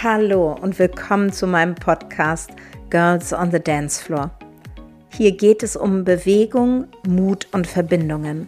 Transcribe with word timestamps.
Hallo 0.00 0.52
und 0.52 0.78
willkommen 0.78 1.32
zu 1.32 1.48
meinem 1.48 1.74
Podcast 1.74 2.50
Girls 2.88 3.32
on 3.32 3.50
the 3.50 3.58
Dance 3.58 4.00
Floor. 4.00 4.30
Hier 5.08 5.36
geht 5.36 5.64
es 5.64 5.74
um 5.74 6.04
Bewegung, 6.04 6.86
Mut 7.04 7.48
und 7.50 7.66
Verbindungen. 7.66 8.46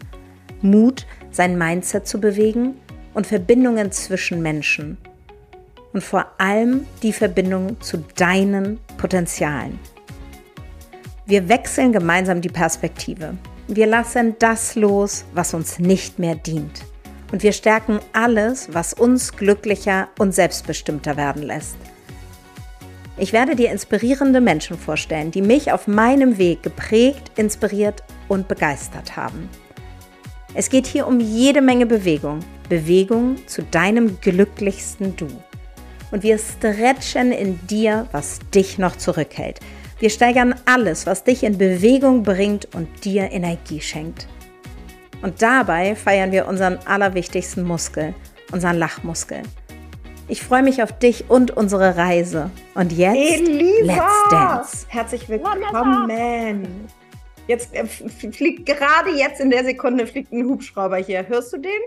Mut, 0.62 1.08
sein 1.32 1.58
Mindset 1.58 2.06
zu 2.06 2.20
bewegen 2.20 2.76
und 3.14 3.26
Verbindungen 3.26 3.90
zwischen 3.90 4.42
Menschen. 4.42 4.96
Und 5.92 6.04
vor 6.04 6.26
allem 6.38 6.86
die 7.02 7.12
Verbindung 7.12 7.80
zu 7.80 8.04
deinen 8.14 8.78
Potenzialen. 8.96 9.80
Wir 11.26 11.48
wechseln 11.48 11.90
gemeinsam 11.90 12.40
die 12.40 12.48
Perspektive. 12.48 13.34
Wir 13.66 13.88
lassen 13.88 14.36
das 14.38 14.76
los, 14.76 15.24
was 15.34 15.52
uns 15.52 15.80
nicht 15.80 16.20
mehr 16.20 16.36
dient. 16.36 16.84
Und 17.32 17.42
wir 17.42 17.52
stärken 17.52 18.00
alles, 18.12 18.68
was 18.72 18.92
uns 18.92 19.36
glücklicher 19.36 20.08
und 20.18 20.34
selbstbestimmter 20.34 21.16
werden 21.16 21.42
lässt. 21.42 21.76
Ich 23.16 23.32
werde 23.32 23.54
dir 23.54 23.70
inspirierende 23.70 24.40
Menschen 24.40 24.78
vorstellen, 24.78 25.30
die 25.30 25.42
mich 25.42 25.72
auf 25.72 25.86
meinem 25.86 26.38
Weg 26.38 26.62
geprägt, 26.62 27.32
inspiriert 27.36 28.02
und 28.28 28.48
begeistert 28.48 29.16
haben. 29.16 29.48
Es 30.54 30.70
geht 30.70 30.86
hier 30.86 31.06
um 31.06 31.20
jede 31.20 31.60
Menge 31.60 31.86
Bewegung. 31.86 32.40
Bewegung 32.68 33.36
zu 33.46 33.62
deinem 33.62 34.20
glücklichsten 34.20 35.16
Du. 35.16 35.28
Und 36.10 36.22
wir 36.22 36.38
stretchen 36.38 37.30
in 37.30 37.60
dir, 37.66 38.06
was 38.10 38.38
dich 38.54 38.78
noch 38.78 38.96
zurückhält. 38.96 39.60
Wir 39.98 40.08
steigern 40.08 40.54
alles, 40.64 41.06
was 41.06 41.24
dich 41.24 41.42
in 41.42 41.58
Bewegung 41.58 42.22
bringt 42.22 42.74
und 42.74 43.04
dir 43.04 43.30
Energie 43.30 43.80
schenkt. 43.80 44.26
Und 45.22 45.42
dabei 45.42 45.94
feiern 45.94 46.32
wir 46.32 46.48
unseren 46.48 46.78
allerwichtigsten 46.86 47.64
Muskel, 47.64 48.14
unseren 48.52 48.78
Lachmuskel. 48.78 49.42
Ich 50.28 50.42
freue 50.42 50.62
mich 50.62 50.82
auf 50.82 50.98
dich 50.98 51.28
und 51.28 51.50
unsere 51.50 51.96
Reise. 51.96 52.50
Und 52.74 52.92
jetzt, 52.92 53.16
Elisa! 53.16 53.84
let's 53.84 54.28
dance. 54.30 54.86
Herzlich 54.88 55.28
willkommen. 55.28 56.88
Jetzt 57.48 57.74
äh, 57.74 57.84
fliegt 57.84 58.64
gerade 58.64 59.10
jetzt 59.10 59.40
in 59.40 59.50
der 59.50 59.64
Sekunde 59.64 60.06
fliegt 60.06 60.32
ein 60.32 60.44
Hubschrauber 60.44 60.98
hier. 60.98 61.26
Hörst 61.26 61.52
du 61.52 61.58
den? 61.58 61.80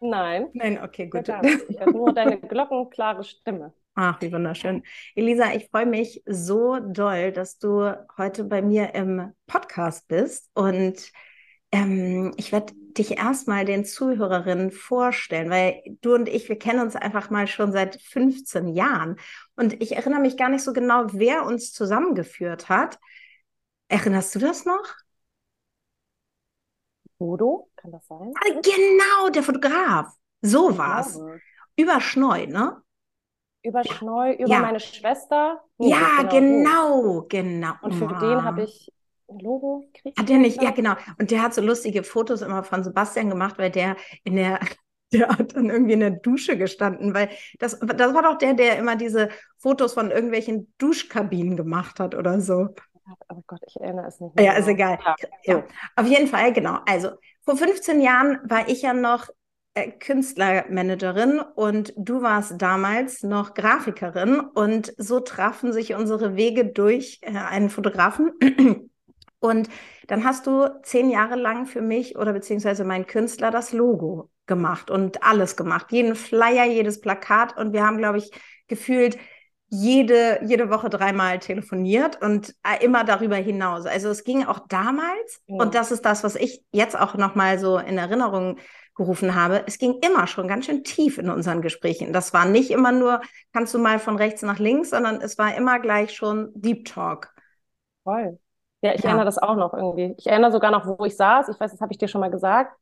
Nein. 0.00 0.48
Nein, 0.52 0.78
okay, 0.82 1.06
gut. 1.06 1.28
Ich 1.68 1.78
höre 1.78 1.92
nur 1.92 2.12
deine 2.12 2.38
glockenklare 2.38 3.22
Stimme. 3.24 3.72
Ach, 3.94 4.20
wie 4.20 4.32
wunderschön. 4.32 4.82
Elisa, 5.14 5.54
ich 5.54 5.68
freue 5.70 5.86
mich 5.86 6.20
so 6.26 6.80
doll, 6.80 7.30
dass 7.30 7.58
du 7.58 7.94
heute 8.18 8.42
bei 8.42 8.60
mir 8.60 8.92
im 8.94 9.32
Podcast 9.46 10.08
bist. 10.08 10.50
Und 10.54 11.12
ähm, 11.70 12.32
ich 12.36 12.50
werde 12.50 12.72
dich 12.98 13.18
erstmal 13.18 13.64
den 13.64 13.84
Zuhörerinnen 13.84 14.70
vorstellen, 14.70 15.50
weil 15.50 15.82
du 16.00 16.14
und 16.14 16.28
ich, 16.28 16.48
wir 16.48 16.58
kennen 16.58 16.80
uns 16.80 16.96
einfach 16.96 17.30
mal 17.30 17.46
schon 17.46 17.72
seit 17.72 18.00
15 18.00 18.68
Jahren. 18.68 19.16
Und 19.56 19.80
ich 19.82 19.96
erinnere 19.96 20.20
mich 20.20 20.36
gar 20.36 20.48
nicht 20.48 20.62
so 20.62 20.72
genau, 20.72 21.06
wer 21.12 21.44
uns 21.44 21.72
zusammengeführt 21.72 22.68
hat. 22.68 22.98
Erinnerst 23.88 24.34
du 24.34 24.38
das 24.38 24.64
noch? 24.64 24.84
Bodo, 27.18 27.68
kann 27.76 27.92
das 27.92 28.06
sein? 28.06 28.32
Ah, 28.36 28.60
genau, 28.62 29.30
der 29.30 29.42
Fotograf. 29.42 30.12
So 30.42 30.76
war's. 30.78 31.18
Über 31.76 32.00
Schneu, 32.00 32.46
ne? 32.46 32.82
Über 33.62 33.82
Schneu, 33.84 34.32
über 34.34 34.48
Ja. 34.48 34.60
meine 34.60 34.80
Schwester. 34.80 35.62
Nee, 35.78 35.90
Ja, 35.90 36.22
du. 36.22 36.28
genau, 36.28 37.22
genau. 37.28 37.72
Und 37.82 37.94
für 37.94 38.06
Ah. 38.06 38.20
den 38.20 38.44
habe 38.44 38.64
ich 38.64 38.92
ein 39.28 39.38
Logo 39.38 39.84
gekriegt. 39.92 40.18
Hat 40.18 40.28
der 40.28 40.38
nicht, 40.38 40.62
ja 40.62 40.70
genau. 40.70 40.94
Und 41.18 41.30
der 41.30 41.42
hat 41.42 41.54
so 41.54 41.62
lustige 41.62 42.02
Fotos 42.04 42.42
immer 42.42 42.62
von 42.64 42.84
Sebastian 42.84 43.28
gemacht, 43.28 43.58
weil 43.58 43.70
der 43.70 43.96
in 44.24 44.36
der, 44.36 44.60
der 45.12 45.28
hat 45.28 45.56
dann 45.56 45.70
irgendwie 45.70 45.94
in 45.94 46.00
der 46.00 46.10
Dusche 46.10 46.56
gestanden, 46.56 47.14
weil 47.14 47.30
das, 47.58 47.78
das 47.78 48.14
war 48.14 48.22
doch 48.22 48.38
der, 48.38 48.54
der 48.54 48.78
immer 48.78 48.96
diese 48.96 49.28
Fotos 49.58 49.94
von 49.94 50.10
irgendwelchen 50.10 50.72
Duschkabinen 50.78 51.56
gemacht 51.56 52.00
hat 52.00 52.14
oder 52.14 52.40
so. 52.40 52.68
Oh 53.28 53.42
Gott, 53.46 53.60
ich 53.66 53.76
erinnere 53.76 54.06
es 54.06 54.18
nicht 54.20 54.34
mehr. 54.34 54.44
Ja, 54.44 54.52
ist 54.52 54.66
genau. 54.66 54.76
egal. 54.76 54.98
Ja, 55.02 55.14
Ja, 55.44 55.64
auf 55.96 56.06
jeden 56.06 56.26
Fall, 56.26 56.52
genau. 56.52 56.78
Also, 56.86 57.10
vor 57.44 57.56
15 57.56 58.00
Jahren 58.00 58.38
war 58.44 58.68
ich 58.68 58.82
ja 58.82 58.94
noch 58.94 59.28
äh, 59.74 59.90
Künstlermanagerin 59.90 61.40
und 61.40 61.92
du 61.96 62.22
warst 62.22 62.62
damals 62.62 63.22
noch 63.22 63.54
Grafikerin 63.54 64.40
und 64.40 64.94
so 64.96 65.20
trafen 65.20 65.72
sich 65.72 65.94
unsere 65.94 66.36
Wege 66.36 66.66
durch 66.66 67.18
äh, 67.22 67.36
einen 67.36 67.70
Fotografen. 67.70 68.32
Und 69.44 69.68
dann 70.06 70.24
hast 70.24 70.46
du 70.46 70.68
zehn 70.82 71.10
Jahre 71.10 71.36
lang 71.36 71.66
für 71.66 71.82
mich 71.82 72.16
oder 72.16 72.32
beziehungsweise 72.32 72.84
meinen 72.84 73.06
Künstler 73.06 73.50
das 73.50 73.72
Logo 73.72 74.30
gemacht 74.46 74.90
und 74.90 75.22
alles 75.22 75.56
gemacht. 75.56 75.92
Jeden 75.92 76.14
Flyer, 76.16 76.64
jedes 76.64 77.00
Plakat. 77.00 77.56
Und 77.56 77.72
wir 77.74 77.84
haben, 77.86 77.98
glaube 77.98 78.18
ich, 78.18 78.30
gefühlt 78.68 79.18
jede, 79.68 80.40
jede 80.44 80.70
Woche 80.70 80.88
dreimal 80.88 81.38
telefoniert 81.40 82.22
und 82.22 82.54
äh, 82.62 82.82
immer 82.84 83.04
darüber 83.04 83.36
hinaus. 83.36 83.86
Also 83.86 84.08
es 84.08 84.24
ging 84.24 84.44
auch 84.44 84.60
damals, 84.68 85.42
Ja. 85.46 85.56
und 85.56 85.74
das 85.74 85.90
ist 85.90 86.02
das, 86.04 86.24
was 86.24 86.36
ich 86.36 86.62
jetzt 86.72 86.98
auch 86.98 87.14
nochmal 87.14 87.58
so 87.58 87.78
in 87.78 87.98
Erinnerung 87.98 88.58
gerufen 88.94 89.34
habe, 89.34 89.64
es 89.66 89.78
ging 89.78 89.98
immer 90.06 90.26
schon 90.28 90.46
ganz 90.46 90.66
schön 90.66 90.84
tief 90.84 91.18
in 91.18 91.28
unseren 91.28 91.60
Gesprächen. 91.62 92.12
Das 92.12 92.32
war 92.32 92.44
nicht 92.46 92.70
immer 92.70 92.92
nur, 92.92 93.20
kannst 93.52 93.74
du 93.74 93.78
mal 93.78 93.98
von 93.98 94.16
rechts 94.16 94.42
nach 94.42 94.60
links, 94.60 94.90
sondern 94.90 95.20
es 95.20 95.36
war 95.36 95.56
immer 95.56 95.80
gleich 95.80 96.14
schon 96.14 96.50
Deep 96.54 96.84
Talk. 96.84 97.34
Voll. 98.04 98.38
Ja, 98.84 98.92
ich 98.94 99.02
Ja. 99.02 99.08
erinnere 99.08 99.24
das 99.24 99.38
auch 99.38 99.56
noch 99.56 99.72
irgendwie. 99.72 100.14
Ich 100.18 100.26
erinnere 100.26 100.52
sogar 100.52 100.70
noch, 100.70 100.86
wo 100.86 101.04
ich 101.06 101.16
saß. 101.16 101.48
Ich 101.48 101.58
weiß, 101.58 101.70
das 101.72 101.80
habe 101.80 101.92
ich 101.92 101.98
dir 101.98 102.06
schon 102.08 102.20
mal 102.20 102.30
gesagt, 102.30 102.76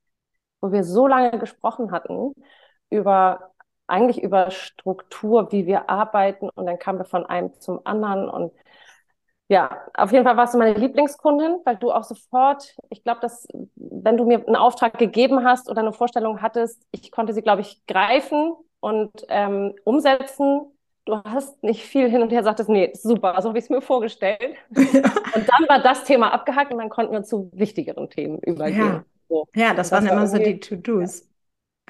wo 0.60 0.72
wir 0.72 0.84
so 0.84 1.06
lange 1.06 1.38
gesprochen 1.38 1.92
hatten 1.92 2.34
über 2.90 3.52
eigentlich 3.86 4.22
über 4.22 4.50
Struktur, 4.50 5.52
wie 5.52 5.66
wir 5.66 5.90
arbeiten 5.90 6.48
und 6.50 6.66
dann 6.66 6.78
kamen 6.78 6.98
wir 6.98 7.04
von 7.04 7.26
einem 7.26 7.52
zum 7.60 7.80
anderen 7.84 8.28
und 8.28 8.52
ja, 9.48 9.82
auf 9.94 10.12
jeden 10.12 10.24
Fall 10.24 10.36
warst 10.36 10.54
du 10.54 10.58
meine 10.58 10.74
Lieblingskundin, 10.78 11.58
weil 11.64 11.76
du 11.76 11.92
auch 11.92 12.04
sofort, 12.04 12.76
ich 12.90 13.04
glaube, 13.04 13.20
dass 13.20 13.46
wenn 13.76 14.16
du 14.16 14.24
mir 14.24 14.46
einen 14.46 14.56
Auftrag 14.56 14.98
gegeben 14.98 15.44
hast 15.44 15.70
oder 15.70 15.82
eine 15.82 15.92
Vorstellung 15.92 16.42
hattest, 16.42 16.82
ich 16.92 17.12
konnte 17.12 17.34
sie, 17.34 17.42
glaube 17.42 17.62
ich, 17.62 17.84
greifen 17.86 18.54
und 18.80 19.10
ähm, 19.28 19.74
umsetzen. 19.84 20.71
Du 21.04 21.16
hast 21.24 21.60
nicht 21.64 21.82
viel 21.84 22.08
hin 22.08 22.22
und 22.22 22.30
her 22.30 22.44
sagtest, 22.44 22.68
nee, 22.68 22.92
super, 22.94 23.34
so 23.42 23.48
habe 23.48 23.58
ich 23.58 23.64
es 23.64 23.70
mir 23.70 23.82
vorgestellt. 23.82 24.56
Und 24.70 25.48
dann 25.48 25.68
war 25.68 25.82
das 25.82 26.04
Thema 26.04 26.32
abgehakt 26.32 26.72
und 26.72 26.78
dann 26.78 26.90
konnten 26.90 27.12
wir 27.12 27.22
zu 27.22 27.50
wichtigeren 27.54 28.08
Themen 28.08 28.38
übergehen. 28.38 28.78
Ja. 28.78 29.04
So. 29.28 29.48
Ja, 29.54 29.74
das 29.74 29.90
waren 29.90 30.04
das 30.04 30.12
war 30.12 30.18
immer 30.18 30.28
so 30.28 30.38
die 30.38 30.60
To-Dos. 30.60 31.26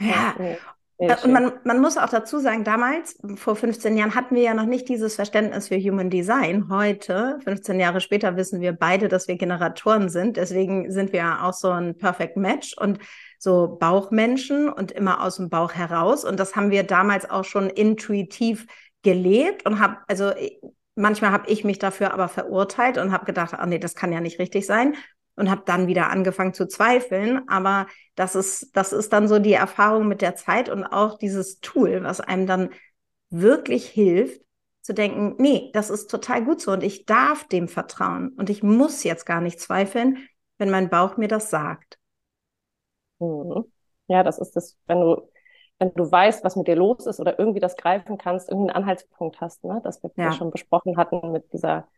Ja. 0.00 0.34
Äh, 0.38 0.56
nee, 0.98 1.08
Und 1.10 1.20
schön. 1.20 1.32
man, 1.32 1.52
man 1.64 1.80
muss 1.80 1.98
auch 1.98 2.08
dazu 2.08 2.38
sagen, 2.38 2.62
damals, 2.62 3.20
vor 3.34 3.56
15 3.56 3.96
Jahren, 3.96 4.14
hatten 4.14 4.36
wir 4.36 4.42
ja 4.42 4.54
noch 4.54 4.66
nicht 4.66 4.88
dieses 4.88 5.16
Verständnis 5.16 5.68
für 5.68 5.78
Human 5.78 6.08
Design. 6.08 6.68
Heute, 6.70 7.40
15 7.44 7.80
Jahre 7.80 8.00
später, 8.00 8.36
wissen 8.36 8.60
wir 8.60 8.72
beide, 8.72 9.08
dass 9.08 9.26
wir 9.28 9.36
Generatoren 9.36 10.08
sind. 10.08 10.36
Deswegen 10.36 10.90
sind 10.90 11.12
wir 11.12 11.20
ja 11.20 11.42
auch 11.42 11.52
so 11.54 11.70
ein 11.70 11.98
Perfect 11.98 12.36
Match 12.36 12.76
und 12.78 13.00
so 13.38 13.76
Bauchmenschen 13.78 14.68
und 14.68 14.92
immer 14.92 15.22
aus 15.22 15.36
dem 15.36 15.50
Bauch 15.50 15.74
heraus. 15.74 16.24
Und 16.24 16.38
das 16.38 16.54
haben 16.54 16.70
wir 16.70 16.84
damals 16.84 17.28
auch 17.28 17.44
schon 17.44 17.68
intuitiv 17.68 18.66
gelebt 19.02 19.66
und 19.66 19.80
habe, 19.80 19.98
also 20.08 20.30
äh, 20.30 20.58
manchmal 20.94 21.32
habe 21.32 21.50
ich 21.50 21.64
mich 21.64 21.78
dafür 21.78 22.12
aber 22.12 22.28
verurteilt 22.28 22.98
und 22.98 23.12
habe 23.12 23.24
gedacht, 23.24 23.54
ah 23.54 23.66
nee, 23.66 23.78
das 23.78 23.94
kann 23.94 24.12
ja 24.12 24.20
nicht 24.20 24.38
richtig 24.38 24.66
sein. 24.66 24.94
Und 25.34 25.50
habe 25.50 25.62
dann 25.64 25.86
wieder 25.86 26.10
angefangen 26.10 26.52
zu 26.52 26.68
zweifeln. 26.68 27.48
Aber 27.48 27.86
das 28.16 28.34
ist, 28.34 28.76
das 28.76 28.92
ist 28.92 29.12
dann 29.14 29.28
so 29.28 29.38
die 29.38 29.54
Erfahrung 29.54 30.06
mit 30.06 30.20
der 30.20 30.36
Zeit 30.36 30.68
und 30.68 30.84
auch 30.84 31.16
dieses 31.16 31.60
Tool, 31.60 32.02
was 32.02 32.20
einem 32.20 32.46
dann 32.46 32.68
wirklich 33.30 33.88
hilft, 33.88 34.42
zu 34.82 34.92
denken, 34.94 35.36
nee, 35.38 35.70
das 35.72 35.90
ist 35.90 36.10
total 36.10 36.44
gut 36.44 36.60
so 36.60 36.72
und 36.72 36.82
ich 36.82 37.06
darf 37.06 37.46
dem 37.48 37.68
vertrauen 37.68 38.30
und 38.36 38.50
ich 38.50 38.62
muss 38.62 39.04
jetzt 39.04 39.24
gar 39.26 39.40
nicht 39.40 39.60
zweifeln, 39.60 40.28
wenn 40.58 40.70
mein 40.70 40.90
Bauch 40.90 41.16
mir 41.16 41.28
das 41.28 41.50
sagt. 41.50 41.98
Mhm. 43.20 43.64
Ja, 44.08 44.22
das 44.22 44.38
ist 44.38 44.52
das, 44.56 44.76
wenn 44.86 45.00
du, 45.00 45.31
wenn 45.78 45.92
du 45.94 46.10
weißt, 46.10 46.44
was 46.44 46.56
mit 46.56 46.68
dir 46.68 46.76
los 46.76 47.06
ist 47.06 47.20
oder 47.20 47.38
irgendwie 47.38 47.60
das 47.60 47.76
greifen 47.76 48.18
kannst, 48.18 48.48
irgendeinen 48.50 48.76
Anhaltspunkt 48.84 49.40
hast, 49.40 49.64
ne, 49.64 49.80
das 49.84 50.02
wir 50.02 50.12
Ja. 50.16 50.32
schon 50.32 50.50
besprochen 50.50 50.96
hatten 50.96 51.32
mit 51.32 51.52
dieser, 51.52 51.88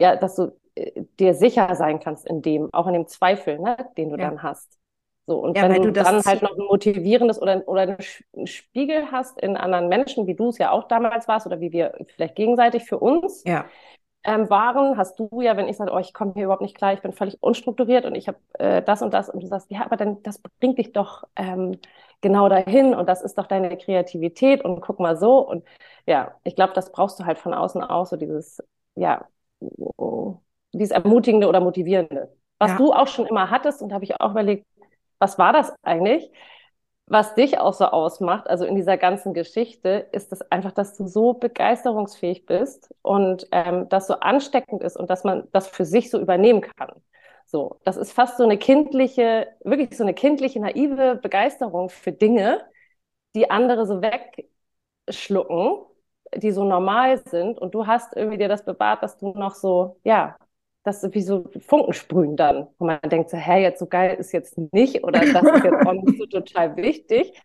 ja, 0.00 0.16
dass 0.16 0.36
du 0.36 0.58
äh, 0.74 1.02
dir 1.18 1.34
sicher 1.34 1.74
sein 1.76 2.00
kannst 2.00 2.26
in 2.26 2.42
dem, 2.42 2.68
auch 2.72 2.86
in 2.86 2.94
dem 2.94 3.06
Zweifel, 3.06 3.58
ne, 3.58 3.76
den 3.96 4.10
du 4.10 4.16
Ja. 4.16 4.18
dann 4.18 4.42
hast. 4.42 4.78
So, 5.26 5.38
und 5.38 5.60
Ja, 5.60 5.62
wenn 5.62 5.74
du 5.82 5.92
das 5.92 6.12
dann 6.12 6.22
halt 6.24 6.42
noch 6.42 6.52
ein 6.56 6.66
motivierendes 6.66 7.40
oder, 7.42 7.66
oder 7.68 7.98
einen 8.36 8.46
Spiegel 8.46 9.10
hast 9.10 9.40
in 9.40 9.56
anderen 9.56 9.88
Menschen, 9.88 10.26
wie 10.26 10.34
du 10.36 10.48
es 10.50 10.58
ja 10.58 10.70
auch 10.70 10.86
damals 10.88 11.26
warst 11.28 11.46
oder 11.46 11.60
wie 11.60 11.72
wir 11.72 11.94
vielleicht 12.16 12.36
gegenseitig 12.36 12.84
für 12.84 12.98
uns, 12.98 13.44
Ja. 13.44 13.72
ähm, 14.24 14.50
waren, 14.50 14.96
hast 14.96 15.18
du 15.18 15.40
ja, 15.40 15.56
wenn 15.56 15.68
ich 15.68 15.76
sage, 15.76 15.92
oh, 15.92 15.98
ich 15.98 16.12
komme 16.12 16.32
hier 16.34 16.44
überhaupt 16.44 16.62
nicht 16.62 16.76
klar, 16.76 16.92
ich 16.92 17.02
bin 17.02 17.12
völlig 17.12 17.42
unstrukturiert 17.42 18.04
und 18.06 18.14
ich 18.16 18.28
habe 18.28 18.38
äh, 18.58 18.82
das 18.82 19.02
und 19.02 19.14
das 19.14 19.30
und 19.30 19.42
du 19.42 19.46
sagst, 19.46 19.70
ja, 19.70 19.84
aber 19.84 19.96
dann 19.96 20.22
das 20.22 20.40
bringt 20.60 20.78
dich 20.78 20.92
doch 20.92 21.24
ähm, 21.36 21.78
genau 22.20 22.48
dahin 22.48 22.94
und 22.94 23.08
das 23.08 23.22
ist 23.22 23.38
doch 23.38 23.46
deine 23.46 23.76
Kreativität 23.78 24.64
und 24.64 24.80
guck 24.80 25.00
mal 25.00 25.16
so 25.16 25.38
und 25.48 25.64
ja, 26.06 26.34
ich 26.44 26.54
glaube, 26.56 26.72
das 26.74 26.92
brauchst 26.92 27.18
du 27.20 27.24
halt 27.26 27.38
von 27.38 27.54
außen 27.54 27.82
auch 27.82 28.06
so 28.06 28.16
dieses, 28.16 28.62
ja, 28.94 29.26
dieses 30.72 30.90
ermutigende 30.92 31.48
oder 31.48 31.60
motivierende, 31.60 32.32
was 32.58 32.72
Ja. 32.72 32.78
du 32.78 32.92
auch 32.92 33.06
schon 33.08 33.26
immer 33.26 33.50
hattest 33.50 33.82
und 33.82 33.92
habe 33.92 34.04
ich 34.04 34.20
auch 34.20 34.30
überlegt, 34.32 34.66
was 35.18 35.38
war 35.38 35.52
das 35.52 35.74
eigentlich? 35.82 36.30
was 37.08 37.34
dich 37.34 37.58
auch 37.60 37.74
so 37.74 37.86
ausmacht, 37.86 38.48
also 38.48 38.64
in 38.64 38.76
dieser 38.76 38.96
ganzen 38.96 39.34
Geschichte, 39.34 40.08
ist 40.12 40.32
es 40.32 40.40
das 40.40 40.52
einfach, 40.52 40.72
dass 40.72 40.96
du 40.96 41.06
so 41.06 41.34
begeisterungsfähig 41.34 42.46
bist 42.46 42.94
und 43.02 43.48
ähm, 43.52 43.88
das 43.90 44.06
so 44.08 44.14
ansteckend 44.20 44.82
ist 44.82 44.96
und 44.96 45.10
dass 45.10 45.24
man 45.24 45.48
das 45.52 45.68
für 45.68 45.84
sich 45.84 46.10
so 46.10 46.20
übernehmen 46.20 46.62
kann. 46.62 46.90
So, 47.46 47.78
das 47.84 47.96
ist 47.96 48.12
fast 48.12 48.38
so 48.38 48.44
eine 48.44 48.58
kindliche, 48.58 49.46
wirklich 49.62 49.96
so 49.96 50.02
eine 50.02 50.14
kindliche, 50.14 50.60
naive 50.60 51.16
Begeisterung 51.22 51.88
für 51.90 52.10
Dinge, 52.12 52.64
die 53.36 53.50
andere 53.50 53.86
so 53.86 54.02
wegschlucken, 54.02 55.86
die 56.34 56.50
so 56.50 56.64
normal 56.64 57.18
sind. 57.24 57.58
Und 57.58 57.74
du 57.74 57.86
hast 57.86 58.16
irgendwie 58.16 58.38
dir 58.38 58.48
das 58.48 58.64
bewahrt, 58.64 59.02
dass 59.02 59.16
du 59.18 59.32
noch 59.32 59.54
so, 59.54 60.00
ja, 60.04 60.36
das 60.82 61.02
wie 61.12 61.22
so 61.22 61.48
Funken 61.60 61.92
sprühen 61.92 62.36
dann. 62.36 62.68
Und 62.78 62.86
man 62.88 63.00
denkt 63.04 63.30
so, 63.30 63.36
hä, 63.36 63.62
jetzt 63.62 63.78
so 63.78 63.86
geil 63.86 64.16
ist 64.16 64.32
jetzt 64.32 64.58
nicht 64.72 65.04
oder 65.04 65.20
das 65.20 65.42
ist 65.42 65.64
jetzt 65.64 65.86
auch 65.86 65.92
nicht 65.92 66.18
so 66.18 66.26
total 66.40 66.76
wichtig. 66.76 67.40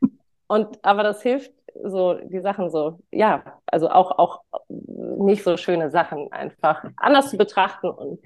Und 0.47 0.83
aber 0.83 1.03
das 1.03 1.21
hilft 1.21 1.53
so 1.83 2.15
die 2.15 2.41
Sachen 2.41 2.69
so, 2.69 2.99
ja, 3.11 3.59
also 3.67 3.89
auch, 3.89 4.17
auch 4.17 4.41
nicht 4.67 5.43
so 5.43 5.57
schöne 5.57 5.89
Sachen 5.91 6.31
einfach 6.31 6.83
anders 6.97 7.29
zu 7.29 7.37
betrachten 7.37 7.89
und, 7.89 8.19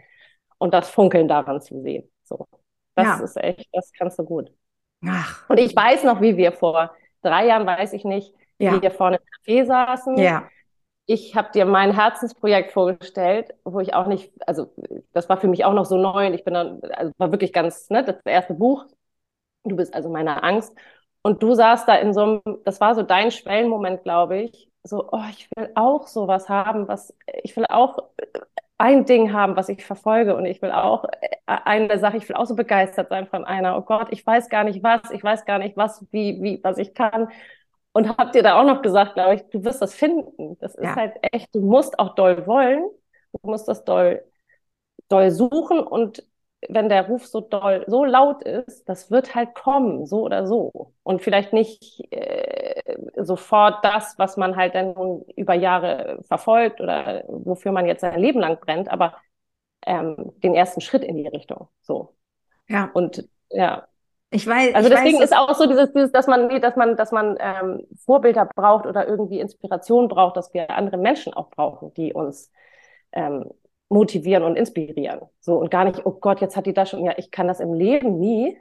und 0.57 0.73
das 0.73 0.89
Funkeln 0.89 1.27
daran 1.27 1.61
zu 1.61 1.81
sehen. 1.81 2.09
So. 2.23 2.45
Das 2.95 3.05
ja. 3.05 3.23
ist 3.23 3.37
echt, 3.37 3.69
das 3.73 3.91
kannst 3.93 4.19
du 4.19 4.23
gut. 4.23 4.51
Ach. 5.05 5.49
Und 5.49 5.59
ich 5.59 5.75
weiß 5.75 6.03
noch, 6.03 6.21
wie 6.21 6.37
wir 6.37 6.51
vor 6.51 6.91
drei 7.21 7.47
Jahren, 7.47 7.65
weiß 7.65 7.93
ich 7.93 8.05
nicht, 8.05 8.33
ja. 8.57 8.73
wie 8.73 8.81
wir 8.81 8.91
vorne 8.91 9.17
im 9.17 9.23
Café 9.53 9.65
saßen. 9.65 10.17
Ja 10.17 10.47
ich 11.07 11.35
habe 11.35 11.51
dir 11.53 11.65
mein 11.65 11.93
Herzensprojekt 11.93 12.71
vorgestellt, 12.71 13.53
wo 13.63 13.79
ich 13.79 13.93
auch 13.93 14.07
nicht, 14.07 14.31
also 14.47 14.73
das 15.13 15.29
war 15.29 15.37
für 15.37 15.47
mich 15.47 15.63
auch 15.65 15.73
noch 15.73 15.85
so 15.85 15.97
neu 15.97 16.27
und 16.27 16.33
ich 16.33 16.43
bin 16.43 16.53
dann, 16.55 16.81
also 16.93 17.11
war 17.17 17.31
wirklich 17.31 17.53
ganz, 17.53 17.89
ne, 17.89 18.03
das 18.03 18.17
erste 18.25 18.55
Buch. 18.55 18.85
Du 19.63 19.75
bist 19.75 19.93
also 19.93 20.09
meine 20.09 20.43
Angst. 20.43 20.75
Und 21.21 21.41
du 21.43 21.53
saßt 21.53 21.87
da 21.87 21.95
in 21.95 22.13
so 22.13 22.21
einem, 22.21 22.41
das 22.65 22.81
war 22.81 22.95
so 22.95 23.03
dein 23.03 23.31
Schwellenmoment, 23.31 24.03
glaube 24.03 24.37
ich, 24.41 24.69
so, 24.83 25.09
oh, 25.11 25.23
ich 25.31 25.49
will 25.55 25.71
auch 25.75 26.07
sowas 26.07 26.49
haben, 26.49 26.87
was, 26.87 27.15
ich 27.43 27.55
will 27.57 27.65
auch 27.69 27.97
ein 28.77 29.05
Ding 29.05 29.31
haben, 29.31 29.55
was 29.55 29.69
ich 29.69 29.85
verfolge 29.85 30.35
und 30.35 30.45
ich 30.45 30.61
will 30.61 30.71
auch 30.71 31.05
eine 31.45 31.97
Sache, 31.99 32.17
ich 32.17 32.27
will 32.27 32.35
auch 32.35 32.45
so 32.45 32.55
begeistert 32.55 33.09
sein 33.09 33.27
von 33.27 33.45
einer, 33.45 33.77
oh 33.77 33.81
Gott, 33.81 34.07
ich 34.11 34.25
weiß 34.25 34.49
gar 34.49 34.63
nicht 34.63 34.83
was, 34.83 35.11
ich 35.11 35.23
weiß 35.23 35.45
gar 35.45 35.59
nicht 35.59 35.77
was, 35.77 36.05
wie, 36.11 36.41
wie, 36.41 36.59
was 36.63 36.77
ich 36.77 36.93
kann. 36.93 37.29
Und 37.93 38.09
habt 38.17 38.35
ihr 38.35 38.43
da 38.43 38.59
auch 38.59 38.65
noch 38.65 38.81
gesagt, 38.81 39.13
glaube 39.13 39.35
ich, 39.35 39.43
du 39.51 39.63
wirst 39.63 39.81
das 39.81 39.93
finden. 39.93 40.57
Das 40.59 40.75
ist 40.75 40.83
ja. 40.83 40.95
halt 40.95 41.13
echt, 41.31 41.55
du 41.55 41.61
musst 41.61 41.97
auch 41.99 42.15
doll 42.15 42.45
wollen, 42.45 42.83
du 43.31 43.39
musst 43.49 43.67
das 43.69 43.85
doll, 43.85 44.25
doll 45.07 45.31
suchen 45.31 45.79
und 45.79 46.25
wenn 46.69 46.89
der 46.89 47.07
Ruf 47.07 47.25
so 47.25 47.41
doll, 47.41 47.83
so 47.87 48.03
laut 48.05 48.43
ist, 48.43 48.87
das 48.87 49.11
wird 49.11 49.35
halt 49.35 49.55
kommen, 49.55 50.05
so 50.05 50.21
oder 50.21 50.47
so. 50.47 50.93
Und 51.03 51.21
vielleicht 51.21 51.53
nicht 51.53 52.11
äh, 52.11 52.97
sofort 53.17 53.83
das, 53.83 54.15
was 54.17 54.37
man 54.37 54.55
halt 54.55 54.75
dann 54.75 55.21
über 55.35 55.53
Jahre 55.53 56.19
verfolgt 56.23 56.81
oder 56.81 57.23
wofür 57.27 57.71
man 57.71 57.85
jetzt 57.85 58.01
sein 58.01 58.19
Leben 58.19 58.39
lang 58.39 58.59
brennt, 58.59 58.89
aber 58.89 59.15
ähm, 59.85 60.33
den 60.43 60.55
ersten 60.55 60.81
Schritt 60.81 61.03
in 61.03 61.17
die 61.17 61.27
Richtung. 61.27 61.67
So. 61.81 62.15
Ja. 62.67 62.89
Und 62.93 63.27
ja, 63.49 63.87
ich 64.31 64.47
weiß. 64.47 64.75
Also 64.75 64.89
deswegen 64.89 65.17
weiß, 65.17 65.25
ist 65.25 65.37
auch 65.37 65.53
so 65.55 65.67
dieses, 65.67 65.93
dieses, 65.93 66.11
dass 66.11 66.27
man, 66.27 66.49
dass 66.61 66.75
man, 66.75 66.95
dass 66.97 67.11
man 67.11 67.37
ähm, 67.39 67.87
Vorbilder 68.05 68.49
braucht 68.55 68.85
oder 68.85 69.07
irgendwie 69.07 69.39
Inspiration 69.39 70.07
braucht, 70.07 70.35
dass 70.35 70.53
wir 70.53 70.69
andere 70.71 70.97
Menschen 70.97 71.33
auch 71.33 71.49
brauchen, 71.49 71.93
die 71.93 72.13
uns 72.13 72.51
ähm, 73.11 73.49
motivieren 73.89 74.43
und 74.43 74.55
inspirieren. 74.55 75.21
So 75.39 75.57
und 75.57 75.71
gar 75.71 75.85
nicht, 75.85 76.05
oh 76.05 76.11
Gott, 76.11 76.41
jetzt 76.41 76.55
hat 76.57 76.65
die 76.65 76.73
das 76.73 76.89
schon, 76.89 77.05
ja, 77.05 77.13
ich 77.17 77.31
kann 77.31 77.47
das 77.47 77.59
im 77.59 77.73
Leben 77.73 78.19
nie. 78.19 78.57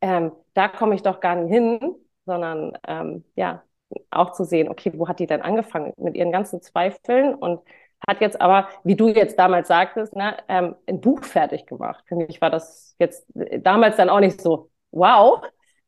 Ähm, 0.00 0.32
da 0.54 0.68
komme 0.68 0.94
ich 0.94 1.02
doch 1.02 1.20
gar 1.20 1.36
nicht 1.36 1.52
hin, 1.52 1.94
sondern 2.24 2.76
ähm, 2.86 3.24
ja, 3.34 3.62
auch 4.10 4.32
zu 4.32 4.44
sehen, 4.44 4.68
okay, 4.68 4.92
wo 4.94 5.08
hat 5.08 5.18
die 5.18 5.26
denn 5.26 5.42
angefangen 5.42 5.92
mit 5.96 6.14
ihren 6.14 6.32
ganzen 6.32 6.62
Zweifeln 6.62 7.34
und 7.34 7.60
hat 8.06 8.20
jetzt 8.20 8.40
aber, 8.40 8.68
wie 8.84 8.94
du 8.94 9.08
jetzt 9.08 9.38
damals 9.38 9.68
sagtest, 9.68 10.14
ne, 10.14 10.36
ähm, 10.48 10.76
ein 10.86 11.00
Buch 11.00 11.24
fertig 11.24 11.66
gemacht. 11.66 12.04
Für 12.06 12.16
mich 12.16 12.40
war 12.40 12.50
das 12.50 12.94
jetzt 12.98 13.26
damals 13.60 13.96
dann 13.96 14.08
auch 14.08 14.20
nicht 14.20 14.40
so, 14.40 14.70
wow. 14.92 15.42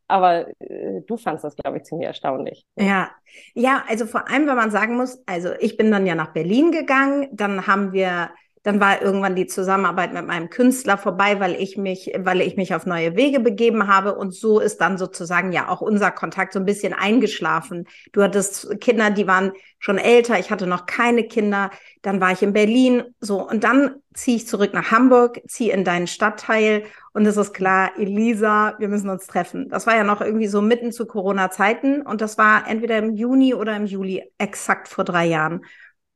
Aber 0.09 0.49
äh, 0.61 1.03
du 1.07 1.17
fandst 1.17 1.45
das, 1.45 1.55
glaube 1.55 1.77
ich, 1.77 1.85
ziemlich 1.85 2.09
erstaunlich. 2.09 2.65
Ja, 2.77 3.11
ja, 3.55 3.85
also 3.89 4.07
vor 4.07 4.29
allem, 4.29 4.49
wenn 4.49 4.57
man 4.57 4.73
sagen 4.73 4.97
muss, 4.97 5.23
also 5.27 5.51
ich 5.61 5.77
bin 5.77 5.93
dann 5.93 6.05
ja 6.05 6.17
nach 6.17 6.33
Berlin 6.33 6.73
gegangen, 6.73 7.29
dann 7.33 7.69
haben 7.69 7.93
wir 7.93 8.31
dann 8.63 8.79
war 8.79 9.01
irgendwann 9.01 9.37
die 9.37 9.47
Zusammenarbeit 9.47 10.13
mit 10.13 10.27
meinem 10.27 10.51
Künstler 10.51 10.99
vorbei, 10.99 11.41
weil 11.41 11.55
ich 11.55 11.79
mich, 11.79 12.13
weil 12.19 12.43
ich 12.43 12.57
mich 12.57 12.75
auf 12.75 12.85
neue 12.85 13.17
Wege 13.17 13.41
begeben 13.41 13.87
habe. 13.87 14.15
Und 14.15 14.35
so 14.35 14.61
ist 14.61 14.83
dann 14.83 14.99
sozusagen 14.99 15.51
ja 15.51 15.69
auch 15.69 15.81
unser 15.81 16.11
Kontakt 16.11 16.53
so 16.53 16.59
ein 16.59 16.67
bisschen 16.67 16.93
eingeschlafen. 16.93 17.87
Du 18.13 18.23
hattest 18.23 18.79
Kinder, 18.81 19.11
die 19.11 19.27
waren 19.27 19.53
schon 19.79 19.97
älter. 19.97 20.39
Ich 20.39 20.51
hatte 20.51 20.67
noch 20.67 20.85
keine 20.85 21.25
Kinder. 21.25 21.71
Dann 22.03 22.21
war 22.21 22.33
ich 22.33 22.43
in 22.43 22.53
Berlin. 22.53 23.05
So. 23.19 23.49
Und 23.49 23.65
dann 23.65 23.95
ziehe 24.13 24.37
ich 24.37 24.47
zurück 24.47 24.75
nach 24.75 24.91
Hamburg, 24.91 25.41
ziehe 25.49 25.73
in 25.73 25.83
deinen 25.83 26.07
Stadtteil. 26.07 26.83
Und 27.15 27.25
es 27.25 27.39
ist 27.39 27.55
klar, 27.55 27.93
Elisa, 27.97 28.75
wir 28.79 28.89
müssen 28.89 29.09
uns 29.09 29.27
treffen. 29.27 29.71
Das 29.71 29.87
war 29.87 29.97
ja 29.97 30.05
noch 30.05 30.21
irgendwie 30.21 30.49
so 30.49 30.61
mitten 30.61 30.93
zu 30.93 31.07
Corona-Zeiten. 31.07 32.03
Und 32.03 32.21
das 32.21 32.37
war 32.37 32.69
entweder 32.69 32.99
im 32.99 33.15
Juni 33.15 33.55
oder 33.55 33.75
im 33.75 33.87
Juli, 33.87 34.31
exakt 34.37 34.89
vor 34.89 35.05
drei 35.05 35.25
Jahren. 35.25 35.65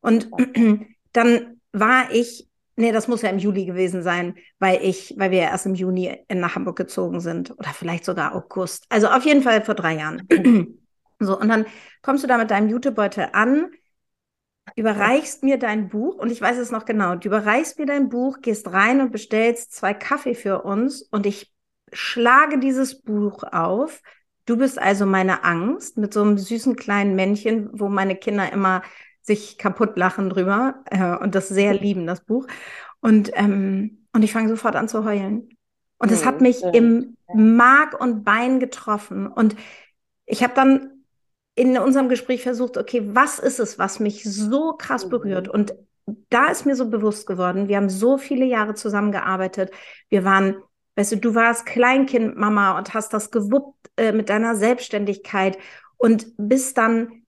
Und 0.02 0.28
dann 1.12 1.54
war 1.74 2.10
ich, 2.12 2.48
nee, 2.76 2.92
das 2.92 3.08
muss 3.08 3.22
ja 3.22 3.28
im 3.28 3.38
Juli 3.38 3.66
gewesen 3.66 4.02
sein, 4.02 4.36
weil 4.58 4.82
ich, 4.82 5.14
weil 5.18 5.30
wir 5.30 5.38
ja 5.38 5.50
erst 5.50 5.66
im 5.66 5.74
Juni 5.74 6.24
nach 6.32 6.54
Hamburg 6.54 6.76
gezogen 6.76 7.20
sind 7.20 7.50
oder 7.50 7.70
vielleicht 7.70 8.04
sogar 8.04 8.34
August. 8.34 8.86
Also 8.88 9.08
auf 9.08 9.24
jeden 9.24 9.42
Fall 9.42 9.62
vor 9.64 9.74
drei 9.74 9.96
Jahren. 9.96 10.26
so, 11.18 11.38
und 11.38 11.48
dann 11.48 11.66
kommst 12.00 12.22
du 12.22 12.28
da 12.28 12.38
mit 12.38 12.50
deinem 12.50 12.68
Jutebeutel 12.68 13.28
an, 13.32 13.70
überreichst 14.76 15.42
mir 15.42 15.58
dein 15.58 15.88
Buch 15.88 16.14
und 16.14 16.30
ich 16.30 16.40
weiß 16.40 16.58
es 16.58 16.70
noch 16.70 16.84
genau. 16.84 17.16
Du 17.16 17.28
überreichst 17.28 17.78
mir 17.78 17.86
dein 17.86 18.08
Buch, 18.08 18.38
gehst 18.40 18.72
rein 18.72 19.00
und 19.00 19.10
bestellst 19.10 19.72
zwei 19.74 19.92
Kaffee 19.92 20.34
für 20.34 20.62
uns 20.62 21.02
und 21.02 21.26
ich 21.26 21.52
schlage 21.92 22.58
dieses 22.58 23.02
Buch 23.02 23.42
auf. 23.42 24.00
Du 24.46 24.56
bist 24.56 24.78
also 24.78 25.06
meine 25.06 25.42
Angst 25.42 25.96
mit 25.98 26.14
so 26.14 26.22
einem 26.22 26.38
süßen 26.38 26.76
kleinen 26.76 27.16
Männchen, 27.16 27.68
wo 27.72 27.88
meine 27.88 28.14
Kinder 28.14 28.52
immer 28.52 28.82
sich 29.24 29.58
kaputt 29.58 29.96
lachen 29.96 30.30
drüber 30.30 30.82
äh, 30.90 31.16
und 31.16 31.34
das 31.34 31.48
sehr 31.48 31.74
lieben, 31.74 32.06
das 32.06 32.20
Buch. 32.20 32.46
Und, 33.00 33.30
ähm, 33.34 34.06
und 34.12 34.22
ich 34.22 34.32
fange 34.32 34.48
sofort 34.48 34.76
an 34.76 34.88
zu 34.88 35.04
heulen. 35.04 35.48
Und 35.98 36.12
es 36.12 36.22
mhm. 36.22 36.26
hat 36.26 36.40
mich 36.40 36.62
im 36.62 37.16
Mark 37.34 37.98
und 38.00 38.24
Bein 38.24 38.60
getroffen. 38.60 39.26
Und 39.26 39.56
ich 40.26 40.42
habe 40.42 40.54
dann 40.54 40.90
in 41.54 41.78
unserem 41.78 42.08
Gespräch 42.08 42.42
versucht, 42.42 42.76
okay, 42.76 43.02
was 43.14 43.38
ist 43.38 43.60
es, 43.60 43.78
was 43.78 44.00
mich 44.00 44.24
so 44.24 44.74
krass 44.74 45.08
berührt? 45.08 45.48
Und 45.48 45.74
da 46.28 46.46
ist 46.46 46.66
mir 46.66 46.76
so 46.76 46.90
bewusst 46.90 47.26
geworden, 47.26 47.68
wir 47.68 47.76
haben 47.78 47.88
so 47.88 48.18
viele 48.18 48.44
Jahre 48.44 48.74
zusammengearbeitet. 48.74 49.70
Wir 50.10 50.24
waren, 50.24 50.56
weißt 50.96 51.12
du, 51.12 51.16
du 51.16 51.34
warst 51.34 51.64
Kleinkindmama 51.64 52.76
und 52.76 52.92
hast 52.92 53.14
das 53.14 53.30
gewuppt 53.30 53.90
äh, 53.96 54.12
mit 54.12 54.28
deiner 54.28 54.54
Selbstständigkeit 54.56 55.56
und 55.96 56.26
bist 56.36 56.76
dann 56.76 57.23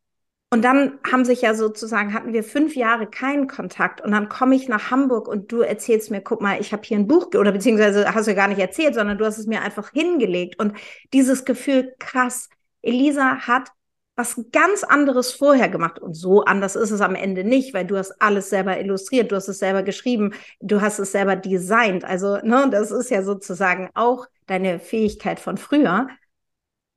und 0.57 0.63
dann 0.63 0.99
haben 1.05 1.27
sich 1.27 1.43
ja 1.43 1.53
sozusagen, 1.53 2.15
hatten 2.15 2.33
wir 2.33 2.43
fünf 2.43 2.77
Jahre 2.77 3.07
keinen 3.07 3.47
Kontakt 3.47 4.01
und 4.01 4.13
dann 4.13 4.31
komme 4.31 4.55
ich 4.55 4.69
nach 4.69 4.91
Hamburg 4.91 5.29
und 5.29 5.53
du 5.53 5.61
erzählst 5.61 6.11
mir, 6.11 6.23
guck 6.23 6.41
mal, 6.41 6.59
ich 6.59 6.73
habe 6.73 6.83
hier 6.83 6.97
ein 6.97 7.07
Buch, 7.07 7.27
oder 7.35 7.53
beziehungsweise 7.53 8.15
hast 8.15 8.27
du 8.27 8.35
gar 8.35 8.49
nicht 8.49 8.59
erzählt, 8.59 8.95
sondern 8.95 9.19
du 9.19 9.27
hast 9.27 9.37
es 9.37 9.47
mir 9.47 9.61
einfach 9.61 9.93
hingelegt. 9.93 10.59
Und 10.59 10.73
dieses 11.13 11.45
Gefühl, 11.45 11.95
krass, 11.99 12.49
Elisa 12.81 13.47
hat 13.47 13.69
was 14.15 14.47
ganz 14.51 14.83
anderes 14.83 15.31
vorher 15.33 15.69
gemacht. 15.69 15.99
Und 15.99 16.15
so 16.15 16.43
anders 16.45 16.75
ist 16.75 16.91
es 16.91 17.03
am 17.03 17.17
Ende 17.17 17.45
nicht, 17.45 17.75
weil 17.75 17.85
du 17.85 17.99
hast 17.99 18.13
alles 18.23 18.49
selber 18.49 18.81
illustriert, 18.81 19.31
du 19.31 19.37
hast 19.37 19.49
es 19.49 19.59
selber 19.59 19.83
geschrieben, 19.83 20.33
du 20.61 20.81
hast 20.81 20.99
es 20.99 21.13
selber 21.13 21.37
designt. 21.37 22.03
Also, 22.03 22.39
ne, 22.39 22.67
das 22.71 22.91
ist 22.93 23.11
ja 23.11 23.23
sozusagen 23.23 23.91
auch 23.93 24.25
deine 24.47 24.81
Fähigkeit 24.81 25.39
von 25.39 25.59
früher. 25.59 26.09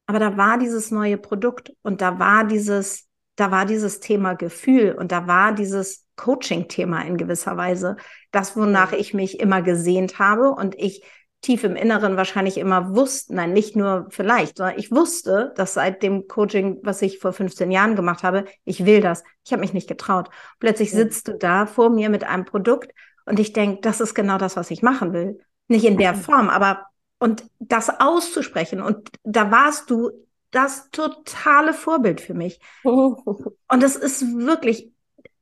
Aber 0.06 0.20
da 0.20 0.38
war 0.38 0.58
dieses 0.58 0.92
neue 0.92 1.18
Produkt 1.18 1.74
und 1.82 2.00
da 2.00 2.20
war 2.20 2.46
dieses, 2.46 3.09
da 3.40 3.52
war 3.52 3.66
dieses 3.66 4.00
Thema 4.00 4.34
Gefühl 4.34 4.96
und 4.98 5.12
da 5.12 5.28
war 5.28 5.54
dieses 5.54 6.06
Coaching-Thema 6.16 7.02
in 7.06 7.18
gewisser 7.18 7.56
Weise, 7.56 7.96
das, 8.32 8.58
wonach 8.58 8.92
ich 8.92 9.14
mich 9.14 9.40
immer 9.40 9.62
gesehnt 9.62 10.20
habe 10.20 10.52
und 10.52 10.76
ich 10.78 11.04
tief 11.42 11.64
im 11.64 11.78
Inneren 11.78 12.18
wahrscheinlich 12.18 12.58
immer 12.58 12.96
wusste, 12.96 13.34
nein, 13.34 13.54
nicht 13.54 13.76
nur 13.76 14.08
vielleicht, 14.10 14.58
sondern 14.58 14.78
ich 14.78 14.92
wusste, 14.92 15.54
dass 15.56 15.74
seit 15.74 16.04
dem 16.04 16.28
Coaching, 16.28 16.80
was 16.84 17.02
ich 17.02 17.20
vor 17.20 17.32
15 17.32 17.72
Jahren 17.72 17.96
gemacht 17.96 18.24
habe, 18.24 18.44
ich 18.66 18.86
will 18.86 19.00
das. 19.00 19.24
Ich 19.46 19.54
habe 19.54 19.62
mich 19.62 19.74
nicht 19.74 19.88
getraut. 19.88 20.30
Plötzlich 20.60 20.92
sitzt 20.92 21.30
du 21.30 21.38
da 21.38 21.66
vor 21.66 21.90
mir 21.90 22.10
mit 22.10 22.26
einem 22.26 22.44
Produkt 22.44 22.92
und 23.26 23.40
ich 23.40 23.54
denke, 23.54 23.80
das 23.82 24.02
ist 24.02 24.16
genau 24.16 24.38
das, 24.38 24.58
was 24.58 24.70
ich 24.70 24.82
machen 24.82 25.14
will. 25.14 25.40
Nicht 25.70 25.86
in 25.86 25.98
der 25.98 26.14
Form, 26.14 26.50
aber 26.50 26.88
und 27.20 27.46
das 27.60 27.90
auszusprechen. 27.90 28.82
Und 28.82 29.10
da 29.24 29.52
warst 29.52 29.90
du 29.90 30.12
das 30.52 30.90
totale 30.92 31.74
Vorbild 31.74 32.22
für 32.22 32.34
mich. 32.34 32.60
Und 32.84 33.84
das 33.84 33.96
ist 33.96 34.38
wirklich, 34.38 34.92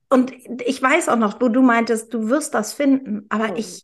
und 0.10 0.34
ich 0.66 0.82
weiß 0.82 1.10
auch 1.10 1.18
noch, 1.18 1.40
wo 1.42 1.50
du 1.50 1.62
meintest, 1.62 2.14
du 2.14 2.30
wirst 2.30 2.54
das 2.54 2.74
finden, 2.74 3.26
aber 3.30 3.50
mhm. 3.50 3.56
ich, 3.58 3.84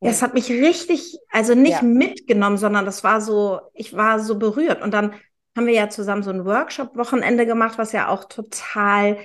ja. 0.00 0.10
es 0.10 0.22
hat 0.22 0.34
mich 0.34 0.50
richtig, 0.50 1.18
also 1.30 1.54
nicht 1.54 1.82
ja. 1.82 1.82
mitgenommen, 1.82 2.56
sondern 2.56 2.84
das 2.84 3.04
war 3.04 3.20
so, 3.20 3.60
ich 3.74 3.96
war 3.96 4.20
so 4.20 4.38
berührt. 4.38 4.82
Und 4.82 4.92
dann 4.92 5.14
haben 5.56 5.66
wir 5.66 5.74
ja 5.74 5.88
zusammen 5.88 6.22
so 6.22 6.30
ein 6.30 6.44
Workshop-Wochenende 6.44 7.46
gemacht, 7.46 7.78
was 7.78 7.92
ja 7.92 8.08
auch 8.08 8.24
total 8.24 9.18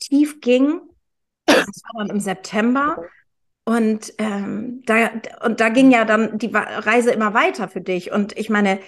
tief 0.00 0.40
ging. 0.40 0.80
Das 1.46 1.66
war 1.66 1.98
dann 1.98 2.10
im 2.10 2.20
September. 2.20 3.04
Und, 3.64 4.14
ähm, 4.18 4.82
da, 4.84 5.10
und 5.44 5.60
da 5.60 5.68
ging 5.68 5.90
ja 5.90 6.04
dann 6.04 6.38
die 6.38 6.50
Reise 6.52 7.10
immer 7.10 7.34
weiter 7.34 7.68
für 7.68 7.80
dich. 7.80 8.12
Und 8.12 8.36
ich 8.36 8.50
meine, 8.50 8.80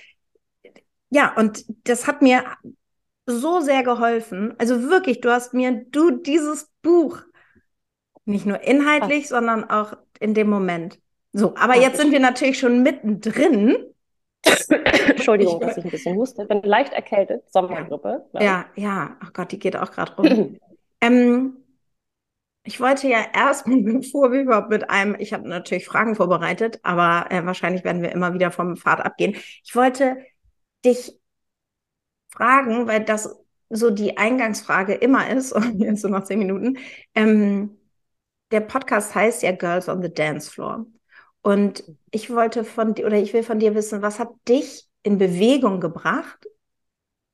ja, 1.11 1.35
und 1.37 1.65
das 1.85 2.07
hat 2.07 2.23
mir 2.23 2.45
so 3.27 3.61
sehr 3.61 3.83
geholfen. 3.83 4.55
Also 4.59 4.89
wirklich, 4.89 5.21
du 5.21 5.31
hast 5.31 5.55
mir, 5.55 5.85
du 5.91 6.11
dieses 6.11 6.71
Buch, 6.83 7.19
nicht 8.25 8.47
nur 8.47 8.61
inhaltlich, 8.63 9.25
Ach. 9.27 9.31
sondern 9.31 9.69
auch 9.69 9.95
in 10.21 10.35
dem 10.35 10.49
Moment. 10.49 10.99
So, 11.33 11.55
aber 11.57 11.75
Ach, 11.77 11.81
jetzt 11.81 11.99
sind 11.99 12.13
wir 12.13 12.21
natürlich 12.21 12.59
schon 12.59 12.83
mittendrin. 12.83 13.77
Entschuldigung, 15.09 15.61
dass 15.61 15.77
ich 15.77 15.85
ein 15.85 15.91
bisschen 15.91 16.17
huste. 16.17 16.43
Ich 16.43 16.49
bin 16.49 16.63
leicht 16.63 16.93
erkältet, 16.93 17.51
Sommergrippe. 17.51 18.25
Ja, 18.35 18.43
ja, 18.43 18.67
ja. 18.77 19.17
Ach 19.21 19.33
Gott, 19.33 19.53
die 19.53 19.59
geht 19.59 19.77
auch 19.77 19.91
gerade 19.91 20.15
rum. 20.17 20.59
ähm, 21.01 21.57
ich 22.65 22.81
wollte 22.81 23.09
ja 23.09 23.25
erstmal, 23.35 23.81
bevor 23.83 24.33
wir 24.33 24.43
überhaupt 24.43 24.71
mit 24.71 24.89
einem, 24.89 25.17
ich 25.19 25.33
habe 25.33 25.49
natürlich 25.49 25.87
Fragen 25.87 26.15
vorbereitet, 26.15 26.81
aber 26.83 27.31
äh, 27.31 27.45
wahrscheinlich 27.45 27.85
werden 27.85 28.03
wir 28.03 28.13
immer 28.13 28.35
wieder 28.35 28.51
vom 28.51 28.77
Pfad 28.77 29.01
abgehen. 29.01 29.37
Ich 29.65 29.75
wollte 29.75 30.19
dich 30.85 31.19
fragen, 32.31 32.87
weil 32.87 33.05
das 33.05 33.37
so 33.71 33.91
die 33.91 34.17
Eingangsfrage 34.17 34.95
immer 34.95 35.31
ist, 35.31 35.53
und 35.55 35.81
jetzt 35.81 36.03
so 36.03 36.09
noch 36.09 36.25
zehn 36.25 36.39
Minuten. 36.39 36.79
Ähm, 37.15 37.79
der 38.51 38.61
Podcast 38.61 39.15
heißt 39.15 39.43
ja 39.43 39.53
Girls 39.53 39.89
on 39.89 40.03
the 40.03 40.13
Dance 40.13 40.51
Floor. 40.51 40.87
Und 41.43 41.85
ich 42.11 42.31
wollte 42.31 42.65
von 42.65 42.95
dir, 42.95 43.07
oder 43.07 43.19
ich 43.19 43.33
will 43.33 43.43
von 43.43 43.59
dir 43.59 43.75
wissen, 43.75 44.03
was 44.03 44.19
hat 44.19 44.31
dich 44.49 44.89
in 45.03 45.19
Bewegung 45.19 45.81
gebracht? 45.81 46.47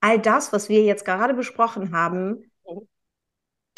All 0.00 0.20
das, 0.20 0.52
was 0.52 0.68
wir 0.68 0.84
jetzt 0.84 1.04
gerade 1.04 1.34
besprochen 1.34 1.92
haben, 1.96 2.50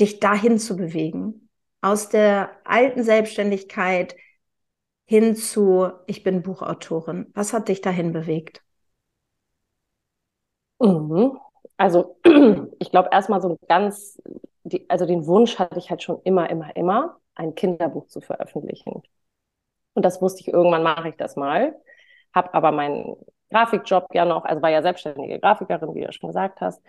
dich 0.00 0.20
dahin 0.20 0.58
zu 0.58 0.76
bewegen. 0.76 1.48
Aus 1.80 2.08
der 2.08 2.50
alten 2.64 3.04
Selbstständigkeit 3.04 4.16
hin 5.06 5.36
zu, 5.36 5.90
ich 6.06 6.22
bin 6.22 6.42
Buchautorin. 6.42 7.30
Was 7.34 7.52
hat 7.52 7.68
dich 7.68 7.80
dahin 7.80 8.12
bewegt? 8.12 8.65
Mhm. 10.78 11.38
Also 11.76 12.16
ich 12.78 12.90
glaube 12.90 13.10
erstmal 13.12 13.40
so 13.40 13.58
ganz, 13.68 14.20
die, 14.64 14.88
also 14.90 15.06
den 15.06 15.26
Wunsch 15.26 15.58
hatte 15.58 15.78
ich 15.78 15.90
halt 15.90 16.02
schon 16.02 16.20
immer, 16.24 16.48
immer, 16.50 16.74
immer, 16.76 17.18
ein 17.34 17.54
Kinderbuch 17.54 18.06
zu 18.08 18.20
veröffentlichen. 18.20 19.02
Und 19.94 20.04
das 20.04 20.22
wusste 20.22 20.42
ich, 20.42 20.48
irgendwann 20.48 20.82
mache 20.82 21.08
ich 21.10 21.16
das 21.16 21.36
mal. 21.36 21.74
Habe 22.34 22.54
aber 22.54 22.72
meinen 22.72 23.16
Grafikjob 23.50 24.08
ja 24.14 24.24
noch, 24.24 24.44
also 24.44 24.62
war 24.62 24.70
ja 24.70 24.82
selbstständige 24.82 25.40
Grafikerin, 25.40 25.94
wie 25.94 26.02
du 26.04 26.12
schon 26.12 26.28
gesagt 26.28 26.60
hast. 26.60 26.82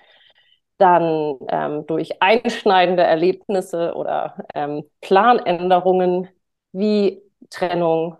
Dann 0.77 1.37
ähm, 1.49 1.85
durch 1.87 2.21
einschneidende 2.21 3.03
Erlebnisse 3.03 3.93
oder 3.95 4.45
ähm, 4.53 4.83
Planänderungen 5.01 6.29
wie 6.71 7.21
Trennung, 7.49 8.17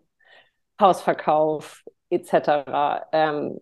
Hausverkauf 0.82 1.84
etc. 2.10 3.08
Ähm, 3.12 3.60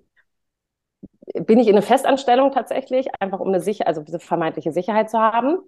bin 1.34 1.60
ich 1.60 1.68
in 1.68 1.76
eine 1.76 1.82
Festanstellung 1.82 2.52
tatsächlich, 2.52 3.08
einfach 3.20 3.40
um 3.40 3.48
eine 3.50 3.60
Sicher 3.60 3.88
also 3.88 4.02
diese 4.02 4.20
vermeintliche 4.20 4.72
Sicherheit 4.72 5.10
zu 5.10 5.20
haben, 5.20 5.60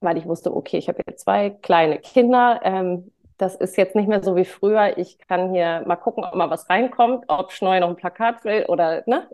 weil 0.00 0.18
ich 0.18 0.26
wusste, 0.26 0.54
okay, 0.54 0.78
ich 0.78 0.88
habe 0.88 1.02
jetzt 1.06 1.24
zwei 1.24 1.50
kleine 1.50 1.98
Kinder, 1.98 2.60
ähm, 2.64 3.10
das 3.38 3.56
ist 3.56 3.76
jetzt 3.76 3.96
nicht 3.96 4.08
mehr 4.08 4.22
so 4.22 4.36
wie 4.36 4.44
früher. 4.44 4.98
Ich 4.98 5.18
kann 5.18 5.52
hier 5.52 5.82
mal 5.86 5.96
gucken, 5.96 6.24
ob 6.24 6.34
mal 6.34 6.50
was 6.50 6.68
reinkommt, 6.70 7.24
ob 7.28 7.52
Schneu 7.52 7.80
noch 7.80 7.88
ein 7.88 7.96
Plakat 7.96 8.44
will 8.44 8.66
oder, 8.68 9.02
ne? 9.06 9.28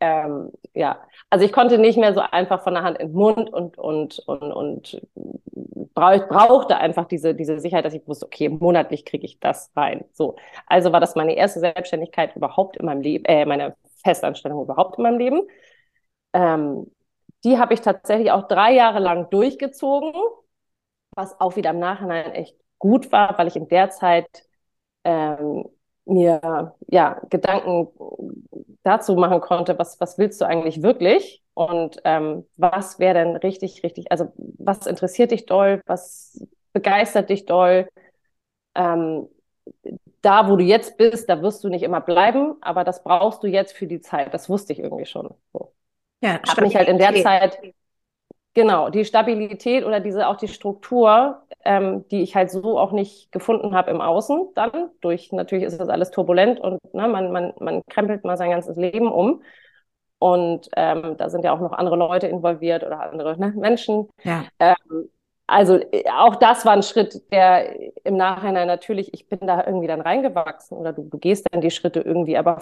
Ähm, 0.00 0.50
ja, 0.74 0.98
also 1.30 1.44
ich 1.44 1.52
konnte 1.52 1.78
nicht 1.78 1.98
mehr 1.98 2.12
so 2.14 2.20
einfach 2.20 2.62
von 2.62 2.74
der 2.74 2.82
Hand 2.82 2.98
in 2.98 3.08
den 3.08 3.16
Mund 3.16 3.50
und, 3.52 3.78
und, 3.78 4.18
und, 4.20 4.52
und 4.52 5.02
brauch, 5.94 6.28
brauchte 6.28 6.76
einfach 6.76 7.06
diese, 7.06 7.34
diese 7.34 7.58
Sicherheit, 7.58 7.84
dass 7.84 7.94
ich 7.94 8.06
wusste, 8.06 8.26
okay, 8.26 8.48
monatlich 8.48 9.04
kriege 9.04 9.24
ich 9.24 9.40
das 9.40 9.70
rein. 9.76 10.04
So. 10.12 10.36
Also 10.66 10.92
war 10.92 11.00
das 11.00 11.14
meine 11.14 11.34
erste 11.34 11.60
Selbstständigkeit 11.60 12.36
überhaupt 12.36 12.76
in 12.76 12.86
meinem 12.86 13.00
Leben, 13.00 13.24
äh, 13.24 13.46
meine 13.46 13.74
Festanstellung 14.04 14.62
überhaupt 14.62 14.98
in 14.98 15.02
meinem 15.04 15.18
Leben. 15.18 15.42
Ähm, 16.32 16.90
die 17.44 17.58
habe 17.58 17.74
ich 17.74 17.80
tatsächlich 17.80 18.30
auch 18.32 18.48
drei 18.48 18.72
Jahre 18.74 19.00
lang 19.00 19.30
durchgezogen, 19.30 20.12
was 21.14 21.38
auch 21.40 21.56
wieder 21.56 21.70
im 21.70 21.78
Nachhinein 21.78 22.32
echt 22.32 22.56
gut 22.78 23.12
war, 23.12 23.36
weil 23.38 23.48
ich 23.48 23.56
in 23.56 23.68
der 23.68 23.90
Zeit 23.90 24.26
ähm, 25.04 25.66
mir 26.04 26.74
ja 26.88 27.20
Gedanken 27.30 27.88
dazu 28.82 29.14
machen 29.16 29.40
konnte, 29.40 29.78
was, 29.78 30.00
was 30.00 30.18
willst 30.18 30.40
du 30.40 30.46
eigentlich 30.46 30.82
wirklich 30.82 31.42
und 31.54 31.98
ähm, 32.04 32.46
was 32.56 32.98
wäre 32.98 33.14
denn 33.14 33.36
richtig, 33.36 33.82
richtig, 33.84 34.10
also 34.10 34.32
was 34.36 34.86
interessiert 34.86 35.30
dich 35.30 35.46
doll, 35.46 35.82
was 35.86 36.44
begeistert 36.72 37.30
dich 37.30 37.46
doll. 37.46 37.88
Ähm, 38.74 39.28
da, 40.22 40.48
wo 40.48 40.56
du 40.56 40.64
jetzt 40.64 40.96
bist, 40.96 41.28
da 41.28 41.42
wirst 41.42 41.62
du 41.62 41.68
nicht 41.68 41.82
immer 41.82 42.00
bleiben, 42.00 42.56
aber 42.60 42.84
das 42.84 43.02
brauchst 43.02 43.42
du 43.42 43.48
jetzt 43.48 43.76
für 43.76 43.86
die 43.86 44.00
Zeit. 44.00 44.32
Das 44.32 44.48
wusste 44.48 44.72
ich 44.72 44.78
irgendwie 44.78 45.06
schon. 45.06 45.34
So. 45.52 45.72
Ja, 46.22 46.40
habe 46.48 46.62
mich 46.62 46.76
halt 46.76 46.88
in 46.88 46.98
der 46.98 47.14
Zeit 47.22 47.58
Genau, 48.54 48.90
die 48.90 49.06
Stabilität 49.06 49.84
oder 49.84 50.00
diese 50.00 50.28
auch 50.28 50.36
die 50.36 50.48
Struktur, 50.48 51.42
ähm, 51.64 52.06
die 52.10 52.22
ich 52.22 52.36
halt 52.36 52.50
so 52.50 52.78
auch 52.78 52.92
nicht 52.92 53.32
gefunden 53.32 53.74
habe 53.74 53.90
im 53.90 54.02
Außen 54.02 54.48
dann. 54.54 54.90
Durch 55.00 55.32
natürlich 55.32 55.64
ist 55.64 55.80
das 55.80 55.88
alles 55.88 56.10
turbulent 56.10 56.60
und 56.60 56.78
ne, 56.92 57.08
man, 57.08 57.32
man, 57.32 57.54
man 57.60 57.82
krempelt 57.88 58.24
mal 58.24 58.36
sein 58.36 58.50
ganzes 58.50 58.76
Leben 58.76 59.10
um. 59.10 59.42
Und 60.18 60.68
ähm, 60.76 61.16
da 61.16 61.30
sind 61.30 61.44
ja 61.44 61.52
auch 61.52 61.60
noch 61.60 61.72
andere 61.72 61.96
Leute 61.96 62.26
involviert 62.26 62.84
oder 62.84 63.00
andere 63.00 63.38
ne, 63.40 63.54
Menschen. 63.56 64.10
Ja. 64.22 64.44
Ähm, 64.58 65.08
also 65.46 65.76
äh, 65.76 66.04
auch 66.10 66.36
das 66.36 66.64
war 66.64 66.72
ein 66.72 66.82
Schritt, 66.82 67.22
der 67.32 67.76
im 68.04 68.16
Nachhinein 68.16 68.66
natürlich, 68.66 69.12
ich 69.14 69.28
bin 69.28 69.40
da 69.46 69.64
irgendwie 69.66 69.86
dann 69.86 70.00
reingewachsen 70.00 70.76
oder 70.78 70.92
du, 70.92 71.02
du 71.02 71.18
gehst 71.18 71.46
dann 71.50 71.60
die 71.60 71.70
Schritte 71.70 72.00
irgendwie, 72.00 72.36
aber 72.36 72.60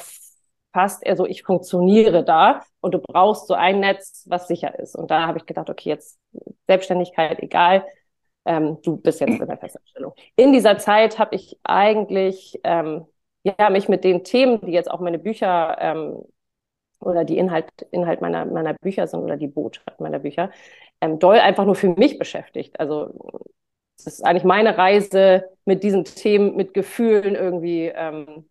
passt, 0.73 1.07
also 1.07 1.27
ich 1.27 1.43
funktioniere 1.43 2.25
da 2.25 2.63
und 2.81 2.95
du 2.95 2.99
brauchst 2.99 3.49
so 3.49 3.55
ein 3.55 3.81
Netz, 3.81 4.25
was 4.29 4.49
sicher 4.49 4.79
ist. 4.79 4.97
Und 4.97 5.11
da 5.11 5.27
habe 5.27 5.39
ich 5.39 5.47
gedacht, 5.47 5.69
okay, 5.71 5.89
jetzt 5.91 6.19
Selbstständigkeit, 6.69 7.41
egal, 7.41 7.85
ähm, 8.45 8.79
du 8.83 8.97
bist 8.97 9.21
jetzt 9.21 9.41
in 9.41 9.47
der 9.47 9.59
Festanstellung. 9.59 10.15
In 10.37 10.53
dieser 10.53 10.79
Zeit 10.79 11.19
habe 11.19 11.35
ich 11.35 11.59
eigentlich 11.65 12.61
ähm, 12.65 13.07
ja, 13.43 13.71
mich 13.71 13.89
mit 13.89 14.05
den 14.05 14.25
Themen, 14.25 14.61
die 14.61 14.73
jetzt 14.73 14.91
auch 14.91 15.01
meine 15.01 15.19
Bücher 15.19 15.77
ähm, 15.81 16.23
oder 17.01 17.25
die 17.25 17.39
Inhalt, 17.39 17.71
Inhalt 17.91 18.21
meiner, 18.21 18.45
meiner 18.45 18.75
Bücher 18.75 19.07
sind 19.07 19.21
oder 19.21 19.37
die 19.37 19.49
Botschaft 19.49 20.01
meiner 20.01 20.19
Bücher, 20.19 20.51
ähm, 21.01 21.19
doll 21.19 21.39
einfach 21.39 21.65
nur 21.65 21.75
für 21.75 21.89
mich 21.91 22.19
beschäftigt. 22.19 22.79
Also 22.81 23.15
es 23.99 24.07
ist 24.07 24.25
eigentlich 24.25 24.45
meine 24.45 24.79
Reise 24.79 25.45
mit 25.65 25.83
diesen 25.83 26.05
Themen, 26.05 26.57
mit 26.57 26.75
Gefühlen 26.75 27.35
irgendwie 27.35 27.87
ähm, 27.95 28.47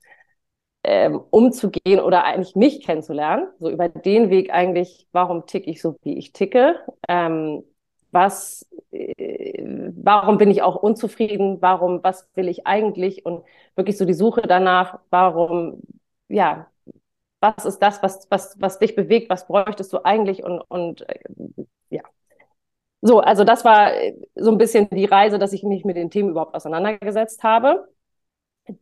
ähm, 0.83 1.21
umzugehen 1.31 1.99
oder 1.99 2.23
eigentlich 2.23 2.55
mich 2.55 2.83
kennenzulernen. 2.85 3.47
So 3.59 3.69
über 3.69 3.89
den 3.89 4.29
Weg 4.29 4.51
eigentlich, 4.53 5.07
warum 5.11 5.45
ticke 5.45 5.69
ich 5.69 5.81
so, 5.81 5.97
wie 6.03 6.17
ich 6.17 6.33
ticke? 6.33 6.79
Ähm, 7.07 7.63
was, 8.11 8.67
äh, 8.91 9.63
warum 9.95 10.37
bin 10.37 10.49
ich 10.51 10.61
auch 10.61 10.75
unzufrieden? 10.75 11.57
Warum, 11.61 12.03
was 12.03 12.27
will 12.35 12.47
ich 12.47 12.65
eigentlich? 12.67 13.25
Und 13.25 13.43
wirklich 13.75 13.97
so 13.97 14.05
die 14.05 14.13
Suche 14.13 14.41
danach, 14.43 14.99
warum, 15.09 15.81
ja, 16.27 16.67
was 17.41 17.65
ist 17.65 17.79
das, 17.79 18.03
was, 18.03 18.27
was, 18.31 18.55
was 18.61 18.79
dich 18.79 18.95
bewegt? 18.95 19.29
Was 19.29 19.47
bräuchtest 19.47 19.93
du 19.93 20.03
eigentlich? 20.05 20.43
Und, 20.43 20.61
und 20.61 21.07
äh. 21.09 21.19
So, 23.01 23.19
also 23.19 23.43
das 23.43 23.63
war 23.63 23.91
so 24.35 24.51
ein 24.51 24.57
bisschen 24.57 24.89
die 24.89 25.05
Reise, 25.05 25.39
dass 25.39 25.53
ich 25.53 25.63
mich 25.63 25.85
mit 25.85 25.95
den 25.95 26.09
Themen 26.09 26.29
überhaupt 26.29 26.55
auseinandergesetzt 26.55 27.43
habe 27.43 27.87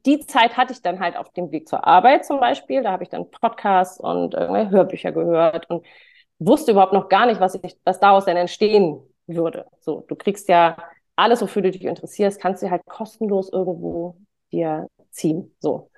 die 0.06 0.20
Zeit 0.26 0.58
hatte 0.58 0.74
ich 0.74 0.82
dann 0.82 1.00
halt 1.00 1.16
auf 1.18 1.32
dem 1.34 1.52
Weg 1.52 1.68
zur 1.68 1.86
Arbeit 1.86 2.26
zum 2.26 2.40
Beispiel. 2.40 2.84
Da 2.84 2.92
habe 2.92 3.04
ich 3.04 3.10
dann 3.10 3.30
Podcasts 3.32 4.00
und 4.00 4.34
irgendwelche 4.34 4.72
Hörbücher 4.72 5.12
gehört 5.12 5.70
und 5.70 5.86
wusste 6.40 6.72
überhaupt 6.72 6.94
noch 6.94 7.10
gar 7.10 7.26
nicht, 7.26 7.40
was, 7.40 7.56
ich, 7.56 7.78
was 7.84 8.00
daraus 8.00 8.26
denn 8.26 8.38
entstehen 8.38 9.00
würde. 9.28 9.66
So, 9.80 10.02
du 10.08 10.16
kriegst 10.16 10.50
ja 10.50 10.78
alles, 11.16 11.42
wofür 11.42 11.62
du 11.62 11.72
dich 11.72 11.84
interessierst, 11.84 12.40
kannst 12.40 12.62
du 12.64 12.70
halt 12.70 12.86
kostenlos 12.86 13.50
irgendwo 13.52 14.18
dir 14.52 14.88
ziehen. 15.12 15.56
So. 15.60 15.90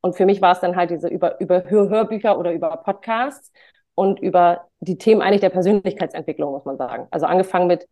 Und 0.00 0.16
für 0.16 0.26
mich 0.26 0.40
war 0.40 0.52
es 0.52 0.60
dann 0.60 0.76
halt 0.76 0.90
diese 0.90 1.08
über, 1.08 1.40
über 1.40 1.64
Hör 1.68 1.88
Hörbücher 1.88 2.38
oder 2.38 2.52
über 2.52 2.76
Podcasts 2.78 3.52
und 4.00 4.18
über 4.18 4.66
die 4.80 4.96
Themen 4.96 5.20
eigentlich 5.20 5.42
der 5.42 5.50
Persönlichkeitsentwicklung, 5.50 6.52
muss 6.52 6.64
man 6.64 6.78
sagen. 6.78 7.06
Also 7.10 7.26
angefangen 7.26 7.66
mit 7.66 7.86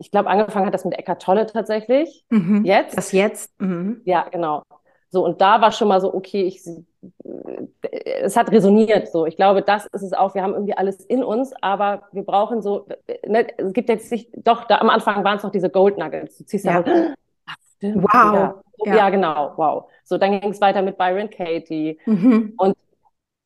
ich 0.00 0.10
glaube, 0.10 0.30
angefangen 0.30 0.64
hat 0.64 0.72
das 0.72 0.86
mit 0.86 0.98
Eckart 0.98 1.20
Tolle 1.20 1.44
tatsächlich. 1.46 2.24
Mhm. 2.30 2.64
Jetzt? 2.64 2.96
Das 2.96 3.12
jetzt? 3.12 3.52
Mhm. 3.60 4.00
Ja, 4.06 4.26
genau. 4.30 4.62
So, 5.10 5.22
und 5.24 5.42
da 5.42 5.60
war 5.60 5.72
schon 5.72 5.88
mal 5.88 6.00
so, 6.00 6.14
okay, 6.14 6.44
ich, 6.44 6.62
es 8.22 8.36
hat 8.36 8.50
resoniert 8.50 9.08
so. 9.08 9.26
Ich 9.26 9.36
glaube, 9.36 9.60
das 9.60 9.84
ist 9.86 10.02
es 10.02 10.14
auch. 10.14 10.34
Wir 10.34 10.42
haben 10.42 10.54
irgendwie 10.54 10.72
alles 10.74 11.04
in 11.04 11.22
uns, 11.22 11.52
aber 11.60 12.04
wir 12.12 12.22
brauchen 12.22 12.62
so, 12.62 12.86
ne, 13.26 13.46
es 13.58 13.74
gibt 13.74 13.90
jetzt 13.90 14.10
nicht, 14.10 14.30
doch, 14.32 14.64
da 14.64 14.78
am 14.78 14.88
Anfang 14.88 15.22
waren 15.22 15.36
es 15.36 15.42
noch 15.42 15.50
diese 15.50 15.68
Gold 15.68 15.98
Nuggets. 15.98 16.38
Du 16.38 16.44
ziehst 16.44 16.64
ja, 16.64 16.82
ja 16.82 17.14
wow. 17.80 18.62
Ja. 18.86 18.96
ja. 18.96 19.10
genau, 19.10 19.52
wow. 19.56 19.90
So, 20.04 20.16
dann 20.16 20.40
ging 20.40 20.50
es 20.50 20.60
weiter 20.62 20.80
mit 20.80 20.96
Byron 20.96 21.28
Katie. 21.28 21.98
Mhm. 22.06 22.54
Und 22.56 22.74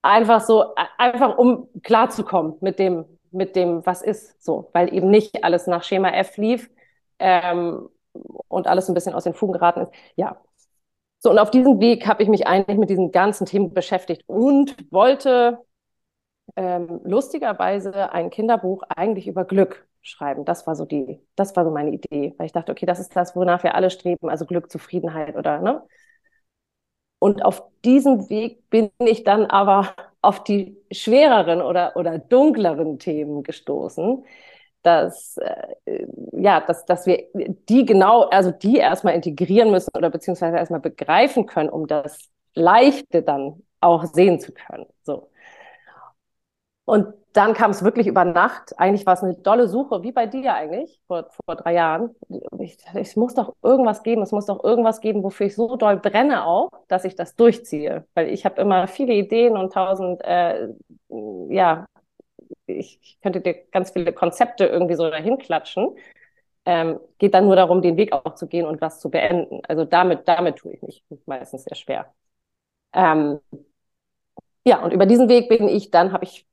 einfach 0.04 0.40
so, 0.40 0.74
einfach 0.98 1.38
um 1.38 1.68
klarzukommen 1.82 2.56
mit 2.60 2.78
dem, 2.78 3.04
mit 3.30 3.56
dem, 3.56 3.84
was 3.86 4.02
ist, 4.02 4.42
so, 4.44 4.70
weil 4.72 4.92
eben 4.94 5.10
nicht 5.10 5.44
alles 5.44 5.66
nach 5.66 5.82
Schema 5.82 6.10
F 6.10 6.36
lief 6.36 6.70
ähm, 7.18 7.88
und 8.48 8.66
alles 8.66 8.88
ein 8.88 8.94
bisschen 8.94 9.14
aus 9.14 9.24
den 9.24 9.34
Fugen 9.34 9.52
geraten 9.54 9.80
ist. 9.82 9.92
Ja. 10.16 10.40
So, 11.20 11.30
und 11.30 11.38
auf 11.38 11.50
diesem 11.50 11.80
Weg 11.80 12.06
habe 12.06 12.22
ich 12.22 12.28
mich 12.28 12.46
eigentlich 12.46 12.78
mit 12.78 12.90
diesen 12.90 13.10
ganzen 13.12 13.46
Themen 13.46 13.72
beschäftigt 13.72 14.24
und 14.26 14.76
wollte 14.92 15.58
ähm, 16.56 17.00
lustigerweise 17.04 18.12
ein 18.12 18.30
Kinderbuch 18.30 18.82
eigentlich 18.88 19.26
über 19.26 19.44
Glück 19.44 19.86
schreiben. 20.02 20.44
Das 20.44 20.66
war 20.66 20.76
so 20.76 20.84
die, 20.84 21.20
das 21.36 21.56
war 21.56 21.64
so 21.64 21.70
meine 21.70 21.90
Idee, 21.92 22.34
weil 22.38 22.46
ich 22.46 22.52
dachte, 22.52 22.72
okay, 22.72 22.86
das 22.86 23.00
ist 23.00 23.16
das, 23.16 23.34
wonach 23.36 23.62
wir 23.62 23.74
alle 23.74 23.90
streben, 23.90 24.28
also 24.28 24.44
Glück, 24.46 24.70
Zufriedenheit 24.70 25.36
oder 25.36 25.60
ne? 25.60 25.82
Und 27.24 27.42
auf 27.42 27.62
diesem 27.86 28.28
Weg 28.28 28.68
bin 28.68 28.90
ich 28.98 29.24
dann 29.24 29.46
aber 29.46 29.94
auf 30.20 30.44
die 30.44 30.76
schwereren 30.92 31.62
oder, 31.62 31.96
oder 31.96 32.18
dunkleren 32.18 32.98
Themen 32.98 33.42
gestoßen, 33.42 34.26
dass, 34.82 35.38
äh, 35.38 36.06
ja, 36.32 36.60
dass, 36.60 36.84
dass 36.84 37.06
wir 37.06 37.24
die 37.32 37.86
genau, 37.86 38.24
also 38.24 38.50
die 38.50 38.76
erstmal 38.76 39.14
integrieren 39.14 39.70
müssen 39.70 39.90
oder 39.96 40.10
beziehungsweise 40.10 40.58
erstmal 40.58 40.80
begreifen 40.80 41.46
können, 41.46 41.70
um 41.70 41.86
das 41.86 42.28
Leichte 42.52 43.22
dann 43.22 43.62
auch 43.80 44.04
sehen 44.04 44.38
zu 44.38 44.52
können. 44.52 44.84
So. 45.02 45.30
Und 46.84 47.14
dann 47.34 47.54
kam 47.54 47.72
es 47.72 47.84
wirklich 47.84 48.06
über 48.06 48.24
Nacht. 48.24 48.78
Eigentlich 48.78 49.06
war 49.06 49.14
es 49.14 49.22
eine 49.24 49.34
dolle 49.36 49.68
Suche, 49.68 50.02
wie 50.04 50.12
bei 50.12 50.26
dir 50.26 50.54
eigentlich, 50.54 51.00
vor, 51.08 51.28
vor 51.46 51.56
drei 51.56 51.74
Jahren. 51.74 52.14
Ich, 52.60 52.78
es 52.94 53.16
muss 53.16 53.34
doch 53.34 53.54
irgendwas 53.62 54.02
geben, 54.04 54.22
es 54.22 54.32
muss 54.32 54.46
doch 54.46 54.64
irgendwas 54.64 55.00
geben, 55.00 55.22
wofür 55.24 55.46
ich 55.46 55.56
so 55.56 55.76
doll 55.76 55.96
brenne 55.98 56.46
auch, 56.46 56.70
dass 56.88 57.04
ich 57.04 57.16
das 57.16 57.36
durchziehe. 57.36 58.06
Weil 58.14 58.28
ich 58.30 58.44
habe 58.46 58.60
immer 58.62 58.88
viele 58.88 59.14
Ideen 59.14 59.56
und 59.56 59.72
tausend, 59.72 60.22
äh, 60.24 60.68
ja, 61.50 61.86
ich, 62.66 62.98
ich 63.02 63.20
könnte 63.22 63.40
dir 63.40 63.54
ganz 63.72 63.92
viele 63.92 64.12
Konzepte 64.12 64.66
irgendwie 64.66 64.94
so 64.96 65.10
dahin 65.10 65.38
klatschen. 65.38 65.96
Ähm, 66.66 67.00
geht 67.18 67.34
dann 67.34 67.46
nur 67.46 67.56
darum, 67.56 67.82
den 67.82 67.96
Weg 67.98 68.12
auch 68.12 68.34
zu 68.36 68.48
gehen 68.48 68.66
und 68.66 68.80
was 68.80 69.00
zu 69.00 69.10
beenden. 69.10 69.60
Also 69.68 69.84
damit, 69.84 70.28
damit 70.28 70.56
tue 70.58 70.74
ich 70.74 70.82
mich 70.82 71.04
meistens 71.26 71.64
sehr 71.64 71.76
schwer. 71.76 72.14
Ähm, 72.94 73.40
ja, 74.64 74.82
und 74.82 74.92
über 74.92 75.06
diesen 75.06 75.28
Weg 75.28 75.48
bin 75.48 75.68
ich, 75.68 75.90
dann 75.90 76.12
habe 76.12 76.24
ich 76.24 76.46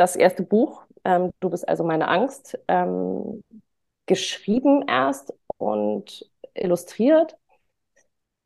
das 0.00 0.16
erste 0.16 0.42
Buch, 0.42 0.84
ähm, 1.04 1.30
Du 1.40 1.50
bist 1.50 1.68
also 1.68 1.84
meine 1.84 2.08
Angst, 2.08 2.58
ähm, 2.68 3.44
geschrieben 4.06 4.84
erst 4.88 5.32
und 5.58 6.28
illustriert. 6.54 7.36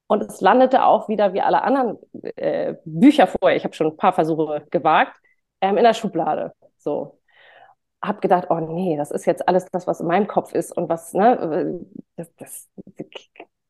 Und 0.07 0.23
es 0.23 0.41
landete 0.41 0.85
auch 0.85 1.09
wieder 1.09 1.33
wie 1.33 1.41
alle 1.41 1.63
anderen 1.63 1.99
äh, 2.37 2.75
Bücher 2.85 3.27
vorher, 3.27 3.57
ich 3.57 3.65
habe 3.65 3.75
schon 3.75 3.89
ein 3.89 3.97
paar 3.97 4.13
Versuche 4.13 4.67
gewagt, 4.71 5.17
ähm, 5.61 5.79
in 5.79 5.85
der 5.85 5.95
Schublade. 5.95 6.53
So. 6.79 7.21
Hab 8.03 8.21
gedacht, 8.21 8.49
oh 8.51 8.61
nee, 8.61 8.97
das 8.99 9.11
ist 9.11 9.25
jetzt 9.27 9.49
alles 9.49 9.67
das, 9.73 9.87
was 9.87 10.01
in 10.01 10.07
meinem 10.07 10.27
Kopf 10.27 10.53
ist 10.53 10.77
und 10.77 10.89
was, 10.91 11.15
ne, 11.15 11.81
das, 12.17 12.35
das, 12.37 12.69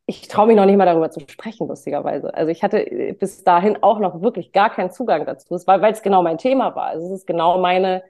ich 0.06 0.28
traue 0.28 0.46
mich 0.49 0.56
noch 0.56 0.66
nicht 0.66 0.76
mal 0.76 0.84
darüber 0.87 1.11
zu 1.11 1.20
sprechen, 1.20 1.66
lustigerweise. 1.68 2.34
Also 2.34 2.50
ich 2.50 2.62
hatte 2.62 2.84
bis 3.18 3.42
dahin 3.44 3.82
auch 3.82 3.99
noch 4.00 4.20
wirklich 4.23 4.52
gar 4.52 4.70
keinen 4.70 4.90
Zugang 4.90 5.25
dazu. 5.26 5.54
Es 5.54 5.66
war, 5.66 5.80
weil 5.80 5.92
es 5.92 6.02
genau 6.02 6.23
mein 6.23 6.38
Thema 6.38 6.75
war. 6.76 6.87
Also 6.88 7.06
es 7.06 7.20
ist 7.23 7.26
genau 7.26 7.58
meine, 7.58 8.02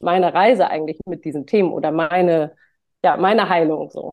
meine 0.00 0.32
Reise 0.34 0.68
eigentlich 0.68 0.98
mit 1.06 1.24
diesen 1.24 1.46
Themen 1.46 1.72
oder 1.72 1.90
meine, 1.92 2.52
ja, 3.04 3.16
meine 3.18 3.48
Heilung 3.48 3.90
so. 3.90 4.12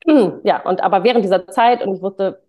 Ja, 0.44 0.60
und 0.64 0.82
aber 0.82 1.04
während 1.04 1.24
dieser 1.24 1.46
Zeit, 1.48 1.82
und 1.82 1.94
ich 1.94 2.02
wusste, 2.02 2.42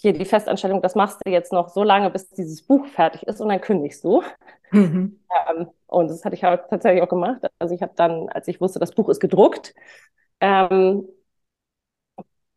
hier 0.00 0.12
die 0.12 0.24
Festanstellung, 0.24 0.82
das 0.82 0.94
machst 0.96 1.20
du 1.24 1.30
jetzt 1.32 1.52
noch 1.52 1.68
so 1.70 1.82
lange, 1.84 2.10
bis 2.10 2.30
dieses 2.30 2.62
Buch 2.66 2.86
fertig 2.88 3.24
ist 3.24 3.40
und 3.40 3.48
dann 3.50 3.60
kündigst 3.60 4.04
du. 4.04 4.22
Mhm. 4.72 5.18
Ähm, 5.50 5.68
und 5.86 6.08
das 6.10 6.24
hatte 6.24 6.36
ich 6.36 6.44
halt 6.44 6.62
tatsächlich 6.70 7.02
auch 7.02 7.08
gemacht. 7.08 7.42
Also 7.58 7.74
ich 7.74 7.82
habe 7.82 7.94
dann, 7.96 8.28
als 8.30 8.48
ich 8.48 8.60
wusste, 8.60 8.78
das 8.80 8.92
Buch 8.92 9.08
ist 9.08 9.20
gedruckt, 9.20 9.74
ähm, 10.40 11.08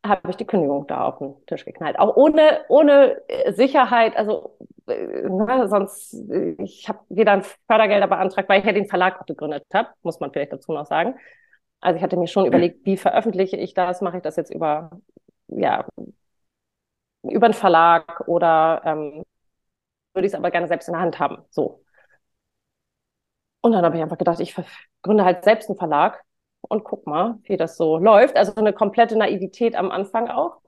habe 0.08 0.30
ich 0.30 0.36
die 0.36 0.46
Kündigung 0.46 0.86
da 0.86 1.04
auf 1.04 1.18
den 1.18 1.34
Tisch 1.46 1.64
geknallt. 1.64 1.98
Auch 1.98 2.16
ohne, 2.16 2.64
ohne 2.68 3.22
Sicherheit, 3.50 4.16
also 4.16 4.56
äh, 4.86 5.28
ne, 5.28 5.68
sonst, 5.68 6.14
äh, 6.30 6.56
ich 6.62 6.88
habe 6.88 7.00
wieder 7.08 7.32
ein 7.32 7.42
Fördergelder 7.66 8.06
beantragt, 8.06 8.48
weil 8.48 8.60
ich 8.60 8.66
ja 8.66 8.72
den 8.72 8.88
Verlag 8.88 9.26
gegründet 9.26 9.64
habe, 9.74 9.88
muss 10.02 10.20
man 10.20 10.32
vielleicht 10.32 10.52
dazu 10.52 10.72
noch 10.72 10.86
sagen. 10.86 11.16
Also 11.80 11.96
ich 11.98 12.02
hatte 12.02 12.16
mir 12.16 12.26
schon 12.28 12.46
überlegt, 12.46 12.84
wie 12.86 12.96
veröffentliche 12.96 13.56
ich 13.56 13.74
das? 13.74 14.00
Mache 14.00 14.18
ich 14.18 14.22
das 14.22 14.36
jetzt 14.36 14.50
über, 14.52 14.90
ja, 15.48 15.86
über 17.22 17.46
einen 17.46 17.54
Verlag 17.54 18.26
oder 18.28 18.82
ähm, 18.84 19.24
würde 20.14 20.26
ich 20.26 20.32
es 20.32 20.34
aber 20.34 20.50
gerne 20.50 20.68
selbst 20.68 20.88
in 20.88 20.94
der 20.94 21.02
Hand 21.02 21.18
haben. 21.18 21.38
So. 21.50 21.82
Und 23.60 23.72
dann 23.72 23.84
habe 23.84 23.96
ich 23.96 24.02
einfach 24.02 24.18
gedacht, 24.18 24.40
ich 24.40 24.54
gründe 25.02 25.24
halt 25.24 25.44
selbst 25.44 25.68
einen 25.68 25.78
Verlag 25.78 26.22
und 26.62 26.84
guck 26.84 27.06
mal, 27.06 27.38
wie 27.44 27.56
das 27.56 27.76
so 27.76 27.98
läuft. 27.98 28.36
Also 28.36 28.54
eine 28.54 28.72
komplette 28.72 29.16
Naivität 29.16 29.76
am 29.76 29.90
Anfang 29.90 30.28
auch, 30.28 30.60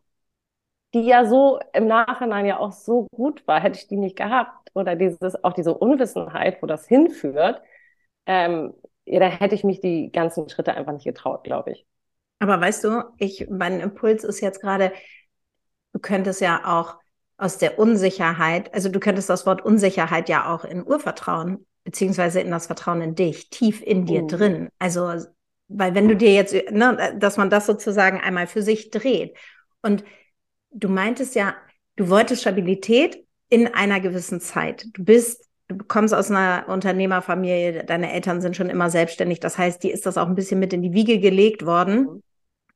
die 0.94 1.04
ja 1.04 1.26
so 1.26 1.60
im 1.72 1.86
Nachhinein 1.86 2.46
ja 2.46 2.58
auch 2.58 2.72
so 2.72 3.06
gut 3.12 3.46
war, 3.46 3.60
hätte 3.60 3.78
ich 3.78 3.88
die 3.88 3.96
nicht 3.96 4.16
gehabt. 4.16 4.70
Oder 4.74 4.96
dieses, 4.96 5.42
auch 5.44 5.52
diese 5.52 5.74
Unwissenheit, 5.74 6.62
wo 6.62 6.66
das 6.66 6.86
hinführt, 6.86 7.60
ähm, 8.26 8.74
ja, 9.04 9.20
da 9.20 9.26
hätte 9.26 9.54
ich 9.54 9.64
mich 9.64 9.80
die 9.80 10.12
ganzen 10.12 10.48
Schritte 10.48 10.74
einfach 10.74 10.92
nicht 10.92 11.04
getraut, 11.04 11.44
glaube 11.44 11.72
ich. 11.72 11.86
Aber 12.38 12.60
weißt 12.60 12.84
du, 12.84 13.02
ich, 13.16 13.48
mein 13.50 13.80
Impuls 13.80 14.22
ist 14.22 14.40
jetzt 14.40 14.60
gerade, 14.60 14.92
du 15.92 15.98
könntest 15.98 16.40
ja 16.40 16.60
auch 16.64 16.96
aus 17.36 17.58
der 17.58 17.78
Unsicherheit, 17.78 18.72
also 18.74 18.88
du 18.88 19.00
könntest 19.00 19.30
das 19.30 19.46
Wort 19.46 19.64
Unsicherheit 19.64 20.28
ja 20.28 20.54
auch 20.54 20.64
in 20.64 20.86
Urvertrauen, 20.86 21.66
beziehungsweise 21.84 22.40
in 22.40 22.50
das 22.50 22.66
Vertrauen 22.66 23.00
in 23.00 23.14
dich, 23.14 23.50
tief 23.50 23.82
in 23.82 24.06
dir 24.06 24.22
mhm. 24.22 24.28
drin. 24.28 24.68
Also 24.78 25.24
weil 25.68 25.94
wenn 25.94 26.08
du 26.08 26.16
dir 26.16 26.32
jetzt, 26.32 26.54
ne, 26.70 27.16
dass 27.18 27.36
man 27.36 27.50
das 27.50 27.66
sozusagen 27.66 28.20
einmal 28.20 28.46
für 28.46 28.62
sich 28.62 28.90
dreht. 28.90 29.36
Und 29.82 30.02
du 30.70 30.88
meintest 30.88 31.34
ja, 31.34 31.54
du 31.96 32.08
wolltest 32.08 32.42
Stabilität 32.42 33.24
in 33.50 33.66
einer 33.74 34.00
gewissen 34.00 34.40
Zeit. 34.40 34.86
Du 34.94 35.04
bist, 35.04 35.48
du 35.68 35.76
kommst 35.76 36.14
aus 36.14 36.30
einer 36.30 36.64
Unternehmerfamilie, 36.68 37.84
deine 37.84 38.12
Eltern 38.12 38.40
sind 38.40 38.56
schon 38.56 38.70
immer 38.70 38.90
selbstständig. 38.90 39.40
Das 39.40 39.58
heißt, 39.58 39.82
dir 39.82 39.92
ist 39.92 40.06
das 40.06 40.18
auch 40.18 40.26
ein 40.26 40.34
bisschen 40.34 40.60
mit 40.60 40.72
in 40.72 40.82
die 40.82 40.92
Wiege 40.92 41.18
gelegt 41.18 41.64
worden. 41.64 42.00
Mhm. 42.00 42.22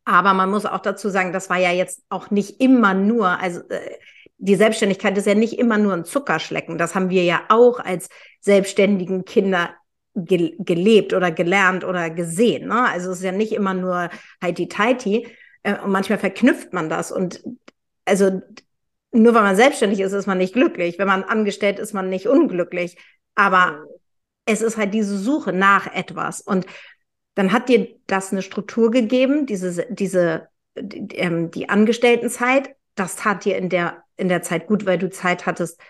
Aber 0.05 0.35
man 0.35 0.51
muss 0.51 0.67
auch 0.67 0.81
dazu 0.81 1.09
sagen, 1.09 1.33
das 1.33 1.49
war 1.49 1.59
ja 1.59 1.71
jetzt 1.71 2.03
auch 2.09 2.31
nicht 2.31 2.61
immer 2.61 2.93
nur, 2.93 3.41
also 3.41 3.61
äh, 3.69 3.99
die 4.39 4.57
Selbstständigkeit 4.57 5.17
ist 5.17 5.29
ja 5.29 5.35
nicht 5.35 5.59
immer 5.59 5.79
nur 5.79 5.93
ein 5.93 6.05
Zuckerschlecken. 6.05 6.77
Das 6.77 6.97
haben 6.97 7.11
wir 7.11 7.23
ja 7.23 7.43
auch 7.49 7.79
als 7.79 8.09
selbstständigen 8.41 9.25
Kinder 9.25 9.71
ge 10.15 10.55
gelebt 10.59 11.15
oder 11.15 11.31
gelernt 11.31 11.85
oder 11.85 12.11
gesehen. 12.11 12.69
Ne? 12.69 12.89
Also 12.89 13.11
es 13.11 13.19
ist 13.19 13.25
ja 13.25 13.33
nicht 13.33 13.53
immer 13.53 13.75
nur 13.75 14.11
heiti-teiti. 14.43 15.27
Äh, 15.63 15.79
und 15.81 15.91
manchmal 15.91 16.19
verknüpft 16.19 16.73
man 16.73 16.89
das. 16.89 17.13
Und 17.13 17.43
also 18.05 18.43
nur 19.13 19.35
weil 19.35 19.43
man 19.43 19.57
selbstständig 19.57 20.01
ist, 20.01 20.13
ist 20.13 20.27
man 20.27 20.39
nicht 20.39 20.55
glücklich. 20.55 20.99
Wenn 20.99 21.07
man 21.07 21.25
angestellt 21.25 21.79
ist, 21.79 21.93
man 21.93 22.09
nicht 22.09 22.27
unglücklich. 22.27 22.97
Aber 23.35 23.85
es 24.45 24.63
ist 24.63 24.77
halt 24.77 24.95
diese 24.95 25.17
Suche 25.19 25.53
nach 25.53 25.93
etwas. 25.93 26.41
Und 26.41 26.67
dann 27.35 27.53
hat 27.53 27.69
dir 27.69 27.89
das 28.07 28.33
eine 28.33 28.43
Struktur 28.43 28.91
gegeben, 28.91 29.47
diese, 29.47 29.87
diese, 29.91 30.49
die, 30.79 31.17
ähm, 31.17 31.51
die 31.51 31.69
Angestelltenzeit. 31.69 32.75
Das 32.95 33.17
tat 33.17 33.45
dir 33.45 33.57
in 33.57 33.69
der, 33.69 34.05
in 34.17 34.29
der 34.29 34.43
Zeit 34.43 34.67
gut, 34.67 34.85
weil 34.85 34.99
du 34.99 35.09
Zeit 35.09 35.47
hattest, 35.47 35.81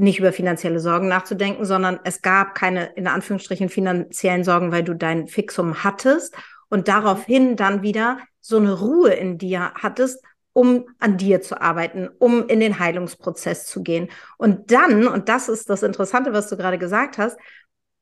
nicht 0.00 0.18
über 0.18 0.32
finanzielle 0.32 0.80
Sorgen 0.80 1.08
nachzudenken, 1.08 1.64
sondern 1.66 2.00
es 2.04 2.22
gab 2.22 2.54
keine, 2.54 2.86
in 2.96 3.06
Anführungsstrichen, 3.06 3.68
finanziellen 3.68 4.44
Sorgen, 4.44 4.72
weil 4.72 4.82
du 4.82 4.94
dein 4.94 5.28
Fixum 5.28 5.84
hattest 5.84 6.34
und 6.70 6.88
daraufhin 6.88 7.56
dann 7.56 7.82
wieder 7.82 8.18
so 8.40 8.56
eine 8.56 8.72
Ruhe 8.72 9.12
in 9.12 9.36
dir 9.36 9.72
hattest, 9.74 10.24
um 10.54 10.86
an 10.98 11.18
dir 11.18 11.42
zu 11.42 11.60
arbeiten, 11.60 12.08
um 12.18 12.48
in 12.48 12.60
den 12.60 12.78
Heilungsprozess 12.78 13.66
zu 13.66 13.82
gehen. 13.82 14.08
Und 14.38 14.70
dann, 14.72 15.06
und 15.06 15.28
das 15.28 15.48
ist 15.50 15.68
das 15.68 15.82
Interessante, 15.82 16.32
was 16.32 16.48
du 16.48 16.56
gerade 16.56 16.78
gesagt 16.78 17.18
hast, 17.18 17.38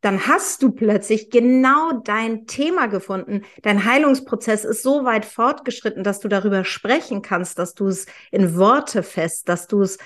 dann 0.01 0.29
hast 0.29 0.63
du 0.63 0.71
plötzlich 0.71 1.29
genau 1.31 2.01
dein 2.05 2.47
Thema 2.47 2.87
gefunden. 2.87 3.43
Dein 3.63 3.85
Heilungsprozess 3.85 4.65
ist 4.65 4.85
so 4.85 5.05
weit 5.05 5.25
fortgeschritten, 5.25 6.05
dass 6.05 6.21
du 6.21 6.29
darüber 6.29 6.65
sprechen 6.65 7.23
kannst, 7.23 7.59
dass 7.59 7.75
du 7.75 7.89
es 7.89 8.07
in 8.31 8.57
Worte 8.57 9.03
fest, 9.03 9.49
dass 9.49 9.67
du 9.67 9.83
es 9.83 9.99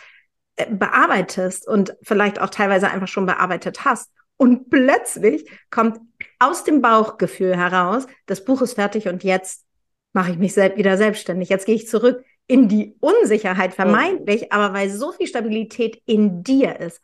bearbeitest 0.71 1.67
und 1.67 1.97
vielleicht 2.03 2.41
auch 2.41 2.51
teilweise 2.51 2.91
einfach 2.91 3.09
schon 3.09 3.27
bearbeitet 3.27 3.85
hast. 3.85 4.11
Und 4.37 4.71
plötzlich 4.71 5.49
kommt 5.71 6.01
aus 6.39 6.65
dem 6.65 6.81
Bauchgefühl 6.81 7.57
heraus, 7.57 8.07
das 8.27 8.45
Buch 8.45 8.63
ist 8.63 8.75
fertig 8.75 9.09
und 9.09 9.23
jetzt 9.23 9.65
mache 10.13 10.33
ich 10.33 10.39
mich 10.39 10.53
selbst 10.55 10.79
wieder 10.79 10.97
selbstständig. 10.97 11.49
Jetzt 11.49 11.67
gehe 11.67 11.75
ich 11.75 11.89
zurück 11.89 12.25
in 12.47 12.69
die 12.69 12.97
Unsicherheit 13.01 13.73
vermeintlich, 13.73 14.53
aber 14.53 14.75
weil 14.75 14.91
so 14.91 15.13
viel 15.13 15.27
Stabilität 15.27 16.03
in 16.07 16.43
dir 16.43 16.81
ist. 16.81 17.01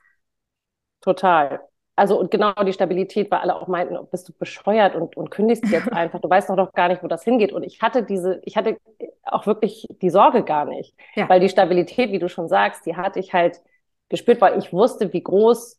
Total 1.01 1.61
also 1.99 2.19
und 2.19 2.31
genau 2.31 2.53
die 2.65 2.73
Stabilität, 2.73 3.31
weil 3.31 3.41
alle 3.41 3.57
auch 3.57 3.67
meinten, 3.67 3.99
bist 4.11 4.29
du 4.29 4.33
bescheuert 4.33 4.95
und, 4.95 5.17
und 5.17 5.31
kündigst 5.31 5.65
jetzt 5.71 5.93
einfach, 5.93 6.21
du 6.21 6.31
weißt 6.31 6.49
doch 6.49 6.57
noch 6.57 6.73
gar 6.73 6.89
nicht, 6.89 7.03
wo 7.03 7.09
das 7.09 7.25
hingeht. 7.25 7.53
Und 7.53 7.65
ich 7.65 7.83
hatte 7.83 8.05
diese, 8.05 8.41
ich 8.45 8.57
hatte 8.57 8.79
auch 9.25 9.47
wirklich 9.47 9.89
die 10.01 10.11
Sorge 10.11 10.45
gar 10.45 10.65
nicht. 10.65 10.95
Ja. 11.17 11.29
Weil 11.29 11.41
die 11.41 11.49
Stabilität, 11.49 12.13
wie 12.13 12.21
du 12.21 12.29
schon 12.29 12.49
sagst, 12.49 12.87
die 12.87 12.97
hatte 12.97 13.19
ich 13.19 13.35
halt 13.35 13.61
gespürt, 14.09 14.41
weil 14.41 14.59
ich 14.59 14.73
wusste, 14.73 15.13
wie 15.13 15.23
groß 15.23 15.79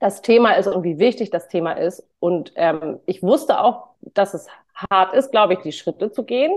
das 0.00 0.20
Thema 0.20 0.52
ist 0.52 0.66
und 0.66 0.82
wie 0.82 0.98
wichtig 0.98 1.30
das 1.30 1.48
Thema 1.48 1.72
ist. 1.72 2.06
Und 2.18 2.52
ähm, 2.56 2.98
ich 3.06 3.22
wusste 3.22 3.60
auch, 3.60 3.90
dass 4.00 4.34
es 4.34 4.48
hart 4.90 5.14
ist, 5.14 5.30
glaube 5.30 5.54
ich, 5.54 5.60
die 5.60 5.72
Schritte 5.72 6.10
zu 6.10 6.24
gehen. 6.24 6.52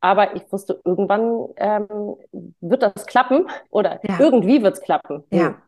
Aber 0.00 0.36
ich 0.36 0.42
wusste, 0.52 0.80
irgendwann 0.84 1.48
ähm, 1.56 2.16
wird 2.60 2.82
das 2.82 3.06
klappen 3.06 3.48
oder 3.70 4.00
ja. 4.02 4.16
irgendwie 4.18 4.62
wird 4.62 4.74
es 4.74 4.82
klappen. 4.82 5.24
Ja. 5.30 5.62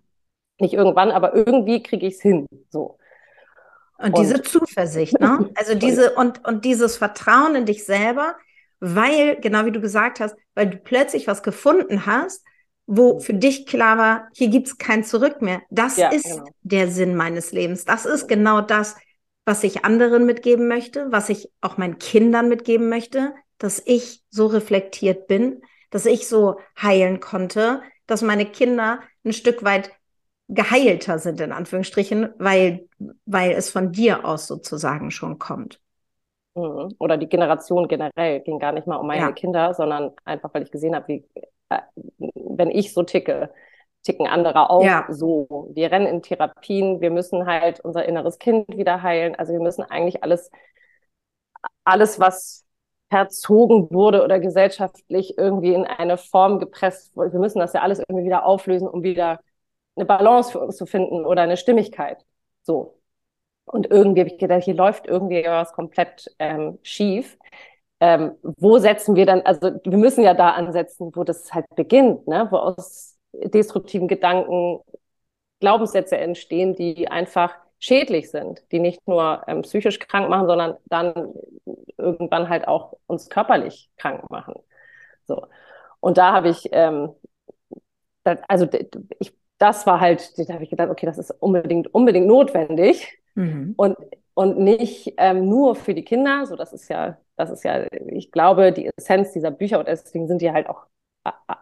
Nicht 0.58 0.74
irgendwann, 0.74 1.10
aber 1.10 1.34
irgendwie 1.34 1.82
kriege 1.82 2.06
ich 2.06 2.14
es 2.14 2.22
hin. 2.22 2.46
So. 2.70 2.98
Und, 3.98 4.14
und 4.14 4.18
diese 4.18 4.42
Zuversicht, 4.42 5.18
ne? 5.20 5.50
Also 5.56 5.74
diese 5.74 6.14
und, 6.14 6.46
und 6.46 6.64
dieses 6.64 6.96
Vertrauen 6.96 7.54
in 7.54 7.66
dich 7.66 7.84
selber, 7.84 8.36
weil, 8.80 9.40
genau 9.40 9.64
wie 9.64 9.72
du 9.72 9.80
gesagt 9.80 10.20
hast, 10.20 10.36
weil 10.54 10.70
du 10.70 10.76
plötzlich 10.78 11.26
was 11.26 11.42
gefunden 11.42 12.06
hast, 12.06 12.44
wo 12.86 13.18
für 13.18 13.34
dich 13.34 13.66
klar 13.66 13.98
war, 13.98 14.28
hier 14.34 14.48
gibt 14.48 14.68
es 14.68 14.78
kein 14.78 15.04
Zurück 15.04 15.42
mehr. 15.42 15.60
Das 15.68 15.96
ja, 15.96 16.08
ist 16.08 16.24
genau. 16.24 16.44
der 16.62 16.88
Sinn 16.88 17.16
meines 17.16 17.52
Lebens. 17.52 17.84
Das 17.84 18.06
ist 18.06 18.28
genau 18.28 18.60
das, 18.60 18.96
was 19.44 19.64
ich 19.64 19.84
anderen 19.84 20.26
mitgeben 20.26 20.68
möchte, 20.68 21.10
was 21.10 21.28
ich 21.28 21.50
auch 21.60 21.76
meinen 21.76 21.98
Kindern 21.98 22.48
mitgeben 22.48 22.88
möchte, 22.88 23.34
dass 23.58 23.82
ich 23.84 24.22
so 24.30 24.46
reflektiert 24.46 25.26
bin, 25.26 25.60
dass 25.90 26.06
ich 26.06 26.28
so 26.28 26.60
heilen 26.80 27.20
konnte, 27.20 27.82
dass 28.06 28.22
meine 28.22 28.46
Kinder 28.46 29.00
ein 29.24 29.32
Stück 29.32 29.64
weit 29.64 29.90
geheilter 30.48 31.18
sind, 31.18 31.40
in 31.40 31.52
Anführungsstrichen, 31.52 32.30
weil, 32.38 32.88
weil 33.26 33.52
es 33.52 33.70
von 33.70 33.92
dir 33.92 34.24
aus 34.24 34.46
sozusagen 34.46 35.10
schon 35.10 35.38
kommt. 35.38 35.80
Mhm. 36.54 36.94
Oder 36.98 37.16
die 37.16 37.28
Generation 37.28 37.86
generell 37.86 38.40
ging 38.40 38.58
gar 38.58 38.72
nicht 38.72 38.86
mal 38.86 38.96
um 38.96 39.06
meine 39.06 39.20
ja. 39.20 39.32
Kinder, 39.32 39.74
sondern 39.74 40.12
einfach, 40.24 40.52
weil 40.54 40.62
ich 40.62 40.70
gesehen 40.70 40.94
habe, 40.94 41.08
wie, 41.08 41.24
äh, 41.68 41.80
wenn 42.34 42.70
ich 42.70 42.94
so 42.94 43.02
ticke, 43.02 43.50
ticken 44.02 44.26
andere 44.26 44.70
auch 44.70 44.84
ja. 44.84 45.06
so. 45.10 45.70
Wir 45.74 45.90
rennen 45.90 46.06
in 46.06 46.22
Therapien, 46.22 47.00
wir 47.00 47.10
müssen 47.10 47.46
halt 47.46 47.80
unser 47.80 48.06
inneres 48.06 48.38
Kind 48.38 48.66
wieder 48.68 49.02
heilen. 49.02 49.34
Also 49.34 49.52
wir 49.52 49.60
müssen 49.60 49.82
eigentlich 49.82 50.22
alles, 50.22 50.50
alles, 51.84 52.18
was 52.18 52.64
verzogen 53.10 53.90
wurde 53.90 54.22
oder 54.22 54.38
gesellschaftlich 54.38 55.36
irgendwie 55.38 55.74
in 55.74 55.84
eine 55.84 56.18
Form 56.18 56.58
gepresst, 56.58 57.16
wir 57.16 57.38
müssen 57.38 57.58
das 57.58 57.72
ja 57.72 57.80
alles 57.80 58.00
irgendwie 58.00 58.26
wieder 58.26 58.44
auflösen, 58.44 58.86
um 58.86 59.02
wieder 59.02 59.40
eine 59.98 60.06
Balance 60.06 60.52
für 60.52 60.60
uns 60.60 60.76
zu 60.76 60.86
finden 60.86 61.24
oder 61.26 61.42
eine 61.42 61.56
Stimmigkeit. 61.56 62.24
So. 62.62 63.00
Und 63.64 63.90
irgendwie 63.90 64.20
habe 64.20 64.30
ich 64.30 64.38
gedacht, 64.38 64.64
hier 64.64 64.74
läuft 64.74 65.06
irgendwie 65.06 65.44
was 65.44 65.72
komplett 65.72 66.34
ähm, 66.38 66.78
schief. 66.82 67.38
Ähm, 68.00 68.32
wo 68.42 68.78
setzen 68.78 69.16
wir 69.16 69.26
dann, 69.26 69.42
also 69.42 69.72
wir 69.84 69.98
müssen 69.98 70.22
ja 70.22 70.34
da 70.34 70.50
ansetzen, 70.52 71.10
wo 71.14 71.24
das 71.24 71.52
halt 71.52 71.66
beginnt, 71.74 72.26
ne? 72.28 72.46
wo 72.50 72.56
aus 72.56 73.18
destruktiven 73.32 74.08
Gedanken 74.08 74.80
Glaubenssätze 75.60 76.16
entstehen, 76.16 76.76
die 76.76 77.08
einfach 77.08 77.54
schädlich 77.80 78.30
sind, 78.30 78.62
die 78.72 78.80
nicht 78.80 79.06
nur 79.06 79.42
ähm, 79.48 79.62
psychisch 79.62 79.98
krank 79.98 80.28
machen, 80.30 80.46
sondern 80.46 80.76
dann 80.86 81.34
irgendwann 81.96 82.48
halt 82.48 82.68
auch 82.68 82.94
uns 83.06 83.28
körperlich 83.28 83.90
krank 83.96 84.30
machen. 84.30 84.54
So. 85.26 85.46
Und 86.00 86.18
da 86.18 86.32
habe 86.32 86.48
ich, 86.50 86.68
ähm, 86.72 87.14
das, 88.24 88.38
also 88.48 88.68
ich 89.18 89.37
das 89.58 89.86
war 89.86 90.00
halt, 90.00 90.38
da 90.38 90.54
habe 90.54 90.64
ich 90.64 90.70
gedacht, 90.70 90.88
okay, 90.88 91.06
das 91.06 91.18
ist 91.18 91.30
unbedingt, 91.30 91.92
unbedingt 91.92 92.26
notwendig 92.26 93.18
mhm. 93.34 93.74
und, 93.76 93.96
und 94.34 94.58
nicht 94.58 95.14
ähm, 95.16 95.48
nur 95.48 95.74
für 95.74 95.94
die 95.94 96.04
Kinder. 96.04 96.46
So, 96.46 96.56
das 96.56 96.72
ist 96.72 96.88
ja, 96.88 97.18
das 97.36 97.50
ist 97.50 97.64
ja, 97.64 97.86
ich 98.06 98.30
glaube, 98.30 98.72
die 98.72 98.90
Essenz 98.96 99.32
dieser 99.32 99.50
Bücher 99.50 99.80
und 99.80 99.88
deswegen 99.88 100.28
sind 100.28 100.40
die 100.42 100.52
halt 100.52 100.68
auch 100.68 100.86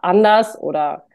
anders 0.03 0.59
oder 0.59 1.07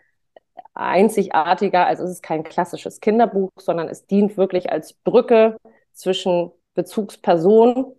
einzigartiger. 0.73 1.85
Also 1.85 2.03
es 2.03 2.11
ist 2.11 2.23
kein 2.23 2.43
klassisches 2.43 2.99
Kinderbuch, 2.99 3.51
sondern 3.57 3.87
es 3.89 4.07
dient 4.07 4.37
wirklich 4.37 4.71
als 4.71 4.93
Brücke 4.93 5.57
zwischen 5.93 6.51
Bezugsperson. 6.73 7.95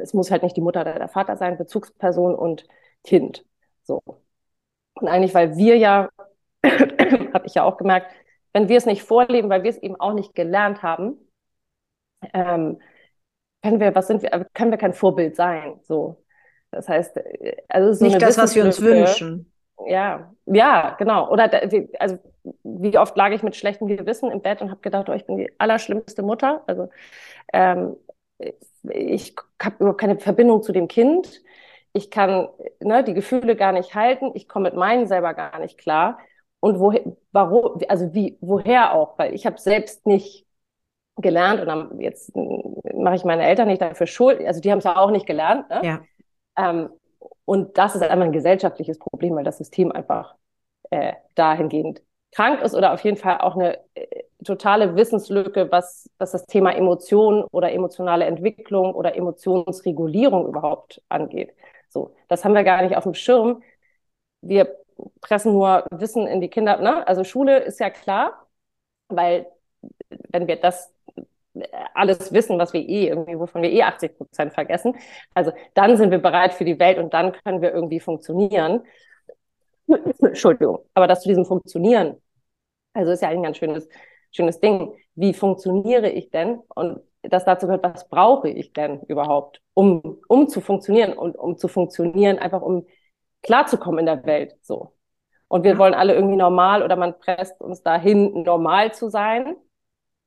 Es 0.00 0.14
muss 0.14 0.30
halt 0.30 0.42
nicht 0.42 0.56
die 0.56 0.60
Mutter 0.60 0.82
oder 0.82 0.94
der 0.94 1.08
Vater 1.08 1.36
sein, 1.36 1.58
Bezugsperson 1.58 2.34
und 2.34 2.66
Kind. 3.04 3.44
So. 3.82 4.00
Und 4.94 5.08
eigentlich, 5.08 5.34
weil 5.34 5.56
wir 5.56 5.76
ja 5.76 6.08
habe 7.34 7.46
ich 7.46 7.54
ja 7.54 7.64
auch 7.64 7.76
gemerkt, 7.76 8.12
wenn 8.52 8.68
wir 8.68 8.76
es 8.76 8.86
nicht 8.86 9.02
vorleben, 9.02 9.50
weil 9.50 9.62
wir 9.62 9.70
es 9.70 9.78
eben 9.78 9.96
auch 9.96 10.14
nicht 10.14 10.34
gelernt 10.34 10.82
haben, 10.82 11.16
ähm, 12.34 12.80
können 13.62 13.80
wir, 13.80 13.94
was 13.94 14.06
sind 14.06 14.22
wir, 14.22 14.46
können 14.54 14.70
wir 14.70 14.78
kein 14.78 14.92
Vorbild 14.92 15.36
sein. 15.36 15.78
So. 15.82 16.24
Das 16.70 16.88
heißt, 16.88 17.16
äh, 17.16 17.56
also 17.68 17.92
so 17.92 18.04
nicht 18.04 18.20
das, 18.20 18.38
was 18.38 18.54
wir 18.54 18.64
uns 18.64 18.80
wünschen. 18.80 19.52
Ja, 19.86 20.32
ja, 20.46 20.96
genau. 20.98 21.30
Oder 21.30 21.50
also 22.00 22.18
wie 22.64 22.98
oft 22.98 23.16
lag 23.16 23.30
ich 23.30 23.42
mit 23.42 23.54
schlechtem 23.54 23.86
Gewissen 23.86 24.30
im 24.30 24.42
Bett 24.42 24.60
und 24.60 24.70
habe 24.70 24.80
gedacht, 24.80 25.08
oh, 25.08 25.12
ich 25.12 25.26
bin 25.26 25.36
die 25.36 25.52
allerschlimmste 25.58 26.22
Mutter. 26.22 26.64
Also 26.66 26.88
ähm, 27.52 27.96
ich 28.90 29.36
habe 29.62 29.76
überhaupt 29.78 30.00
keine 30.00 30.18
Verbindung 30.18 30.62
zu 30.62 30.72
dem 30.72 30.88
Kind. 30.88 31.42
Ich 31.92 32.10
kann 32.10 32.48
ne, 32.80 33.04
die 33.04 33.14
Gefühle 33.14 33.54
gar 33.54 33.72
nicht 33.72 33.94
halten. 33.94 34.32
Ich 34.34 34.48
komme 34.48 34.70
mit 34.70 34.78
meinen 34.78 35.06
selber 35.06 35.34
gar 35.34 35.58
nicht 35.60 35.78
klar 35.78 36.18
und 36.60 36.80
woher, 36.80 37.02
warum, 37.32 37.80
also 37.88 38.12
wie, 38.14 38.36
woher 38.40 38.94
auch, 38.94 39.18
weil 39.18 39.34
ich 39.34 39.46
habe 39.46 39.58
selbst 39.58 40.06
nicht 40.06 40.46
gelernt 41.16 41.60
und 41.60 41.66
dann, 41.66 42.00
jetzt 42.00 42.32
mache 42.94 43.16
ich 43.16 43.24
meine 43.24 43.44
Eltern 43.44 43.68
nicht 43.68 43.82
dafür 43.82 44.06
schuld, 44.06 44.44
also 44.44 44.60
die 44.60 44.70
haben 44.70 44.78
es 44.78 44.84
ja 44.84 44.96
auch 44.96 45.10
nicht 45.10 45.26
gelernt. 45.26 45.68
Ne? 45.70 45.80
Ja. 45.84 46.00
Ähm, 46.56 46.90
und 47.44 47.78
das 47.78 47.94
ist 47.94 48.02
einfach 48.02 48.24
ein 48.24 48.32
gesellschaftliches 48.32 48.98
Problem, 48.98 49.34
weil 49.36 49.44
das 49.44 49.58
System 49.58 49.90
einfach 49.92 50.34
äh, 50.90 51.14
dahingehend 51.34 52.02
krank 52.32 52.60
ist 52.60 52.74
oder 52.74 52.92
auf 52.92 53.02
jeden 53.04 53.16
Fall 53.16 53.38
auch 53.38 53.56
eine 53.56 53.78
äh, 53.94 54.24
totale 54.44 54.96
Wissenslücke, 54.96 55.70
was, 55.70 56.08
was 56.18 56.32
das 56.32 56.46
Thema 56.46 56.74
Emotion 56.74 57.44
oder 57.50 57.72
emotionale 57.72 58.26
Entwicklung 58.26 58.94
oder 58.94 59.16
Emotionsregulierung 59.16 60.46
überhaupt 60.46 61.02
angeht. 61.08 61.54
So, 61.88 62.14
das 62.28 62.44
haben 62.44 62.54
wir 62.54 62.64
gar 62.64 62.82
nicht 62.82 62.96
auf 62.96 63.04
dem 63.04 63.14
Schirm. 63.14 63.62
Wir 64.42 64.76
pressen 65.20 65.52
nur 65.52 65.86
Wissen 65.90 66.26
in 66.26 66.40
die 66.40 66.48
Kinder. 66.48 66.78
Ne? 66.78 67.06
Also 67.06 67.24
Schule 67.24 67.58
ist 67.58 67.80
ja 67.80 67.90
klar, 67.90 68.46
weil 69.08 69.46
wenn 70.30 70.46
wir 70.46 70.56
das 70.56 70.92
alles 71.94 72.32
wissen, 72.32 72.58
was 72.58 72.72
wir 72.72 72.80
eh 72.80 73.08
irgendwie, 73.08 73.38
wovon 73.38 73.62
wir 73.62 73.70
eh 73.70 73.82
80 73.82 74.16
Prozent 74.16 74.52
vergessen, 74.52 74.94
also 75.34 75.52
dann 75.74 75.96
sind 75.96 76.10
wir 76.10 76.18
bereit 76.18 76.54
für 76.54 76.64
die 76.64 76.78
Welt 76.78 76.98
und 76.98 77.14
dann 77.14 77.32
können 77.32 77.62
wir 77.62 77.72
irgendwie 77.72 78.00
funktionieren. 78.00 78.82
Entschuldigung, 80.20 80.80
aber 80.94 81.06
das 81.06 81.22
zu 81.22 81.28
diesem 81.28 81.44
Funktionieren, 81.44 82.20
also 82.92 83.12
ist 83.12 83.22
ja 83.22 83.28
ein 83.28 83.42
ganz 83.42 83.58
schönes, 83.58 83.88
schönes 84.30 84.60
Ding. 84.60 84.94
Wie 85.14 85.34
funktioniere 85.34 86.10
ich 86.10 86.30
denn? 86.30 86.60
Und 86.74 87.00
das 87.22 87.44
dazu 87.44 87.66
gehört, 87.66 87.84
was 87.84 88.08
brauche 88.08 88.48
ich 88.48 88.72
denn 88.72 89.00
überhaupt, 89.02 89.60
um, 89.74 90.20
um 90.28 90.48
zu 90.48 90.60
funktionieren 90.60 91.12
und 91.12 91.36
um 91.36 91.56
zu 91.56 91.68
funktionieren, 91.68 92.38
einfach 92.38 92.62
um 92.62 92.86
klarzukommen 93.42 94.00
in 94.00 94.06
der 94.06 94.24
Welt. 94.24 94.56
So. 94.62 94.94
Und 95.48 95.64
wir 95.64 95.78
wollen 95.78 95.94
alle 95.94 96.14
irgendwie 96.14 96.36
normal 96.36 96.82
oder 96.82 96.96
man 96.96 97.18
presst 97.18 97.60
uns 97.60 97.82
dahin, 97.82 98.42
normal 98.42 98.92
zu 98.92 99.08
sein. 99.08 99.56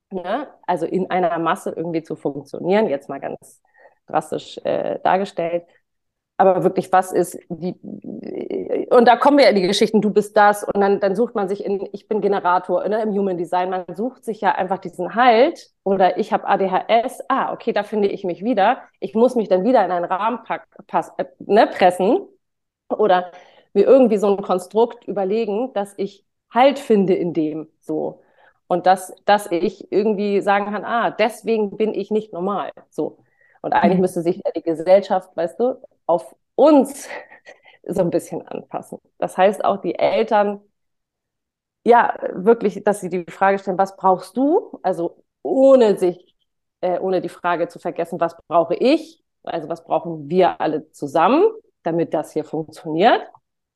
Ne? 0.09 0.47
Also 0.67 0.85
in 0.85 1.09
einer 1.09 1.39
Masse 1.39 1.71
irgendwie 1.75 2.03
zu 2.03 2.15
funktionieren, 2.15 2.89
jetzt 2.89 3.07
mal 3.09 3.19
ganz 3.19 3.61
drastisch 4.07 4.59
äh, 4.63 4.99
dargestellt. 5.03 5.65
Aber 6.37 6.63
wirklich, 6.63 6.91
was 6.91 7.11
ist 7.11 7.37
die, 7.49 7.79
und 8.89 9.07
da 9.07 9.15
kommen 9.15 9.37
wir 9.37 9.47
in 9.47 9.55
die 9.55 9.61
Geschichten, 9.61 10.01
du 10.01 10.09
bist 10.09 10.35
das, 10.35 10.63
und 10.63 10.81
dann, 10.81 10.99
dann 10.99 11.15
sucht 11.15 11.35
man 11.35 11.47
sich 11.47 11.63
in, 11.63 11.87
ich 11.93 12.07
bin 12.07 12.19
Generator 12.19 12.87
ne, 12.87 13.03
im 13.03 13.11
Human 13.11 13.37
Design, 13.37 13.69
man 13.69 13.85
sucht 13.95 14.25
sich 14.25 14.41
ja 14.41 14.53
einfach 14.53 14.79
diesen 14.79 15.13
Halt, 15.13 15.69
oder 15.83 16.17
ich 16.17 16.33
habe 16.33 16.47
ADHS, 16.47 17.19
ah, 17.29 17.53
okay, 17.53 17.73
da 17.73 17.83
finde 17.83 18.07
ich 18.07 18.23
mich 18.23 18.43
wieder, 18.43 18.81
ich 18.99 19.13
muss 19.13 19.35
mich 19.35 19.49
dann 19.49 19.63
wieder 19.63 19.85
in 19.85 19.91
einen 19.91 20.05
Rahmen 20.05 20.39
pack, 20.43 20.65
pass, 20.87 21.11
äh, 21.17 21.25
ne, 21.39 21.67
pressen, 21.67 22.27
oder 22.99 23.31
mir 23.73 23.85
irgendwie 23.85 24.17
so 24.17 24.35
ein 24.35 24.43
Konstrukt 24.43 25.05
überlegen, 25.07 25.73
dass 25.73 25.93
ich 25.97 26.25
Halt 26.53 26.79
finde 26.79 27.13
in 27.13 27.33
dem 27.33 27.69
so. 27.79 28.21
Und 28.67 28.85
dass, 28.85 29.13
dass 29.25 29.49
ich 29.51 29.91
irgendwie 29.91 30.41
sagen 30.41 30.65
kann, 30.65 30.85
ah, 30.85 31.11
deswegen 31.11 31.77
bin 31.77 31.93
ich 31.93 32.11
nicht 32.11 32.33
normal. 32.33 32.71
So. 32.89 33.19
Und 33.61 33.73
eigentlich 33.73 33.95
mhm. 33.97 34.01
müsste 34.01 34.21
sich 34.21 34.41
die 34.55 34.61
Gesellschaft, 34.61 35.35
weißt 35.35 35.59
du, 35.59 35.81
auf 36.05 36.35
uns 36.55 37.07
so 37.87 38.01
ein 38.01 38.09
bisschen 38.09 38.45
anpassen. 38.47 38.99
Das 39.17 39.37
heißt 39.37 39.63
auch 39.65 39.77
die 39.81 39.95
Eltern, 39.95 40.61
ja, 41.83 42.15
wirklich, 42.33 42.83
dass 42.83 43.01
sie 43.01 43.09
die 43.09 43.25
Frage 43.29 43.59
stellen, 43.59 43.77
was 43.77 43.95
brauchst 43.95 44.37
du? 44.37 44.79
Also 44.83 45.23
ohne 45.41 45.97
sich, 45.97 46.35
äh, 46.81 46.99
ohne 46.99 47.21
die 47.21 47.29
Frage 47.29 47.67
zu 47.67 47.79
vergessen, 47.79 48.19
was 48.19 48.37
brauche 48.47 48.75
ich? 48.75 49.23
Also 49.43 49.69
was 49.69 49.83
brauchen 49.83 50.29
wir 50.29 50.61
alle 50.61 50.91
zusammen? 50.91 51.43
Damit 51.83 52.13
das 52.13 52.33
hier 52.33 52.43
funktioniert. 52.43 53.21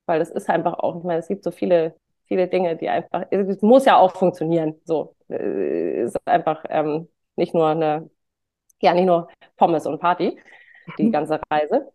Weil 0.06 0.20
das 0.20 0.30
ist 0.30 0.50
einfach 0.50 0.76
auch, 0.80 0.98
ich 0.98 1.04
meine, 1.04 1.20
es 1.20 1.28
gibt 1.28 1.44
so 1.44 1.52
viele, 1.52 1.96
viele 2.26 2.48
Dinge, 2.48 2.76
die 2.76 2.90
einfach, 2.90 3.26
es 3.32 3.62
muss 3.62 3.86
ja 3.86 3.98
auch 3.98 4.16
funktionieren. 4.16 4.80
So, 4.86 5.16
es 5.28 6.14
ist 6.14 6.28
einfach 6.28 6.64
ähm, 6.70 7.10
nicht 7.36 7.54
nur 7.54 7.68
eine, 7.68 8.10
ja, 8.82 8.94
nicht 8.94 9.06
nur 9.06 9.30
Pommes 9.58 9.86
und 9.88 10.00
Party, 10.00 10.40
die 10.98 11.06
mhm. 11.06 11.12
ganze 11.12 11.40
Reise. 11.50 11.92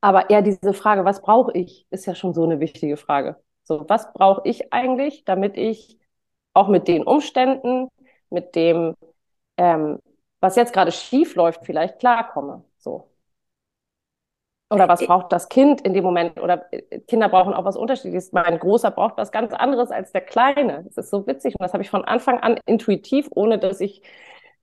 Aber 0.00 0.30
eher 0.30 0.42
diese 0.42 0.74
Frage, 0.74 1.04
was 1.04 1.22
brauche 1.22 1.52
ich, 1.52 1.86
ist 1.90 2.06
ja 2.06 2.14
schon 2.14 2.34
so 2.34 2.44
eine 2.44 2.60
wichtige 2.60 2.96
Frage. 2.96 3.36
So, 3.64 3.84
was 3.88 4.12
brauche 4.12 4.42
ich 4.44 4.72
eigentlich, 4.72 5.24
damit 5.24 5.56
ich 5.56 5.98
auch 6.54 6.68
mit 6.68 6.88
den 6.88 7.04
Umständen, 7.04 7.88
mit 8.30 8.54
dem, 8.54 8.94
ähm, 9.56 9.98
was 10.40 10.56
jetzt 10.56 10.72
gerade 10.72 10.92
schief 10.92 11.34
läuft, 11.34 11.64
vielleicht 11.64 11.98
klarkomme. 11.98 12.64
Oder 14.70 14.86
was 14.88 15.04
braucht 15.06 15.32
das 15.32 15.48
Kind 15.48 15.80
in 15.80 15.94
dem 15.94 16.04
Moment? 16.04 16.38
Oder 16.40 16.66
äh, 16.72 17.00
Kinder 17.00 17.28
brauchen 17.28 17.54
auch 17.54 17.64
was 17.64 17.76
Unterschiedliches. 17.76 18.32
Mein 18.32 18.58
Großer 18.58 18.90
braucht 18.90 19.16
was 19.16 19.32
ganz 19.32 19.52
anderes 19.54 19.90
als 19.90 20.12
der 20.12 20.20
Kleine. 20.20 20.84
Das 20.84 21.06
ist 21.06 21.10
so 21.10 21.26
witzig. 21.26 21.54
Und 21.54 21.64
das 21.64 21.72
habe 21.72 21.82
ich 21.82 21.90
von 21.90 22.04
Anfang 22.04 22.40
an 22.40 22.58
intuitiv, 22.66 23.28
ohne 23.34 23.58
dass 23.58 23.80
ich, 23.80 24.02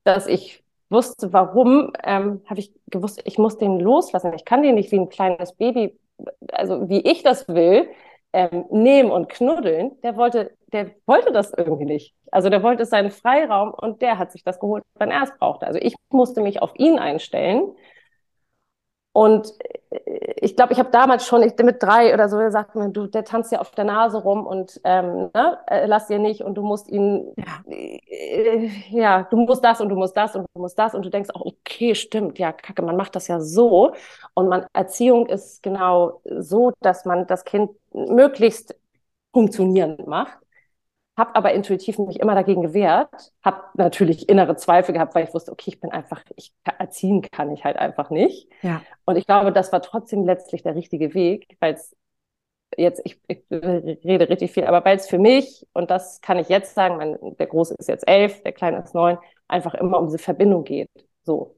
dass 0.04 0.26
ich 0.28 0.62
wusste, 0.90 1.32
warum, 1.32 1.92
ähm, 2.04 2.42
habe 2.46 2.60
ich 2.60 2.72
gewusst, 2.86 3.20
ich 3.24 3.38
muss 3.38 3.58
den 3.58 3.80
loslassen. 3.80 4.32
Ich 4.34 4.44
kann 4.44 4.62
den 4.62 4.76
nicht 4.76 4.92
wie 4.92 5.00
ein 5.00 5.08
kleines 5.08 5.52
Baby, 5.54 5.98
also 6.52 6.88
wie 6.88 7.00
ich 7.00 7.24
das 7.24 7.48
will, 7.48 7.88
ähm, 8.32 8.66
nehmen 8.70 9.10
und 9.10 9.28
knuddeln. 9.28 10.00
Der 10.02 10.16
wollte, 10.16 10.52
der 10.72 10.92
wollte 11.06 11.32
das 11.32 11.52
irgendwie 11.52 11.84
nicht. 11.84 12.14
Also 12.30 12.48
der 12.48 12.62
wollte 12.62 12.84
seinen 12.84 13.10
Freiraum 13.10 13.74
und 13.74 14.02
der 14.02 14.18
hat 14.18 14.30
sich 14.30 14.44
das 14.44 14.60
geholt, 14.60 14.84
wenn 14.98 15.10
er 15.10 15.24
es 15.24 15.36
brauchte. 15.36 15.66
Also 15.66 15.80
ich 15.82 15.96
musste 16.10 16.42
mich 16.42 16.62
auf 16.62 16.72
ihn 16.76 17.00
einstellen 17.00 17.74
und 19.16 19.54
äh, 19.88 20.34
ich 20.42 20.56
glaube, 20.56 20.74
ich 20.74 20.78
habe 20.78 20.90
damals 20.90 21.26
schon 21.26 21.42
ich, 21.42 21.56
mit 21.64 21.82
drei 21.82 22.12
oder 22.12 22.28
so 22.28 22.36
gesagt, 22.36 22.72
du, 22.74 23.06
der 23.06 23.24
tanzt 23.24 23.50
ja 23.50 23.60
auf 23.60 23.70
der 23.70 23.84
Nase 23.84 24.18
rum 24.18 24.46
und 24.46 24.78
ähm, 24.84 25.30
ne, 25.32 25.58
äh, 25.68 25.86
lass 25.86 26.08
dir 26.08 26.18
nicht 26.18 26.42
und 26.42 26.54
du 26.54 26.62
musst 26.62 26.86
ihn, 26.90 27.32
ja. 27.38 27.64
Äh, 27.66 28.68
ja, 28.90 29.22
du 29.22 29.38
musst 29.38 29.64
das 29.64 29.80
und 29.80 29.88
du 29.88 29.96
musst 29.96 30.14
das 30.18 30.36
und 30.36 30.46
du 30.54 30.60
musst 30.60 30.78
das. 30.78 30.94
Und 30.94 31.02
du 31.02 31.08
denkst 31.08 31.30
auch, 31.32 31.46
okay, 31.46 31.94
stimmt, 31.94 32.38
ja, 32.38 32.52
kacke, 32.52 32.82
man 32.82 32.96
macht 32.96 33.16
das 33.16 33.26
ja 33.28 33.40
so. 33.40 33.94
Und 34.34 34.48
man 34.50 34.66
Erziehung 34.74 35.26
ist 35.28 35.62
genau 35.62 36.20
so, 36.26 36.72
dass 36.80 37.06
man 37.06 37.26
das 37.26 37.44
Kind 37.46 37.70
möglichst 37.94 38.76
funktionierend 39.32 40.06
macht 40.06 40.36
habe 41.16 41.34
aber 41.34 41.52
intuitiv 41.54 41.98
mich 41.98 42.20
immer 42.20 42.34
dagegen 42.34 42.62
gewehrt, 42.62 43.32
habe 43.42 43.62
natürlich 43.74 44.28
innere 44.28 44.56
Zweifel 44.56 44.92
gehabt, 44.92 45.14
weil 45.14 45.24
ich 45.24 45.34
wusste, 45.34 45.50
okay, 45.52 45.70
ich 45.70 45.80
bin 45.80 45.90
einfach, 45.90 46.22
ich 46.36 46.52
erziehen 46.78 47.22
kann 47.22 47.52
ich 47.52 47.64
halt 47.64 47.76
einfach 47.76 48.10
nicht. 48.10 48.48
Ja. 48.62 48.82
Und 49.04 49.16
ich 49.16 49.26
glaube, 49.26 49.52
das 49.52 49.72
war 49.72 49.80
trotzdem 49.80 50.24
letztlich 50.24 50.62
der 50.62 50.74
richtige 50.74 51.14
Weg, 51.14 51.56
weil 51.60 51.74
es 51.74 51.96
jetzt, 52.76 53.00
ich, 53.04 53.18
ich, 53.28 53.44
rede 53.50 54.28
richtig 54.28 54.52
viel, 54.52 54.64
aber 54.64 54.84
weil 54.84 54.96
es 54.96 55.08
für 55.08 55.18
mich, 55.18 55.66
und 55.72 55.90
das 55.90 56.20
kann 56.20 56.38
ich 56.38 56.48
jetzt 56.48 56.74
sagen, 56.74 56.96
mein, 56.96 57.36
der 57.36 57.46
Große 57.46 57.74
ist 57.78 57.88
jetzt 57.88 58.06
elf, 58.06 58.42
der 58.42 58.52
Kleine 58.52 58.82
ist 58.82 58.94
neun, 58.94 59.18
einfach 59.48 59.74
immer 59.74 59.98
um 59.98 60.06
diese 60.06 60.18
Verbindung 60.18 60.64
geht. 60.64 60.90
So 61.22 61.55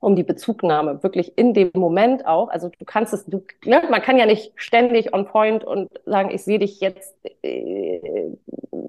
um 0.00 0.16
die 0.16 0.24
Bezugnahme, 0.24 1.02
wirklich 1.02 1.36
in 1.36 1.54
dem 1.54 1.70
Moment 1.74 2.26
auch. 2.26 2.48
Also 2.48 2.70
du 2.70 2.84
kannst 2.84 3.12
es, 3.12 3.26
du, 3.26 3.44
ne, 3.64 3.82
man 3.90 4.00
kann 4.02 4.16
ja 4.18 4.26
nicht 4.26 4.52
ständig 4.56 5.14
on 5.14 5.26
point 5.26 5.62
und 5.62 5.90
sagen, 6.06 6.30
ich 6.30 6.42
sehe 6.42 6.58
dich 6.58 6.80
jetzt, 6.80 7.14
äh, 7.42 8.30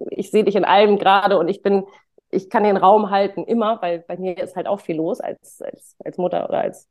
ich 0.10 0.32
sehe 0.32 0.46
dich 0.46 0.56
in 0.56 0.66
allem 0.66 0.98
gerade 0.98 1.38
und 1.38 1.50
ich 1.50 1.62
bin, 1.62 1.86
ich 2.30 2.50
kann 2.50 2.64
den 2.64 2.78
Raum 2.78 3.10
halten 3.10 3.44
immer, 3.44 3.82
weil 3.82 4.00
bei 4.08 4.18
mir 4.18 4.38
ist 4.38 4.56
halt 4.56 4.68
auch 4.68 4.80
viel 4.80 4.96
los 4.96 5.20
als, 5.20 5.62
als, 5.62 5.96
als 6.04 6.18
Mutter 6.18 6.48
oder 6.48 6.60
als 6.62 6.90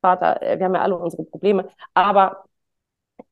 Vater. 0.00 0.42
Äh, 0.42 0.58
wir 0.58 0.66
haben 0.66 0.74
ja 0.74 0.82
alle 0.82 0.96
unsere 0.98 1.24
Probleme. 1.24 1.68
Aber 1.94 2.44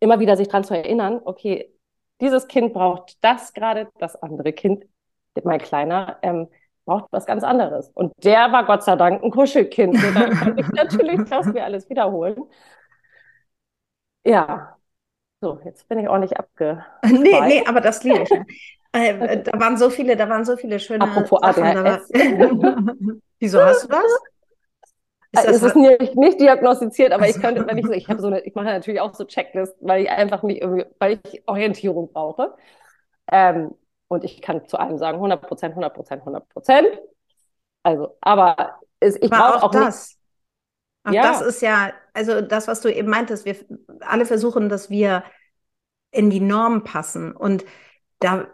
immer 0.01 0.21
wieder 0.21 0.37
sich 0.37 0.49
dran 0.49 0.65
zu 0.65 0.75
erinnern, 0.77 1.21
okay, 1.25 1.73
dieses 2.21 2.49
Kind 2.49 2.73
braucht 2.75 3.19
das 3.25 3.53
gerade, 3.53 3.89
das 3.99 4.17
andere 4.23 4.53
Kind, 4.53 4.85
mein 5.45 5.59
Kleiner, 5.61 6.19
ähm, 6.23 6.49
braucht 6.85 7.13
was 7.13 7.27
ganz 7.27 7.45
anderes. 7.45 7.91
Und 7.95 8.13
der 8.25 8.53
war 8.53 8.65
Gott 8.65 8.83
sei 8.85 8.97
Dank 8.97 9.23
ein 9.23 9.31
Kuschelkind. 9.31 9.97
So, 9.97 10.11
da 10.13 10.29
kann 10.31 10.59
ich 10.59 10.69
natürlich 10.69 11.21
das 11.31 11.47
mir 11.47 11.65
alles 11.65 11.89
wiederholen. 11.89 12.43
Ja, 14.25 14.77
so, 15.43 15.59
jetzt 15.65 15.89
bin 15.89 15.99
ich 15.99 16.09
auch 16.09 16.19
nicht 16.19 16.39
abge. 16.39 16.85
nee, 17.05 17.41
nee, 17.41 17.65
aber 17.67 17.81
das 17.81 18.03
liebe 18.05 18.23
ich. 18.23 18.31
Äh, 18.95 19.15
okay. 19.15 19.43
Da 19.45 19.59
waren 19.59 19.79
so 19.79 19.89
viele, 19.89 20.17
da 20.17 20.29
waren 20.29 20.45
so 20.45 20.55
viele 20.55 20.79
schöne 20.79 21.05
Apropos 21.05 21.41
Sachen. 21.41 21.65
ADHS. 21.65 22.11
Wieso 23.39 23.65
hast 23.65 23.85
du 23.85 23.89
das? 23.89 24.05
Ist 24.05 25.47
das 25.47 25.47
es 25.47 25.63
ist 25.63 25.77
nicht, 25.77 26.15
nicht 26.15 26.39
diagnostiziert, 26.39 27.11
aber 27.11 27.27
ich 27.27 27.41
könnte, 27.41 27.67
wenn 27.67 27.79
ich 27.79 27.87
so, 27.87 27.93
ich 27.93 28.07
habe 28.11 28.21
so 28.21 28.27
eine, 28.27 28.41
ich 28.41 28.55
mache 28.55 28.67
natürlich 28.67 29.01
auch 29.01 29.15
so 29.15 29.25
Checklisten, 29.25 29.89
weil 29.89 30.03
ich 30.03 30.11
einfach 30.11 30.43
mich 30.43 30.61
irgendwie, 30.61 30.85
weil 30.99 31.19
ich 31.25 31.43
Orientierung 31.47 32.13
brauche. 32.13 32.55
Ähm, 33.33 33.71
und 34.13 34.25
ich 34.25 34.43
kann 34.43 34.69
zu 34.69 34.79
allem 34.79 34.99
sagen, 34.99 35.17
100 35.17 35.41
Prozent, 35.41 35.73
100 35.73 35.95
Prozent, 35.95 36.21
100 36.21 36.47
Prozent. 36.51 36.87
Also, 37.83 38.17
aber 38.21 38.79
es, 39.01 39.17
ich 39.17 39.31
brauche 39.31 39.57
auch, 39.57 39.63
auch 39.65 39.71
das. 39.71 40.19
Auch 41.05 41.13
ja. 41.13 41.23
das 41.23 41.41
ist 41.41 41.63
ja, 41.63 41.93
also 42.13 42.43
das, 42.43 42.69
was 42.69 42.83
du 42.83 42.95
eben 42.95 43.09
meintest, 43.09 43.47
wir 43.47 43.57
alle 44.01 44.27
versuchen, 44.27 44.69
dass 44.69 44.91
wir 44.91 45.25
in 46.11 46.29
die 46.29 46.41
Norm 46.41 46.85
passen. 46.85 47.33
Und 47.33 47.65
da 48.19 48.49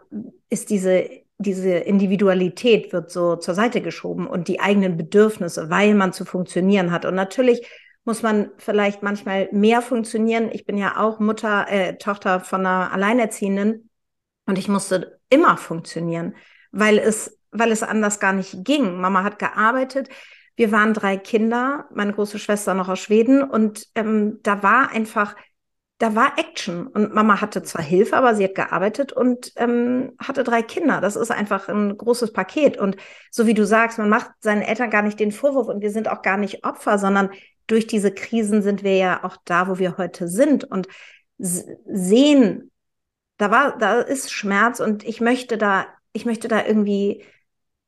ist 0.49 0.69
diese, 0.69 1.09
diese 1.37 1.71
Individualität 1.71 2.93
wird 2.93 3.11
so 3.11 3.35
zur 3.35 3.53
Seite 3.53 3.81
geschoben 3.81 4.27
und 4.27 4.47
die 4.47 4.61
eigenen 4.61 4.95
Bedürfnisse, 4.95 5.69
weil 5.69 5.93
man 5.93 6.13
zu 6.13 6.23
funktionieren 6.23 6.91
hat. 6.91 7.03
Und 7.03 7.15
natürlich 7.15 7.67
muss 8.05 8.23
man 8.23 8.49
vielleicht 8.57 9.03
manchmal 9.03 9.49
mehr 9.51 9.81
funktionieren. 9.81 10.49
Ich 10.53 10.65
bin 10.65 10.77
ja 10.77 10.97
auch 10.97 11.19
Mutter, 11.19 11.67
äh, 11.69 11.97
Tochter 11.97 12.39
von 12.39 12.61
einer 12.61 12.93
Alleinerziehenden 12.93 13.89
und 14.45 14.57
ich 14.57 14.69
musste 14.69 15.18
immer 15.29 15.57
funktionieren, 15.57 16.35
weil 16.71 16.97
es, 16.97 17.39
weil 17.51 17.71
es 17.71 17.83
anders 17.83 18.19
gar 18.19 18.33
nicht 18.33 18.63
ging. 18.63 18.99
Mama 18.99 19.23
hat 19.23 19.39
gearbeitet. 19.39 20.09
Wir 20.55 20.71
waren 20.71 20.93
drei 20.93 21.17
Kinder, 21.17 21.87
meine 21.93 22.13
große 22.13 22.37
Schwester 22.37 22.73
noch 22.73 22.89
aus 22.89 22.99
Schweden 22.99 23.43
und 23.43 23.87
ähm, 23.95 24.39
da 24.43 24.61
war 24.61 24.91
einfach, 24.91 25.35
da 25.99 26.15
war 26.15 26.37
Action 26.37 26.85
und 26.87 27.13
Mama 27.13 27.39
hatte 27.39 27.63
zwar 27.63 27.81
Hilfe, 27.83 28.17
aber 28.17 28.35
sie 28.35 28.43
hat 28.43 28.55
gearbeitet 28.55 29.13
und 29.13 29.53
ähm, 29.55 30.11
hatte 30.19 30.43
drei 30.43 30.61
Kinder. 30.61 30.99
Das 30.99 31.15
ist 31.15 31.31
einfach 31.31 31.69
ein 31.69 31.97
großes 31.97 32.33
Paket 32.33 32.77
und 32.77 32.97
so 33.31 33.47
wie 33.47 33.53
du 33.53 33.65
sagst, 33.65 33.99
man 33.99 34.09
macht 34.09 34.31
seinen 34.41 34.61
Eltern 34.61 34.89
gar 34.89 35.01
nicht 35.01 35.19
den 35.19 35.31
Vorwurf 35.31 35.69
und 35.69 35.81
wir 35.81 35.91
sind 35.91 36.09
auch 36.09 36.21
gar 36.21 36.37
nicht 36.37 36.65
Opfer, 36.65 36.99
sondern 36.99 37.29
durch 37.67 37.87
diese 37.87 38.11
Krisen 38.11 38.61
sind 38.61 38.83
wir 38.83 38.97
ja 38.97 39.23
auch 39.23 39.37
da, 39.45 39.69
wo 39.69 39.77
wir 39.77 39.97
heute 39.97 40.27
sind 40.27 40.65
und 40.65 40.87
sehen 41.37 42.68
da 43.39 43.49
war, 43.49 43.77
da 43.77 44.01
ist 44.01 44.31
Schmerz 44.31 44.79
und 44.79 45.03
ich 45.03 45.21
möchte 45.21 45.57
da, 45.57 45.87
ich 46.13 46.25
möchte 46.25 46.47
da 46.47 46.63
irgendwie 46.65 47.23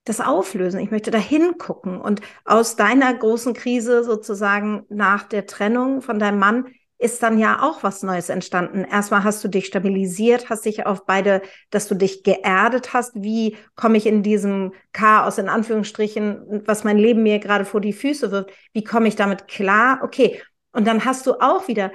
das 0.05 0.19
auflösen. 0.19 0.79
Ich 0.79 0.89
möchte 0.89 1.11
da 1.11 1.19
hingucken 1.19 2.01
und 2.01 2.21
aus 2.45 2.75
deiner 2.75 3.13
großen 3.13 3.53
Krise 3.53 4.03
sozusagen 4.03 4.85
nach 4.89 5.23
der 5.23 5.45
Trennung 5.45 6.01
von 6.01 6.17
deinem 6.17 6.39
Mann 6.39 6.65
ist 6.97 7.21
dann 7.23 7.37
ja 7.37 7.63
auch 7.63 7.83
was 7.83 8.01
Neues 8.01 8.29
entstanden. 8.29 8.85
Erstmal 8.85 9.23
hast 9.23 9.43
du 9.43 9.47
dich 9.47 9.65
stabilisiert, 9.65 10.49
hast 10.49 10.65
dich 10.65 10.85
auf 10.85 11.05
beide, 11.05 11.41
dass 11.69 11.87
du 11.87 11.95
dich 11.95 12.23
geerdet 12.23 12.93
hast. 12.93 13.13
Wie 13.15 13.57
komme 13.75 13.97
ich 13.97 14.05
in 14.05 14.23
diesem 14.23 14.73
Chaos, 14.93 15.37
in 15.37 15.49
Anführungsstrichen, 15.49 16.63
was 16.65 16.83
mein 16.83 16.97
Leben 16.97 17.23
mir 17.23 17.39
gerade 17.39 17.65
vor 17.65 17.81
die 17.81 17.93
Füße 17.93 18.31
wirft? 18.31 18.51
Wie 18.71 18.83
komme 18.83 19.07
ich 19.07 19.15
damit 19.15 19.47
klar? 19.47 19.99
Okay. 20.03 20.41
Und 20.73 20.87
dann 20.87 21.03
hast 21.03 21.27
du 21.27 21.33
auch 21.41 21.67
wieder 21.67 21.91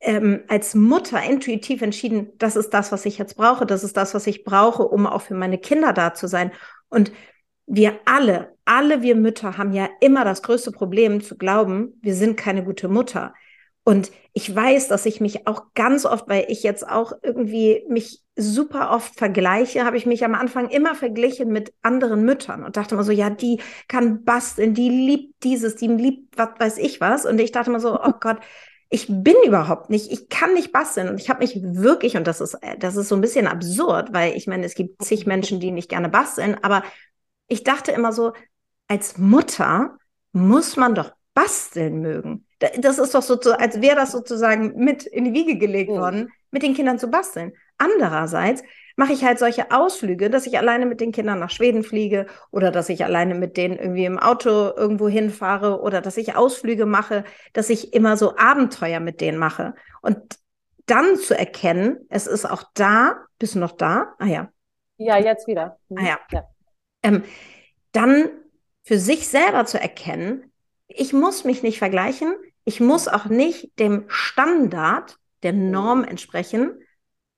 ähm, 0.00 0.44
als 0.48 0.74
Mutter 0.74 1.22
intuitiv 1.22 1.82
entschieden, 1.82 2.32
das 2.38 2.56
ist 2.56 2.70
das, 2.70 2.92
was 2.92 3.06
ich 3.06 3.18
jetzt 3.18 3.36
brauche, 3.36 3.66
das 3.66 3.84
ist 3.84 3.96
das, 3.96 4.14
was 4.14 4.26
ich 4.26 4.44
brauche, 4.44 4.82
um 4.82 5.06
auch 5.06 5.22
für 5.22 5.34
meine 5.34 5.58
Kinder 5.58 5.92
da 5.92 6.14
zu 6.14 6.28
sein. 6.28 6.52
Und 6.88 7.12
wir 7.66 7.98
alle, 8.04 8.54
alle 8.64 9.02
wir 9.02 9.16
Mütter 9.16 9.58
haben 9.58 9.72
ja 9.72 9.88
immer 10.00 10.24
das 10.24 10.42
größte 10.42 10.70
Problem 10.70 11.20
zu 11.20 11.36
glauben, 11.36 11.98
wir 12.02 12.14
sind 12.14 12.36
keine 12.36 12.64
gute 12.64 12.88
Mutter. 12.88 13.34
Und 13.84 14.10
ich 14.32 14.54
weiß, 14.54 14.88
dass 14.88 15.06
ich 15.06 15.20
mich 15.20 15.46
auch 15.46 15.62
ganz 15.74 16.04
oft, 16.06 16.28
weil 16.28 16.46
ich 16.48 16.64
jetzt 16.64 16.88
auch 16.88 17.12
irgendwie 17.22 17.84
mich 17.88 18.20
super 18.34 18.90
oft 18.90 19.14
vergleiche, 19.14 19.84
habe 19.84 19.96
ich 19.96 20.06
mich 20.06 20.24
am 20.24 20.34
Anfang 20.34 20.68
immer 20.70 20.96
verglichen 20.96 21.50
mit 21.50 21.72
anderen 21.82 22.24
Müttern 22.24 22.64
und 22.64 22.76
dachte 22.76 22.96
immer 22.96 23.04
so, 23.04 23.12
ja, 23.12 23.30
die 23.30 23.60
kann 23.86 24.24
basteln, 24.24 24.74
die 24.74 24.88
liebt 24.88 25.44
dieses, 25.44 25.76
die 25.76 25.86
liebt 25.86 26.36
was 26.36 26.50
weiß 26.58 26.78
ich 26.78 27.00
was. 27.00 27.24
Und 27.26 27.40
ich 27.40 27.52
dachte 27.52 27.70
immer 27.70 27.80
so, 27.80 27.98
oh 27.98 28.12
Gott, 28.20 28.38
ich 28.88 29.06
bin 29.08 29.34
überhaupt 29.44 29.90
nicht, 29.90 30.12
ich 30.12 30.28
kann 30.28 30.54
nicht 30.54 30.72
basteln 30.72 31.08
und 31.08 31.20
ich 31.20 31.28
habe 31.28 31.40
mich 31.40 31.60
wirklich, 31.60 32.16
und 32.16 32.26
das 32.26 32.40
ist, 32.40 32.56
das 32.78 32.96
ist 32.96 33.08
so 33.08 33.16
ein 33.16 33.20
bisschen 33.20 33.48
absurd, 33.48 34.12
weil 34.12 34.36
ich 34.36 34.46
meine, 34.46 34.64
es 34.64 34.74
gibt 34.74 35.02
zig 35.02 35.26
Menschen, 35.26 35.58
die 35.58 35.72
nicht 35.72 35.88
gerne 35.88 36.08
basteln, 36.08 36.56
aber 36.62 36.84
ich 37.48 37.64
dachte 37.64 37.92
immer 37.92 38.12
so, 38.12 38.32
als 38.88 39.18
Mutter 39.18 39.98
muss 40.32 40.76
man 40.76 40.94
doch 40.94 41.12
basteln 41.34 42.00
mögen. 42.00 42.46
Das 42.78 42.98
ist 42.98 43.14
doch 43.14 43.22
so, 43.22 43.34
als 43.52 43.80
wäre 43.80 43.96
das 43.96 44.12
sozusagen 44.12 44.76
mit 44.76 45.04
in 45.04 45.24
die 45.24 45.34
Wiege 45.34 45.58
gelegt 45.58 45.90
worden, 45.90 46.30
mit 46.50 46.62
den 46.62 46.74
Kindern 46.74 46.98
zu 46.98 47.08
basteln. 47.08 47.52
Andererseits 47.76 48.62
mache 48.96 49.12
ich 49.12 49.24
halt 49.24 49.38
solche 49.38 49.70
Ausflüge, 49.70 50.30
dass 50.30 50.46
ich 50.46 50.58
alleine 50.58 50.86
mit 50.86 51.00
den 51.00 51.12
Kindern 51.12 51.38
nach 51.38 51.50
Schweden 51.50 51.84
fliege 51.84 52.26
oder 52.50 52.70
dass 52.70 52.88
ich 52.88 53.04
alleine 53.04 53.34
mit 53.34 53.56
denen 53.56 53.78
irgendwie 53.78 54.06
im 54.06 54.18
Auto 54.18 54.50
irgendwo 54.50 55.08
hinfahre 55.08 55.80
oder 55.80 56.00
dass 56.00 56.16
ich 56.16 56.34
Ausflüge 56.34 56.86
mache, 56.86 57.24
dass 57.52 57.70
ich 57.70 57.92
immer 57.92 58.16
so 58.16 58.36
Abenteuer 58.36 59.00
mit 59.00 59.20
denen 59.20 59.38
mache. 59.38 59.74
Und 60.00 60.38
dann 60.86 61.16
zu 61.16 61.38
erkennen, 61.38 61.98
es 62.08 62.26
ist 62.26 62.46
auch 62.46 62.64
da, 62.74 63.26
bist 63.38 63.54
du 63.54 63.58
noch 63.58 63.72
da? 63.72 64.14
Ah 64.18 64.26
ja. 64.26 64.48
Ja, 64.96 65.18
jetzt 65.18 65.46
wieder. 65.46 65.78
Mhm. 65.88 65.98
Ah 65.98 66.06
ja. 66.06 66.18
ja. 66.32 66.44
Ähm, 67.02 67.22
dann 67.92 68.30
für 68.82 68.98
sich 68.98 69.28
selber 69.28 69.66
zu 69.66 69.80
erkennen, 69.80 70.52
ich 70.88 71.12
muss 71.12 71.44
mich 71.44 71.62
nicht 71.62 71.78
vergleichen, 71.78 72.34
ich 72.64 72.80
muss 72.80 73.08
auch 73.08 73.26
nicht 73.26 73.78
dem 73.78 74.04
Standard 74.08 75.18
der 75.42 75.52
Norm 75.52 76.04
entsprechen, 76.04 76.80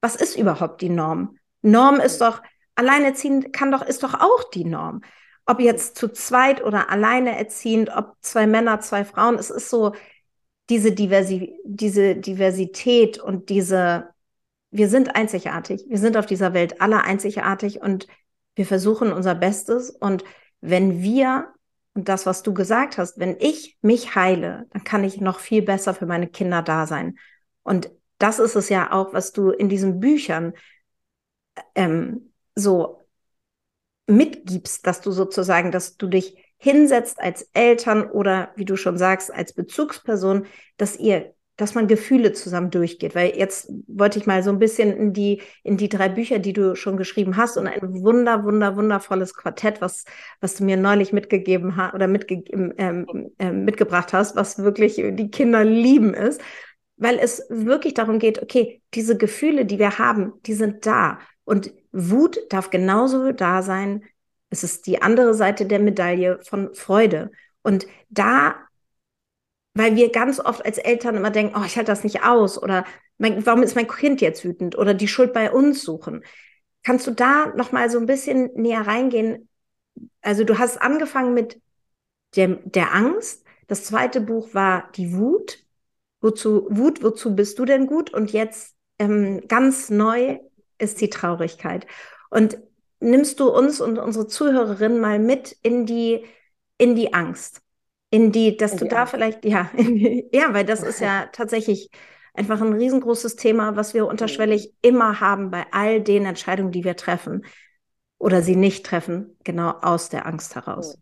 was 0.00 0.14
ist 0.14 0.36
überhaupt 0.36 0.80
die 0.80 0.90
Norm? 0.90 1.37
Norm 1.70 2.00
ist 2.00 2.20
doch, 2.20 2.42
alleinerziehend 2.74 3.52
kann 3.52 3.70
doch, 3.70 3.82
ist 3.82 4.02
doch 4.02 4.14
auch 4.14 4.50
die 4.50 4.64
Norm. 4.64 5.02
Ob 5.46 5.60
jetzt 5.60 5.96
zu 5.96 6.08
zweit 6.08 6.62
oder 6.62 6.90
alleine 6.90 7.36
erziehend, 7.38 7.90
ob 7.94 8.16
zwei 8.20 8.46
Männer, 8.46 8.80
zwei 8.80 9.04
Frauen, 9.04 9.36
es 9.36 9.50
ist 9.50 9.70
so 9.70 9.94
diese, 10.68 10.92
Diversi 10.92 11.58
diese 11.64 12.16
Diversität 12.16 13.18
und 13.18 13.48
diese, 13.48 14.10
wir 14.70 14.88
sind 14.88 15.16
einzigartig. 15.16 15.86
Wir 15.88 15.98
sind 15.98 16.16
auf 16.16 16.26
dieser 16.26 16.52
Welt 16.52 16.80
alle 16.80 17.02
einzigartig 17.02 17.80
und 17.80 18.06
wir 18.54 18.66
versuchen 18.66 19.12
unser 19.12 19.34
Bestes. 19.34 19.90
Und 19.90 20.24
wenn 20.60 21.02
wir, 21.02 21.48
und 21.94 22.08
das, 22.08 22.26
was 22.26 22.42
du 22.42 22.52
gesagt 22.52 22.98
hast, 22.98 23.18
wenn 23.18 23.36
ich 23.40 23.78
mich 23.80 24.14
heile, 24.14 24.66
dann 24.70 24.84
kann 24.84 25.04
ich 25.04 25.20
noch 25.20 25.38
viel 25.40 25.62
besser 25.62 25.94
für 25.94 26.06
meine 26.06 26.28
Kinder 26.28 26.62
da 26.62 26.86
sein. 26.86 27.18
Und 27.62 27.90
das 28.18 28.38
ist 28.38 28.56
es 28.56 28.68
ja 28.68 28.92
auch, 28.92 29.14
was 29.14 29.32
du 29.32 29.50
in 29.50 29.68
diesen 29.68 30.00
Büchern 30.00 30.52
ähm, 31.74 32.32
so 32.54 33.06
mitgibst, 34.06 34.86
dass 34.86 35.00
du 35.00 35.10
sozusagen, 35.10 35.70
dass 35.70 35.96
du 35.96 36.08
dich 36.08 36.36
hinsetzt 36.56 37.20
als 37.20 37.48
Eltern 37.52 38.10
oder 38.10 38.52
wie 38.56 38.64
du 38.64 38.76
schon 38.76 38.98
sagst, 38.98 39.32
als 39.32 39.52
Bezugsperson, 39.52 40.46
dass 40.76 40.96
ihr 40.96 41.34
dass 41.58 41.74
man 41.74 41.88
Gefühle 41.88 42.32
zusammen 42.32 42.70
durchgeht. 42.70 43.14
Weil 43.14 43.36
jetzt 43.36 43.70
wollte 43.88 44.18
ich 44.18 44.26
mal 44.26 44.42
so 44.42 44.50
ein 44.50 44.60
bisschen 44.60 44.96
in 44.96 45.12
die, 45.12 45.42
in 45.64 45.76
die 45.76 45.88
drei 45.88 46.08
Bücher, 46.08 46.38
die 46.38 46.52
du 46.52 46.76
schon 46.76 46.96
geschrieben 46.96 47.36
hast 47.36 47.58
und 47.58 47.66
ein 47.66 47.80
wunder, 47.82 48.44
wunder, 48.44 48.76
wundervolles 48.76 49.34
Quartett, 49.34 49.80
was, 49.80 50.04
was 50.40 50.54
du 50.54 50.64
mir 50.64 50.76
neulich 50.76 51.12
mitgegeben 51.12 51.76
hast 51.76 51.94
oder 51.94 52.06
mitge 52.06 52.44
ähm, 52.78 53.32
äh, 53.38 53.50
mitgebracht 53.50 54.12
hast, 54.12 54.36
was 54.36 54.58
wirklich 54.62 54.94
die 54.96 55.30
Kinder 55.30 55.64
lieben 55.64 56.14
ist. 56.14 56.40
Weil 56.96 57.18
es 57.18 57.44
wirklich 57.48 57.94
darum 57.94 58.20
geht, 58.20 58.40
okay, 58.40 58.80
diese 58.94 59.16
Gefühle, 59.16 59.66
die 59.66 59.80
wir 59.80 59.98
haben, 59.98 60.34
die 60.46 60.54
sind 60.54 60.86
da. 60.86 61.18
Und 61.48 61.72
Wut 61.92 62.38
darf 62.50 62.70
genauso 62.70 63.32
da 63.32 63.62
sein. 63.62 64.04
Es 64.50 64.64
ist 64.64 64.86
die 64.86 65.02
andere 65.02 65.34
Seite 65.34 65.66
der 65.66 65.78
Medaille 65.78 66.40
von 66.42 66.74
Freude. 66.74 67.30
Und 67.62 67.86
da 68.08 68.54
weil 69.78 69.94
wir 69.94 70.10
ganz 70.10 70.40
oft 70.40 70.64
als 70.64 70.78
Eltern 70.78 71.16
immer 71.16 71.30
denken, 71.30 71.54
oh, 71.56 71.64
ich 71.64 71.76
halte 71.76 71.92
das 71.92 72.02
nicht 72.02 72.24
aus 72.24 72.60
oder 72.60 72.84
mein, 73.16 73.46
warum 73.46 73.62
ist 73.62 73.76
mein 73.76 73.86
Kind 73.86 74.20
jetzt 74.20 74.44
wütend 74.44 74.76
oder 74.76 74.92
die 74.92 75.06
Schuld 75.06 75.32
bei 75.32 75.52
uns 75.52 75.82
suchen. 75.82 76.24
Kannst 76.82 77.06
du 77.06 77.12
da 77.12 77.52
noch 77.54 77.70
mal 77.70 77.88
so 77.88 77.98
ein 77.98 78.06
bisschen 78.06 78.50
näher 78.54 78.86
reingehen? 78.88 79.48
Also 80.20 80.42
du 80.42 80.58
hast 80.58 80.82
angefangen 80.82 81.32
mit 81.32 81.60
der, 82.34 82.48
der 82.64 82.92
Angst. 82.92 83.44
Das 83.68 83.84
zweite 83.84 84.20
Buch 84.20 84.52
war 84.52 84.90
die 84.96 85.12
Wut. 85.14 85.64
Wozu 86.20 86.66
Wut? 86.70 87.04
Wozu 87.04 87.36
bist 87.36 87.58
du 87.60 87.64
denn 87.64 87.86
gut? 87.86 88.12
Und 88.12 88.32
jetzt 88.32 88.74
ähm, 88.98 89.46
ganz 89.46 89.90
neu 89.90 90.38
ist 90.78 91.00
die 91.00 91.10
Traurigkeit. 91.10 91.86
Und 92.30 92.58
nimmst 93.00 93.40
du 93.40 93.48
uns 93.50 93.80
und 93.80 93.98
unsere 93.98 94.26
Zuhörerinnen 94.26 95.00
mal 95.00 95.18
mit 95.18 95.52
in 95.62 95.86
die 95.86 96.24
in 96.78 96.94
die 96.94 97.12
Angst? 97.14 97.62
in 98.10 98.32
die, 98.32 98.56
dass 98.56 98.72
in 98.72 98.78
du 98.78 98.86
da 98.86 99.00
Angst. 99.00 99.10
vielleicht, 99.12 99.44
ja, 99.44 99.70
die, 99.76 100.28
ja, 100.32 100.52
weil 100.52 100.64
das 100.64 100.82
ist 100.82 101.00
ja 101.00 101.26
tatsächlich 101.32 101.90
einfach 102.34 102.60
ein 102.60 102.72
riesengroßes 102.72 103.36
Thema, 103.36 103.76
was 103.76 103.94
wir 103.94 104.06
unterschwellig 104.06 104.74
immer 104.80 105.20
haben 105.20 105.50
bei 105.50 105.66
all 105.72 106.00
den 106.00 106.24
Entscheidungen, 106.24 106.72
die 106.72 106.84
wir 106.84 106.96
treffen 106.96 107.44
oder 108.18 108.42
sie 108.42 108.56
nicht 108.56 108.86
treffen, 108.86 109.36
genau 109.44 109.70
aus 109.70 110.08
der 110.08 110.26
Angst 110.26 110.54
heraus. 110.54 110.98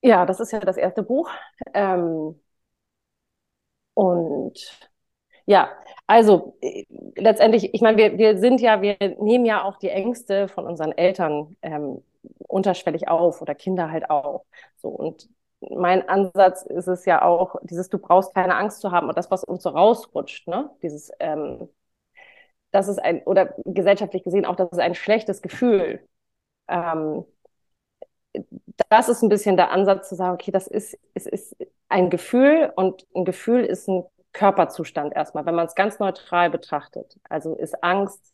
Ja, 0.00 0.26
das 0.26 0.40
ist 0.40 0.52
ja 0.52 0.60
das 0.60 0.76
erste 0.76 1.02
Buch. 1.02 1.28
Ähm, 1.74 2.38
und 3.94 4.88
ja, 5.46 5.70
also 6.08 6.56
äh, 6.62 6.86
letztendlich, 7.16 7.74
ich 7.74 7.82
meine, 7.82 7.98
wir, 7.98 8.18
wir 8.18 8.38
sind 8.38 8.60
ja, 8.62 8.82
wir 8.82 8.96
nehmen 9.20 9.46
ja 9.46 9.64
auch 9.64 9.78
die 9.78 9.90
Ängste 9.90 10.48
von 10.48 10.66
unseren 10.66 10.92
Eltern 10.92 11.56
ähm, 11.62 12.02
unterschwellig 12.48 13.08
auf 13.08 13.42
oder 13.42 13.54
Kinder 13.56 13.90
halt 13.92 14.10
auch. 14.10 14.46
So 14.78 14.90
und 14.90 15.30
mein 15.60 16.08
Ansatz 16.08 16.64
ist 16.64 16.88
es 16.88 17.06
ja 17.06 17.22
auch, 17.22 17.56
dieses 17.64 17.90
du 17.90 17.98
brauchst 17.98 18.34
keine 18.34 18.56
Angst 18.56 18.80
zu 18.82 18.92
haben 18.92 19.08
und 19.08 19.18
das, 19.18 19.30
was 19.32 19.44
uns 19.44 19.62
so 19.64 19.70
rausrutscht, 19.70 20.48
ne? 20.48 20.70
Dieses, 20.82 21.12
ähm, 21.20 21.70
das 22.70 22.88
ist 22.88 22.98
ein, 22.98 23.22
oder 23.24 23.54
gesellschaftlich 23.64 24.24
gesehen 24.24 24.44
auch, 24.46 24.56
das 24.56 24.70
ist 24.72 24.78
ein 24.80 24.94
schlechtes 24.94 25.42
Gefühl. 25.42 26.06
Ähm, 26.68 27.26
das 28.88 29.08
ist 29.08 29.22
ein 29.22 29.28
bisschen 29.28 29.56
der 29.56 29.70
Ansatz 29.70 30.08
zu 30.08 30.14
sagen, 30.14 30.34
okay, 30.34 30.50
das 30.50 30.66
ist, 30.66 30.98
es 31.14 31.26
ist 31.26 31.56
ein 31.88 32.10
Gefühl 32.10 32.72
und 32.76 33.06
ein 33.14 33.24
Gefühl 33.24 33.64
ist 33.64 33.88
ein 33.88 34.04
Körperzustand 34.32 35.14
erstmal, 35.14 35.46
wenn 35.46 35.54
man 35.54 35.66
es 35.66 35.74
ganz 35.74 35.98
neutral 35.98 36.50
betrachtet. 36.50 37.18
Also 37.28 37.54
ist 37.54 37.82
Angst, 37.82 38.32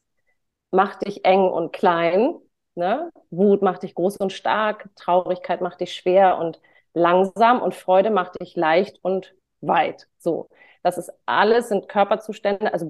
macht 0.71 1.07
dich 1.07 1.25
eng 1.25 1.49
und 1.49 1.73
klein 1.73 2.35
Ne? 2.77 3.11
Wut 3.31 3.63
macht 3.63 3.83
dich 3.85 3.95
groß 3.95 4.17
und 4.17 4.33
stark, 4.33 4.89
Traurigkeit 4.97 5.61
macht 5.61 5.81
dich 5.81 5.95
schwer 5.95 6.39
und 6.39 6.61
langsam 6.93 7.63
und 7.63 7.75
Freude 7.75 8.11
macht 8.11 8.41
dich 8.41 8.57
leicht 8.57 8.99
und 9.03 9.35
weit. 9.61 10.09
So, 10.19 10.49
das 10.83 10.99
ist 10.99 11.13
alles 11.27 11.69
sind 11.69 11.89
Körperzustände, 11.89 12.73
also 12.73 12.89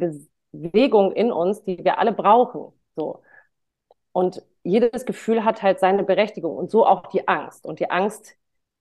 Bewegungen 0.52 1.12
in 1.12 1.32
uns, 1.32 1.62
die 1.64 1.84
wir 1.84 1.98
alle 1.98 2.12
brauchen. 2.12 2.72
So 2.96 3.22
und 4.12 4.42
jedes 4.64 5.06
Gefühl 5.06 5.44
hat 5.44 5.62
halt 5.62 5.80
seine 5.80 6.04
Berechtigung 6.04 6.56
und 6.56 6.70
so 6.70 6.86
auch 6.86 7.08
die 7.08 7.28
Angst. 7.28 7.66
Und 7.66 7.80
die 7.80 7.90
Angst 7.90 8.36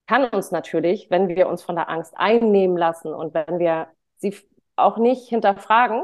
kann 0.08 0.26
uns 0.30 0.52
natürlich, 0.52 1.10
wenn 1.12 1.28
wir 1.30 1.50
uns 1.50 1.64
von 1.64 1.76
der 1.76 1.90
Angst 1.90 2.14
einnehmen 2.18 2.78
lassen 2.78 3.14
und 3.14 3.34
wenn 3.34 3.60
wir 3.60 3.88
sie 4.32 4.36
auch 4.76 4.98
nicht 4.98 5.30
hinterfragen, 5.30 6.04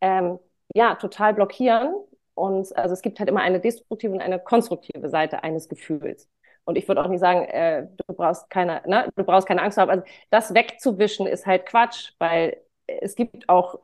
ähm, 0.00 0.38
ja, 0.74 0.94
total 0.96 1.34
blockieren 1.34 1.94
und 2.34 2.74
also 2.76 2.92
es 2.94 3.02
gibt 3.02 3.18
halt 3.18 3.28
immer 3.28 3.40
eine 3.40 3.60
destruktive 3.60 4.12
und 4.12 4.20
eine 4.20 4.38
konstruktive 4.38 5.08
Seite 5.10 5.42
eines 5.42 5.68
Gefühls. 5.68 6.28
Und 6.64 6.76
ich 6.78 6.86
würde 6.86 7.02
auch 7.02 7.08
nicht 7.08 7.20
sagen, 7.20 7.44
äh, 7.44 7.88
du 8.06 8.14
brauchst 8.14 8.48
keine, 8.50 8.82
ne, 8.86 9.08
du 9.16 9.24
brauchst 9.24 9.48
keine 9.48 9.62
Angst 9.62 9.78
haben. 9.78 9.90
Also 9.90 10.04
das 10.30 10.54
wegzuwischen 10.54 11.26
ist 11.26 11.46
halt 11.46 11.66
Quatsch, 11.66 12.12
weil 12.18 12.62
es 12.86 13.16
gibt 13.16 13.48
auch 13.48 13.80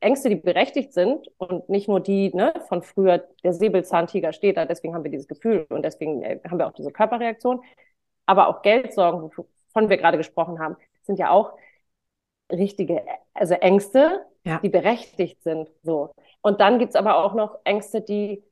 Ängste, 0.00 0.28
die 0.28 0.36
berechtigt 0.36 0.92
sind 0.92 1.28
und 1.38 1.68
nicht 1.68 1.88
nur 1.88 2.00
die 2.00 2.34
ne, 2.34 2.54
von 2.68 2.82
früher, 2.82 3.26
der 3.42 3.52
Säbelzahntiger 3.52 4.32
steht 4.32 4.56
da, 4.56 4.66
deswegen 4.66 4.94
haben 4.94 5.04
wir 5.04 5.10
dieses 5.10 5.28
Gefühl 5.28 5.66
und 5.70 5.82
deswegen 5.84 6.22
äh, 6.22 6.40
haben 6.48 6.58
wir 6.58 6.66
auch 6.66 6.72
diese 6.72 6.92
Körperreaktion. 6.92 7.62
Aber 8.26 8.48
auch 8.48 8.62
Geldsorgen, 8.62 9.22
wovon 9.22 9.88
wir 9.88 9.96
gerade 9.98 10.16
gesprochen 10.18 10.58
haben, 10.58 10.76
sind 11.02 11.18
ja 11.18 11.30
auch 11.30 11.52
richtige, 12.50 13.02
also 13.32 13.54
Ängste, 13.54 14.24
ja. 14.44 14.58
die 14.58 14.68
berechtigt 14.68 15.42
sind. 15.42 15.68
So. 15.82 16.14
Und 16.42 16.60
dann 16.60 16.78
gibt's 16.78 16.96
aber 16.96 17.24
auch 17.24 17.34
noch 17.34 17.58
Ängste, 17.64 18.00
die 18.00 18.44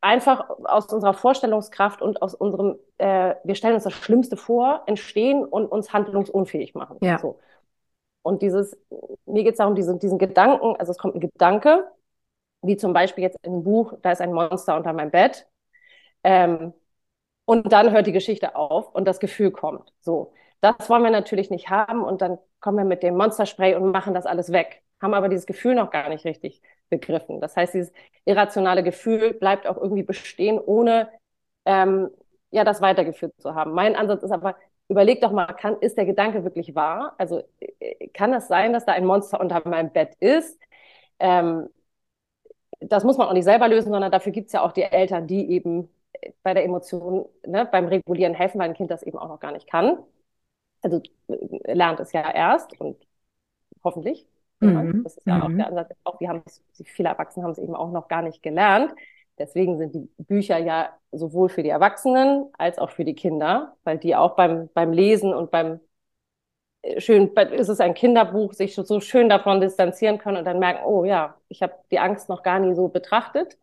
einfach 0.00 0.50
aus 0.64 0.92
unserer 0.92 1.14
Vorstellungskraft 1.14 2.02
und 2.02 2.20
aus 2.20 2.34
unserem, 2.34 2.76
äh, 2.98 3.34
wir 3.42 3.54
stellen 3.54 3.74
uns 3.74 3.84
das 3.84 3.94
Schlimmste 3.94 4.36
vor, 4.36 4.82
entstehen 4.86 5.44
und 5.44 5.66
uns 5.66 5.92
handlungsunfähig 5.92 6.74
machen. 6.74 6.98
Ja. 7.00 7.18
So. 7.18 7.38
Und 8.22 8.42
dieses, 8.42 8.76
mir 9.26 9.44
geht 9.44 9.52
es 9.52 9.58
darum, 9.58 9.74
diesen, 9.74 9.98
diesen 9.98 10.18
Gedanken, 10.18 10.76
also 10.76 10.92
es 10.92 10.98
kommt 10.98 11.14
ein 11.14 11.20
Gedanke, 11.20 11.90
wie 12.62 12.76
zum 12.76 12.92
Beispiel 12.92 13.24
jetzt 13.24 13.38
im 13.42 13.64
Buch, 13.64 13.94
da 14.02 14.12
ist 14.12 14.20
ein 14.20 14.32
Monster 14.32 14.76
unter 14.76 14.92
meinem 14.92 15.10
Bett. 15.10 15.46
Ähm, 16.22 16.74
und 17.46 17.72
dann 17.72 17.90
hört 17.92 18.06
die 18.06 18.12
Geschichte 18.12 18.56
auf 18.56 18.94
und 18.94 19.06
das 19.06 19.20
Gefühl 19.20 19.50
kommt. 19.50 19.92
So, 20.00 20.32
das 20.60 20.88
wollen 20.88 21.02
wir 21.02 21.10
natürlich 21.10 21.50
nicht 21.50 21.70
haben 21.70 22.02
und 22.02 22.22
dann 22.22 22.38
kommen 22.60 22.78
wir 22.78 22.84
mit 22.84 23.02
dem 23.02 23.16
Monsterspray 23.16 23.74
und 23.74 23.90
machen 23.92 24.14
das 24.14 24.26
alles 24.26 24.52
weg 24.52 24.84
haben 25.04 25.14
aber 25.14 25.28
dieses 25.28 25.46
Gefühl 25.46 25.74
noch 25.74 25.90
gar 25.90 26.08
nicht 26.08 26.24
richtig 26.24 26.62
begriffen. 26.88 27.40
Das 27.40 27.56
heißt, 27.56 27.74
dieses 27.74 27.92
irrationale 28.24 28.82
Gefühl 28.82 29.34
bleibt 29.34 29.66
auch 29.66 29.76
irgendwie 29.76 30.02
bestehen, 30.02 30.58
ohne 30.58 31.08
ähm, 31.66 32.10
ja 32.50 32.64
das 32.64 32.80
weitergeführt 32.80 33.34
zu 33.38 33.54
haben. 33.54 33.72
Mein 33.74 33.96
Ansatz 33.96 34.22
ist 34.22 34.32
aber, 34.32 34.56
überleg 34.88 35.20
doch 35.20 35.32
mal, 35.32 35.52
kann, 35.54 35.76
ist 35.80 35.96
der 35.98 36.06
Gedanke 36.06 36.44
wirklich 36.44 36.74
wahr? 36.74 37.14
Also 37.18 37.42
äh, 37.60 38.08
kann 38.08 38.32
es 38.32 38.48
sein, 38.48 38.72
dass 38.72 38.86
da 38.86 38.92
ein 38.92 39.06
Monster 39.06 39.40
unter 39.40 39.66
meinem 39.68 39.92
Bett 39.92 40.14
ist? 40.20 40.58
Ähm, 41.18 41.68
das 42.80 43.04
muss 43.04 43.16
man 43.16 43.28
auch 43.28 43.32
nicht 43.32 43.44
selber 43.44 43.68
lösen, 43.68 43.90
sondern 43.92 44.12
dafür 44.12 44.32
gibt 44.32 44.48
es 44.48 44.52
ja 44.52 44.62
auch 44.62 44.72
die 44.72 44.82
Eltern, 44.82 45.26
die 45.26 45.50
eben 45.50 45.88
bei 46.42 46.54
der 46.54 46.64
Emotion, 46.64 47.26
ne, 47.46 47.66
beim 47.70 47.86
Regulieren 47.86 48.34
helfen, 48.34 48.58
weil 48.58 48.70
ein 48.70 48.74
Kind 48.74 48.90
das 48.90 49.02
eben 49.02 49.18
auch 49.18 49.28
noch 49.28 49.40
gar 49.40 49.52
nicht 49.52 49.68
kann. 49.68 49.98
Also 50.84 51.02
äh, 51.28 51.72
lernt 51.72 51.98
es 52.00 52.12
ja 52.12 52.30
erst 52.30 52.78
und 52.80 52.96
hoffentlich. 53.82 54.26
Mhm. 54.60 55.02
Das 55.02 55.16
ist 55.16 55.26
ja 55.26 55.42
auch 55.42 55.48
mhm. 55.48 55.58
der 55.58 55.66
Ansatz. 55.68 55.90
Auch 56.04 56.20
wir 56.20 56.28
haben 56.28 56.42
viele 56.84 57.08
Erwachsene 57.08 57.44
haben 57.44 57.52
es 57.52 57.58
eben 57.58 57.74
auch 57.74 57.90
noch 57.90 58.08
gar 58.08 58.22
nicht 58.22 58.42
gelernt. 58.42 58.94
Deswegen 59.38 59.78
sind 59.78 59.94
die 59.94 60.08
Bücher 60.18 60.58
ja 60.58 60.90
sowohl 61.10 61.48
für 61.48 61.62
die 61.62 61.70
Erwachsenen 61.70 62.46
als 62.56 62.78
auch 62.78 62.90
für 62.90 63.04
die 63.04 63.14
Kinder, 63.14 63.76
weil 63.82 63.98
die 63.98 64.14
auch 64.14 64.36
beim, 64.36 64.68
beim 64.74 64.92
Lesen 64.92 65.34
und 65.34 65.50
beim 65.50 65.80
äh, 66.82 67.00
schön, 67.00 67.28
ist 67.34 67.68
es 67.68 67.80
ein 67.80 67.94
Kinderbuch, 67.94 68.52
sich 68.52 68.74
so 68.74 69.00
schön 69.00 69.28
davon 69.28 69.60
distanzieren 69.60 70.18
können 70.18 70.36
und 70.38 70.44
dann 70.44 70.58
merken, 70.58 70.84
oh 70.84 71.04
ja, 71.04 71.36
ich 71.48 71.62
habe 71.62 71.74
die 71.90 71.98
Angst 71.98 72.28
noch 72.28 72.42
gar 72.42 72.58
nie 72.60 72.74
so 72.74 72.88
betrachtet. 72.88 73.58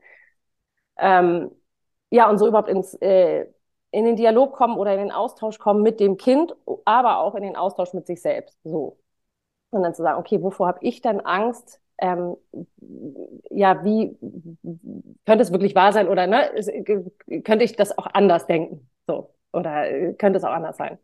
Ähm, 0.98 1.52
ja, 2.10 2.30
und 2.30 2.38
so 2.38 2.48
überhaupt 2.48 2.70
ins, 2.70 2.94
äh, 2.96 3.48
in 3.92 4.06
den 4.06 4.16
Dialog 4.16 4.54
kommen 4.54 4.78
oder 4.78 4.94
in 4.94 5.00
den 5.00 5.12
Austausch 5.12 5.60
kommen 5.60 5.84
mit 5.84 6.00
dem 6.00 6.18
Kind, 6.18 6.56
aber 6.86 7.20
auch 7.20 7.36
in 7.36 7.44
den 7.44 7.56
Austausch 7.56 7.94
mit 7.94 8.08
sich 8.08 8.22
selbst. 8.22 8.58
So. 8.64 8.98
Und 9.72 9.84
dann 9.84 9.96
zu 9.96 10.04
sagen, 10.04 10.20
okay, 10.20 10.42
wovor 10.42 10.68
habe 10.68 10.80
ich 10.82 11.02
denn 11.02 11.22
Angst? 11.22 11.82
Ähm, 12.00 12.36
ja, 13.50 13.84
wie 13.84 14.18
könnte 15.26 15.44
es 15.44 15.52
wirklich 15.52 15.76
wahr 15.76 15.94
sein 15.94 16.08
oder 16.08 16.28
ne, 16.28 16.52
könnte 17.44 17.64
ich 17.64 17.76
das 17.76 17.98
auch 17.98 18.08
anders 18.14 18.48
denken? 18.48 18.90
So, 19.08 19.34
oder 19.54 19.90
äh, 19.90 20.14
könnte 20.14 20.38
es 20.38 20.44
auch 20.44 20.52
anders 20.52 20.78
sein? 20.78 20.98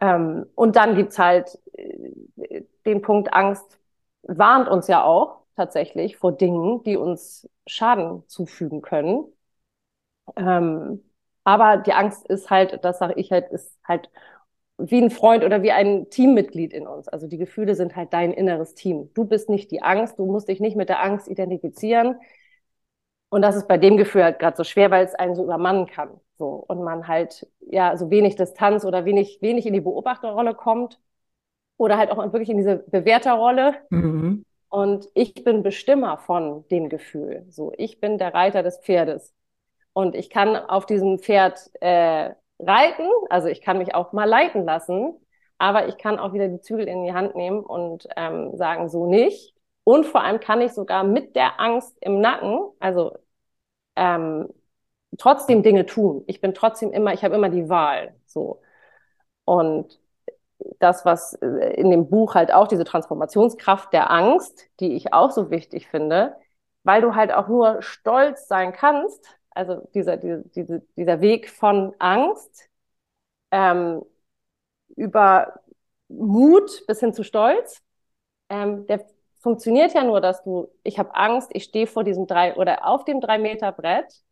Ähm, 0.00 0.46
und 0.54 0.76
dann 0.76 0.94
gibt's 0.96 1.18
halt 1.18 1.58
äh, 1.74 2.62
den 2.84 3.02
Punkt, 3.02 3.32
Angst 3.32 3.78
warnt 4.22 4.68
uns 4.68 4.88
ja 4.88 5.04
auch 5.04 5.40
tatsächlich 5.56 6.16
vor 6.16 6.32
Dingen, 6.32 6.82
die 6.84 6.96
uns 6.96 7.48
Schaden 7.66 8.24
zufügen 8.28 8.82
können. 8.82 9.24
Ähm, 10.36 11.02
aber 11.46 11.76
die 11.76 11.92
Angst 11.92 12.26
ist 12.26 12.50
halt, 12.50 12.84
das 12.84 12.98
sage 12.98 13.14
ich 13.16 13.30
halt, 13.30 13.50
ist 13.50 13.78
halt 13.86 14.10
wie 14.78 15.00
ein 15.00 15.10
Freund 15.10 15.44
oder 15.44 15.62
wie 15.62 15.70
ein 15.70 16.10
Teammitglied 16.10 16.72
in 16.72 16.88
uns. 16.88 17.06
Also 17.06 17.28
die 17.28 17.38
Gefühle 17.38 17.76
sind 17.76 17.94
halt 17.94 18.12
dein 18.12 18.32
inneres 18.32 18.74
Team. 18.74 19.10
Du 19.14 19.24
bist 19.24 19.48
nicht 19.48 19.70
die 19.70 19.80
Angst, 19.80 20.18
du 20.18 20.26
musst 20.26 20.48
dich 20.48 20.58
nicht 20.58 20.76
mit 20.76 20.88
der 20.88 21.00
Angst 21.04 21.28
identifizieren. 21.28 22.16
Und 23.28 23.42
das 23.42 23.54
ist 23.54 23.68
bei 23.68 23.78
dem 23.78 23.96
Gefühl 23.96 24.24
halt 24.24 24.40
gerade 24.40 24.56
so 24.56 24.64
schwer, 24.64 24.90
weil 24.90 25.04
es 25.04 25.14
einen 25.14 25.36
so 25.36 25.44
übermannen 25.44 25.86
kann. 25.86 26.20
So. 26.36 26.64
Und 26.66 26.82
man 26.82 27.06
halt, 27.06 27.46
ja, 27.60 27.96
so 27.96 28.10
wenig 28.10 28.34
Distanz 28.34 28.84
oder 28.84 29.04
wenig, 29.04 29.38
wenig 29.40 29.66
in 29.66 29.72
die 29.72 29.80
Beobachterrolle 29.80 30.54
kommt. 30.54 30.98
Oder 31.76 31.96
halt 31.96 32.10
auch 32.10 32.18
wirklich 32.32 32.50
in 32.50 32.56
diese 32.56 32.78
Bewerterrolle. 32.88 33.76
Mhm. 33.90 34.44
Und 34.68 35.08
ich 35.14 35.44
bin 35.44 35.62
Bestimmer 35.62 36.18
von 36.18 36.66
dem 36.72 36.88
Gefühl. 36.88 37.46
So, 37.50 37.72
ich 37.76 38.00
bin 38.00 38.18
der 38.18 38.34
Reiter 38.34 38.64
des 38.64 38.78
Pferdes. 38.78 39.32
Und 39.96 40.14
ich 40.14 40.28
kann 40.28 40.56
auf 40.56 40.84
diesem 40.84 41.18
Pferd 41.20 41.70
äh, 41.80 42.34
reiten, 42.58 43.08
also 43.30 43.48
ich 43.48 43.62
kann 43.62 43.78
mich 43.78 43.94
auch 43.94 44.12
mal 44.12 44.28
leiten 44.28 44.66
lassen, 44.66 45.14
aber 45.56 45.88
ich 45.88 45.96
kann 45.96 46.18
auch 46.18 46.34
wieder 46.34 46.48
die 46.48 46.60
Zügel 46.60 46.86
in 46.86 47.02
die 47.02 47.14
Hand 47.14 47.34
nehmen 47.34 47.60
und 47.60 48.06
ähm, 48.14 48.54
sagen, 48.58 48.90
so 48.90 49.06
nicht. 49.06 49.54
Und 49.84 50.04
vor 50.04 50.22
allem 50.22 50.38
kann 50.38 50.60
ich 50.60 50.74
sogar 50.74 51.02
mit 51.02 51.34
der 51.34 51.58
Angst 51.60 51.96
im 52.02 52.20
Nacken, 52.20 52.58
also 52.78 53.16
ähm, 53.96 54.48
trotzdem 55.16 55.62
Dinge 55.62 55.86
tun. 55.86 56.24
Ich 56.26 56.42
bin 56.42 56.52
trotzdem 56.52 56.92
immer, 56.92 57.14
ich 57.14 57.24
habe 57.24 57.34
immer 57.34 57.48
die 57.48 57.70
Wahl. 57.70 58.14
So. 58.26 58.60
Und 59.46 59.98
das, 60.78 61.06
was 61.06 61.34
äh, 61.40 61.74
in 61.80 61.90
dem 61.90 62.10
Buch 62.10 62.34
halt 62.34 62.52
auch 62.52 62.68
diese 62.68 62.84
Transformationskraft 62.84 63.94
der 63.94 64.10
Angst, 64.10 64.68
die 64.80 64.94
ich 64.94 65.14
auch 65.14 65.30
so 65.30 65.50
wichtig 65.50 65.88
finde, 65.88 66.36
weil 66.84 67.00
du 67.00 67.14
halt 67.14 67.32
auch 67.32 67.48
nur 67.48 67.80
stolz 67.80 68.46
sein 68.46 68.72
kannst, 68.72 69.26
also 69.56 69.88
dieser, 69.94 70.16
dieser, 70.18 70.80
dieser 70.96 71.20
Weg 71.20 71.50
von 71.50 71.94
Angst 71.98 72.68
ähm, 73.50 74.02
über 74.96 75.60
Mut 76.08 76.84
bis 76.86 77.00
hin 77.00 77.14
zu 77.14 77.24
Stolz, 77.24 77.82
ähm, 78.50 78.86
der 78.86 79.06
funktioniert 79.40 79.94
ja 79.94 80.04
nur, 80.04 80.20
dass 80.20 80.42
du, 80.44 80.68
ich 80.84 80.98
habe 80.98 81.14
Angst, 81.14 81.50
ich 81.54 81.64
stehe 81.64 81.86
vor 81.86 82.04
diesem 82.04 82.26
drei 82.26 82.56
oder 82.56 82.86
auf 82.86 83.04
dem 83.04 83.20
drei 83.20 83.38
Meter 83.38 83.72
Brett, 83.72 84.22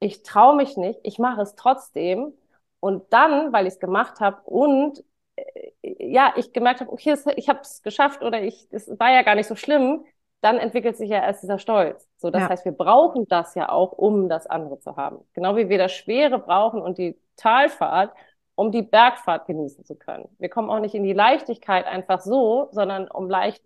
ich 0.00 0.22
traue 0.22 0.56
mich 0.56 0.76
nicht, 0.76 1.00
ich 1.04 1.18
mache 1.18 1.42
es 1.42 1.54
trotzdem 1.56 2.32
und 2.80 3.12
dann, 3.12 3.52
weil 3.52 3.66
ich 3.66 3.74
es 3.74 3.80
gemacht 3.80 4.20
habe 4.20 4.42
und 4.44 5.04
äh, 5.36 6.12
ja, 6.12 6.34
ich 6.36 6.52
gemerkt 6.52 6.80
habe, 6.80 6.92
okay, 6.92 7.16
ich 7.36 7.48
habe 7.48 7.60
es 7.60 7.82
geschafft 7.82 8.22
oder 8.22 8.42
ich, 8.42 8.68
es 8.70 8.88
war 8.98 9.10
ja 9.12 9.22
gar 9.22 9.34
nicht 9.34 9.46
so 9.48 9.56
schlimm, 9.56 10.04
dann 10.40 10.58
entwickelt 10.58 10.96
sich 10.96 11.10
ja 11.10 11.22
erst 11.22 11.42
dieser 11.42 11.58
Stolz. 11.58 12.08
So, 12.16 12.30
das 12.30 12.42
ja. 12.42 12.48
heißt, 12.48 12.64
wir 12.64 12.72
brauchen 12.72 13.26
das 13.28 13.54
ja 13.54 13.68
auch, 13.70 13.92
um 13.92 14.28
das 14.28 14.46
andere 14.46 14.78
zu 14.78 14.96
haben. 14.96 15.18
Genau 15.32 15.56
wie 15.56 15.68
wir 15.68 15.78
das 15.78 15.92
Schwere 15.92 16.38
brauchen 16.38 16.80
und 16.80 16.98
die 16.98 17.18
Talfahrt, 17.36 18.14
um 18.54 18.72
die 18.72 18.82
Bergfahrt 18.82 19.46
genießen 19.46 19.84
zu 19.84 19.96
können. 19.96 20.28
Wir 20.38 20.48
kommen 20.48 20.70
auch 20.70 20.80
nicht 20.80 20.94
in 20.94 21.04
die 21.04 21.12
Leichtigkeit 21.12 21.86
einfach 21.86 22.20
so, 22.20 22.68
sondern 22.72 23.08
um 23.08 23.28
leicht 23.28 23.62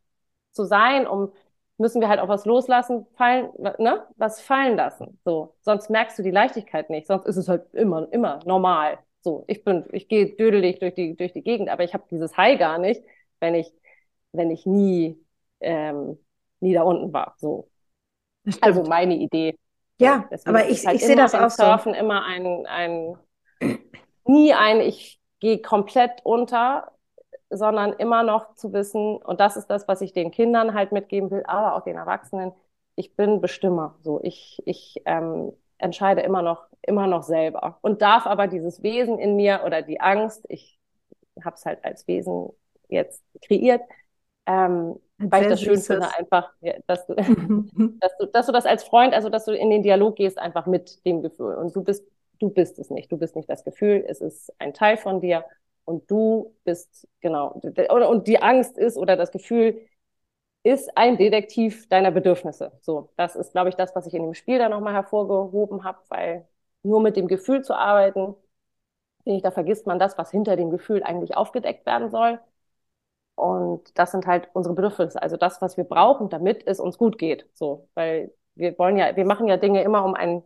zu 0.52 0.64
sein, 0.64 1.06
um 1.06 1.32
müssen 1.78 2.00
wir 2.00 2.08
halt 2.08 2.20
auch 2.20 2.28
was 2.28 2.44
loslassen, 2.44 3.06
fallen, 3.16 3.50
ne, 3.78 4.06
was 4.16 4.40
fallen 4.40 4.76
lassen. 4.76 5.18
So, 5.24 5.56
sonst 5.60 5.90
merkst 5.90 6.18
du 6.18 6.22
die 6.22 6.30
Leichtigkeit 6.30 6.90
nicht. 6.90 7.06
Sonst 7.06 7.26
ist 7.26 7.36
es 7.36 7.48
halt 7.48 7.72
immer, 7.74 8.06
immer 8.12 8.40
normal. 8.44 8.98
So, 9.22 9.44
ich 9.48 9.64
bin, 9.64 9.84
ich 9.92 10.08
gehe 10.08 10.36
dödelig 10.36 10.78
durch 10.78 10.94
die 10.94 11.16
durch 11.16 11.32
die 11.32 11.42
Gegend, 11.42 11.68
aber 11.70 11.84
ich 11.84 11.94
habe 11.94 12.04
dieses 12.10 12.36
High 12.36 12.58
gar 12.58 12.78
nicht, 12.78 13.02
wenn 13.40 13.54
ich 13.54 13.72
wenn 14.32 14.50
ich 14.50 14.66
nie 14.66 15.18
ähm, 15.60 16.18
nie 16.62 16.74
da 16.74 16.82
unten 16.82 17.12
war. 17.12 17.34
So. 17.38 17.68
Also 18.60 18.82
meine 18.84 19.14
Idee. 19.14 19.58
Ja, 19.98 20.28
so, 20.30 20.50
aber 20.50 20.68
ich, 20.68 20.86
halt 20.86 20.96
ich 20.96 21.06
sehe 21.06 21.16
das 21.16 21.34
auch 21.34 21.50
Surfen 21.50 21.94
so. 21.94 21.98
immer 21.98 22.24
ein, 22.24 22.66
ein, 22.66 23.18
nie 24.24 24.52
ein, 24.52 24.80
ich 24.80 25.20
gehe 25.38 25.60
komplett 25.60 26.20
unter, 26.24 26.92
sondern 27.50 27.92
immer 27.92 28.22
noch 28.22 28.54
zu 28.54 28.72
wissen, 28.72 29.16
und 29.16 29.38
das 29.38 29.56
ist 29.56 29.66
das, 29.66 29.86
was 29.86 30.00
ich 30.00 30.12
den 30.12 30.30
Kindern 30.30 30.74
halt 30.74 30.90
mitgeben 30.92 31.30
will, 31.30 31.44
aber 31.46 31.76
auch 31.76 31.82
den 31.82 31.96
Erwachsenen, 31.96 32.52
ich 32.96 33.14
bin 33.14 33.40
Bestimmer. 33.40 33.96
So, 34.02 34.20
ich, 34.22 34.60
ich 34.64 35.02
ähm, 35.04 35.52
entscheide 35.78 36.22
immer 36.22 36.42
noch, 36.42 36.66
immer 36.82 37.06
noch 37.06 37.22
selber 37.22 37.78
und 37.82 38.02
darf 38.02 38.26
aber 38.26 38.46
dieses 38.46 38.82
Wesen 38.82 39.18
in 39.18 39.36
mir 39.36 39.62
oder 39.64 39.82
die 39.82 40.00
Angst, 40.00 40.44
ich 40.48 40.78
habe 41.44 41.56
es 41.56 41.64
halt 41.64 41.84
als 41.84 42.06
Wesen 42.08 42.50
jetzt 42.88 43.22
kreiert, 43.42 43.82
ähm, 44.46 44.96
weil 45.30 45.42
ich 45.42 45.48
das 45.48 45.60
schön 45.62 45.82
finde, 45.82 46.08
einfach, 46.14 46.52
ja, 46.60 46.74
dass, 46.86 47.06
du, 47.06 47.14
dass, 48.00 48.16
du, 48.18 48.26
dass 48.26 48.46
du 48.46 48.52
das 48.52 48.66
als 48.66 48.84
Freund, 48.84 49.14
also 49.14 49.28
dass 49.28 49.44
du 49.44 49.52
in 49.52 49.70
den 49.70 49.82
Dialog 49.82 50.16
gehst, 50.16 50.38
einfach 50.38 50.66
mit 50.66 51.04
dem 51.06 51.22
Gefühl. 51.22 51.54
Und 51.56 51.74
du 51.76 51.82
bist, 51.82 52.04
du 52.40 52.50
bist 52.50 52.78
es 52.78 52.90
nicht. 52.90 53.10
Du 53.12 53.16
bist 53.18 53.36
nicht 53.36 53.48
das 53.48 53.64
Gefühl, 53.64 54.04
es 54.08 54.20
ist 54.20 54.52
ein 54.58 54.74
Teil 54.74 54.96
von 54.96 55.20
dir 55.20 55.44
und 55.84 56.10
du 56.10 56.54
bist, 56.64 57.08
genau, 57.20 57.60
und 58.08 58.26
die 58.28 58.40
Angst 58.40 58.78
ist 58.78 58.96
oder 58.96 59.16
das 59.16 59.32
Gefühl 59.32 59.80
ist 60.62 60.96
ein 60.96 61.16
Detektiv 61.18 61.88
deiner 61.88 62.10
Bedürfnisse. 62.12 62.72
So, 62.80 63.10
das 63.16 63.36
ist, 63.36 63.52
glaube 63.52 63.68
ich, 63.70 63.74
das, 63.76 63.94
was 63.96 64.06
ich 64.06 64.14
in 64.14 64.22
dem 64.22 64.34
Spiel 64.34 64.58
da 64.58 64.68
nochmal 64.68 64.94
hervorgehoben 64.94 65.84
habe, 65.84 65.98
weil 66.08 66.46
nur 66.82 67.00
mit 67.00 67.16
dem 67.16 67.28
Gefühl 67.28 67.62
zu 67.62 67.74
arbeiten, 67.74 68.34
finde 69.24 69.36
ich, 69.38 69.42
da 69.42 69.50
vergisst 69.50 69.86
man 69.86 69.98
das, 69.98 70.18
was 70.18 70.30
hinter 70.30 70.56
dem 70.56 70.70
Gefühl 70.70 71.02
eigentlich 71.02 71.36
aufgedeckt 71.36 71.86
werden 71.86 72.10
soll. 72.10 72.40
Und 73.34 73.98
das 73.98 74.12
sind 74.12 74.26
halt 74.26 74.48
unsere 74.52 74.74
Bedürfnisse, 74.74 75.20
also 75.20 75.36
das, 75.36 75.60
was 75.62 75.76
wir 75.76 75.84
brauchen, 75.84 76.28
damit 76.28 76.66
es 76.66 76.80
uns 76.80 76.98
gut 76.98 77.18
geht. 77.18 77.48
So, 77.54 77.88
weil 77.94 78.32
wir 78.54 78.78
wollen 78.78 78.96
ja, 78.96 79.16
wir 79.16 79.24
machen 79.24 79.48
ja 79.48 79.56
Dinge 79.56 79.82
immer, 79.82 80.04
um 80.04 80.14
ein, 80.14 80.42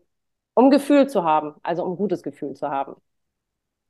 um 0.54 0.70
Gefühl 0.70 1.08
zu 1.08 1.24
haben, 1.24 1.54
also 1.62 1.84
um 1.84 1.96
gutes 1.96 2.22
Gefühl 2.22 2.54
zu 2.54 2.70
haben. 2.70 2.96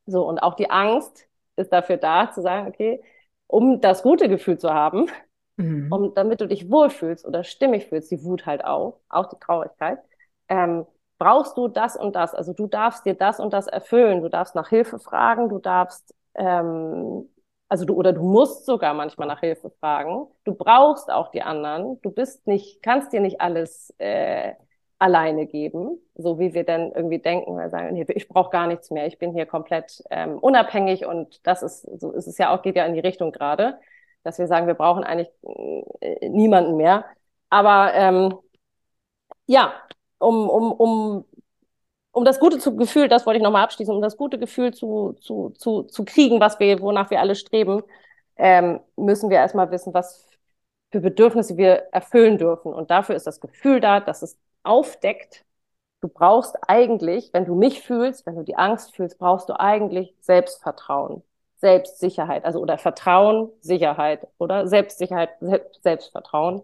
So, 0.05 0.27
und 0.27 0.39
auch 0.39 0.55
die 0.55 0.69
Angst 0.69 1.27
ist 1.55 1.71
dafür 1.73 1.97
da, 1.97 2.31
zu 2.31 2.41
sagen, 2.41 2.67
okay, 2.67 3.03
um 3.47 3.81
das 3.81 4.03
gute 4.03 4.29
Gefühl 4.29 4.57
zu 4.57 4.73
haben, 4.73 5.07
mhm. 5.57 5.91
um, 5.91 6.13
damit 6.13 6.41
du 6.41 6.47
dich 6.47 6.69
wohlfühlst 6.69 7.25
oder 7.25 7.43
stimmig 7.43 7.87
fühlst, 7.87 8.11
die 8.11 8.23
Wut 8.23 8.45
halt 8.45 8.63
auch, 8.65 8.99
auch 9.09 9.27
die 9.27 9.39
Traurigkeit, 9.39 9.99
ähm, 10.49 10.85
brauchst 11.17 11.57
du 11.57 11.67
das 11.67 11.95
und 11.97 12.15
das. 12.15 12.33
Also 12.35 12.53
du 12.53 12.67
darfst 12.67 13.05
dir 13.05 13.15
das 13.15 13.39
und 13.39 13.53
das 13.53 13.67
erfüllen. 13.67 14.21
Du 14.21 14.29
darfst 14.29 14.55
nach 14.55 14.69
Hilfe 14.69 14.99
fragen, 14.99 15.49
du 15.49 15.59
darfst 15.59 16.13
ähm, 16.35 17.27
also 17.69 17.85
du 17.85 17.93
oder 17.95 18.13
du 18.13 18.21
musst 18.23 18.65
sogar 18.65 18.93
manchmal 18.93 19.27
nach 19.27 19.41
Hilfe 19.41 19.69
fragen. 19.79 20.27
Du 20.43 20.53
brauchst 20.55 21.11
auch 21.11 21.31
die 21.31 21.41
anderen. 21.41 22.01
Du 22.01 22.11
bist 22.11 22.47
nicht, 22.47 22.81
kannst 22.81 23.11
dir 23.13 23.19
nicht 23.21 23.41
alles 23.41 23.93
äh, 23.97 24.53
alleine 24.99 25.45
geben, 25.45 25.99
so 26.15 26.39
wie 26.39 26.53
wir 26.53 26.63
dann 26.63 26.91
irgendwie 26.91 27.19
denken, 27.19 27.55
weil 27.55 27.69
sagen, 27.69 27.93
nee, 27.93 28.05
ich 28.09 28.27
brauche 28.27 28.49
gar 28.49 28.67
nichts 28.67 28.89
mehr, 28.89 29.05
ich 29.05 29.19
bin 29.19 29.31
hier 29.33 29.45
komplett 29.45 30.03
ähm, 30.09 30.39
unabhängig 30.39 31.05
und 31.05 31.45
das 31.45 31.61
ist, 31.61 31.81
so 31.99 32.11
ist 32.13 32.27
es 32.27 32.37
ja 32.37 32.53
auch, 32.55 32.61
geht 32.63 32.75
ja 32.75 32.85
in 32.85 32.95
die 32.95 32.99
Richtung 32.99 33.31
gerade, 33.31 33.79
dass 34.23 34.39
wir 34.39 34.47
sagen, 34.47 34.65
wir 34.67 34.73
brauchen 34.73 35.03
eigentlich 35.03 35.29
äh, 36.01 36.29
niemanden 36.29 36.77
mehr. 36.77 37.05
Aber 37.49 37.93
ähm, 37.93 38.33
ja, 39.45 39.73
um, 40.19 40.49
um, 40.49 40.71
um 40.71 41.25
um 42.17 42.25
das 42.25 42.39
gute 42.39 42.57
Gefühl, 42.75 43.07
das 43.09 43.25
wollte 43.27 43.37
ich 43.37 43.43
nochmal 43.43 43.63
abschließen, 43.63 43.93
um 43.95 44.01
das 44.01 44.17
gute 44.17 44.39
Gefühl 44.39 44.73
zu, 44.73 45.13
zu, 45.21 45.51
zu, 45.51 45.83
zu 45.83 46.03
kriegen, 46.03 46.39
was 46.39 46.59
wir, 46.59 46.81
wonach 46.81 47.11
wir 47.11 47.21
alle 47.21 47.35
streben, 47.35 47.83
ähm, 48.37 48.79
müssen 48.95 49.29
wir 49.29 49.37
erstmal 49.37 49.69
wissen, 49.71 49.93
was 49.93 50.27
für 50.91 50.99
Bedürfnisse 51.01 51.57
wir 51.57 51.87
erfüllen 51.91 52.39
dürfen. 52.39 52.73
Und 52.73 52.89
dafür 52.91 53.15
ist 53.15 53.27
das 53.27 53.39
Gefühl 53.39 53.81
da, 53.81 53.99
dass 53.99 54.23
es 54.23 54.39
aufdeckt. 54.63 55.45
Du 56.01 56.07
brauchst 56.09 56.55
eigentlich, 56.67 57.31
wenn 57.33 57.45
du 57.45 57.55
mich 57.55 57.81
fühlst, 57.83 58.25
wenn 58.25 58.35
du 58.35 58.43
die 58.43 58.55
Angst 58.55 58.95
fühlst, 58.95 59.19
brauchst 59.19 59.49
du 59.49 59.59
eigentlich 59.59 60.15
Selbstvertrauen, 60.21 61.23
Selbstsicherheit, 61.57 62.45
also 62.45 62.59
oder 62.59 62.77
Vertrauen, 62.79 63.51
Sicherheit 63.61 64.27
oder 64.39 64.67
Selbstsicherheit, 64.67 65.29
Selbstvertrauen. 65.81 66.63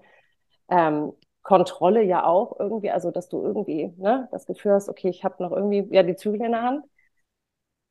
Ähm, 0.70 1.14
Kontrolle 1.44 2.04
ja 2.04 2.26
auch 2.26 2.60
irgendwie, 2.60 2.92
also 2.92 3.12
dass 3.12 3.30
du 3.30 3.42
irgendwie 3.44 3.94
ne, 3.98 4.28
das 4.32 4.46
Gefühl 4.48 4.74
hast, 4.74 4.90
okay, 4.90 5.10
ich 5.10 5.24
habe 5.24 5.42
noch 5.44 5.52
irgendwie 5.52 5.88
ja 5.94 6.04
die 6.04 6.16
Zügel 6.16 6.42
in 6.46 6.52
der 6.54 6.64
Hand. 6.64 6.86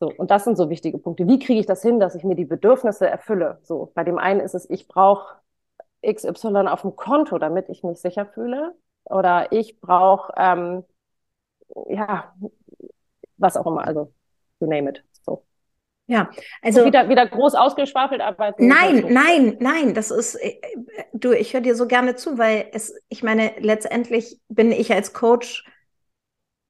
So, 0.00 0.08
und 0.16 0.30
das 0.30 0.44
sind 0.44 0.56
so 0.56 0.68
wichtige 0.70 0.98
Punkte. 0.98 1.28
Wie 1.28 1.38
kriege 1.38 1.60
ich 1.60 1.66
das 1.66 1.82
hin, 1.82 2.00
dass 2.00 2.14
ich 2.14 2.24
mir 2.24 2.34
die 2.34 2.44
Bedürfnisse 2.44 3.08
erfülle? 3.08 3.58
So, 3.62 3.92
bei 3.94 4.02
dem 4.04 4.18
einen 4.18 4.40
ist 4.40 4.54
es, 4.54 4.68
ich 4.68 4.88
brauche 4.88 5.36
XY 6.02 6.68
auf 6.68 6.82
dem 6.82 6.96
Konto, 6.96 7.38
damit 7.38 7.68
ich 7.68 7.84
mich 7.84 8.00
sicher 8.00 8.26
fühle. 8.26 8.74
Oder 9.04 9.52
ich 9.52 9.80
brauche, 9.80 10.32
ähm, 10.36 10.84
ja, 11.88 12.34
was 13.36 13.56
auch 13.56 13.66
immer, 13.66 13.86
also 13.86 14.12
you 14.60 14.66
name 14.68 14.88
it. 14.90 15.04
Ja, 16.06 16.30
also 16.62 16.84
wieder, 16.84 17.08
wieder 17.08 17.26
groß 17.26 17.54
ausgeschwafelt 17.54 18.20
arbeiten. 18.20 18.68
Nein, 18.68 19.06
nein, 19.08 19.56
nein, 19.60 19.94
das 19.94 20.10
ist, 20.10 20.36
äh, 20.36 20.60
du, 21.12 21.32
ich 21.32 21.52
höre 21.54 21.62
dir 21.62 21.74
so 21.74 21.86
gerne 21.88 22.14
zu, 22.16 22.38
weil 22.38 22.68
es, 22.72 22.94
ich 23.08 23.22
meine, 23.22 23.54
letztendlich 23.58 24.40
bin 24.48 24.70
ich 24.72 24.92
als 24.92 25.12
Coach, 25.12 25.64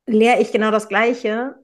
lehre 0.06 0.40
ich 0.40 0.52
genau 0.52 0.70
das 0.70 0.88
Gleiche 0.88 1.54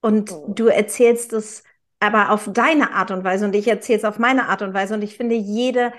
und 0.00 0.30
Mhm. 0.30 0.54
du 0.58 0.66
erzählst 0.66 1.32
es 1.32 1.62
aber 2.00 2.30
auf 2.30 2.48
deine 2.52 2.92
Art 2.92 3.10
und 3.10 3.24
Weise 3.24 3.44
und 3.46 3.54
ich 3.56 3.66
erzähle 3.66 3.98
es 3.98 4.04
auf 4.04 4.18
meine 4.18 4.48
Art 4.48 4.62
und 4.62 4.72
Weise 4.74 4.94
und 4.94 5.02
ich 5.02 5.16
finde 5.16 5.34
jede, 5.34 5.92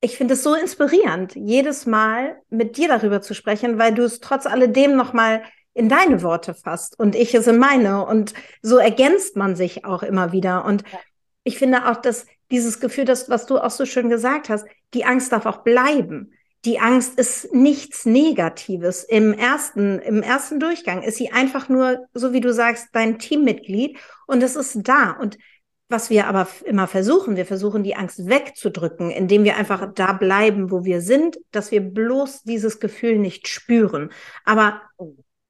ich 0.00 0.16
finde 0.16 0.34
es 0.34 0.42
so 0.42 0.54
inspirierend, 0.54 1.34
jedes 1.34 1.86
Mal 1.86 2.40
mit 2.50 2.76
dir 2.76 2.88
darüber 2.88 3.20
zu 3.22 3.34
sprechen, 3.34 3.78
weil 3.78 3.94
du 3.94 4.02
es 4.04 4.20
trotz 4.20 4.46
alledem 4.46 4.96
nochmal 4.96 5.42
in 5.74 5.88
deine 5.88 6.22
Worte 6.22 6.54
fasst 6.54 6.98
und 6.98 7.14
ich 7.14 7.34
es 7.34 7.46
in 7.46 7.58
meine 7.58 8.04
und 8.06 8.34
so 8.60 8.78
ergänzt 8.78 9.36
man 9.36 9.56
sich 9.56 9.84
auch 9.84 10.02
immer 10.02 10.32
wieder 10.32 10.64
und 10.64 10.82
Ja. 10.92 10.98
ich 11.44 11.58
finde 11.58 11.88
auch, 11.90 11.96
dass 11.96 12.26
dieses 12.50 12.80
Gefühl, 12.80 13.04
das, 13.06 13.30
was 13.30 13.46
du 13.46 13.58
auch 13.58 13.70
so 13.70 13.86
schön 13.86 14.08
gesagt 14.10 14.48
hast, 14.48 14.66
die 14.94 15.04
Angst 15.04 15.32
darf 15.32 15.46
auch 15.46 15.58
bleiben. 15.64 16.32
Die 16.64 16.78
Angst 16.78 17.18
ist 17.18 17.52
nichts 17.54 18.04
Negatives. 18.04 19.02
Im 19.04 19.32
ersten, 19.32 19.98
im 19.98 20.22
ersten 20.22 20.60
Durchgang 20.60 21.02
ist 21.02 21.16
sie 21.16 21.32
einfach 21.32 21.68
nur, 21.68 22.06
so 22.14 22.32
wie 22.32 22.40
du 22.40 22.52
sagst, 22.52 22.88
dein 22.92 23.18
Teammitglied 23.18 23.98
und 24.26 24.42
es 24.42 24.54
ist 24.54 24.78
da. 24.84 25.10
Und 25.12 25.38
was 25.88 26.08
wir 26.08 26.26
aber 26.26 26.46
immer 26.64 26.86
versuchen, 26.86 27.36
wir 27.36 27.46
versuchen 27.46 27.82
die 27.82 27.96
Angst 27.96 28.26
wegzudrücken, 28.28 29.10
indem 29.10 29.44
wir 29.44 29.56
einfach 29.56 29.92
da 29.94 30.12
bleiben, 30.12 30.70
wo 30.70 30.84
wir 30.84 31.00
sind, 31.00 31.38
dass 31.50 31.70
wir 31.70 31.80
bloß 31.80 32.42
dieses 32.44 32.78
Gefühl 32.80 33.18
nicht 33.18 33.48
spüren. 33.48 34.10
Aber 34.44 34.80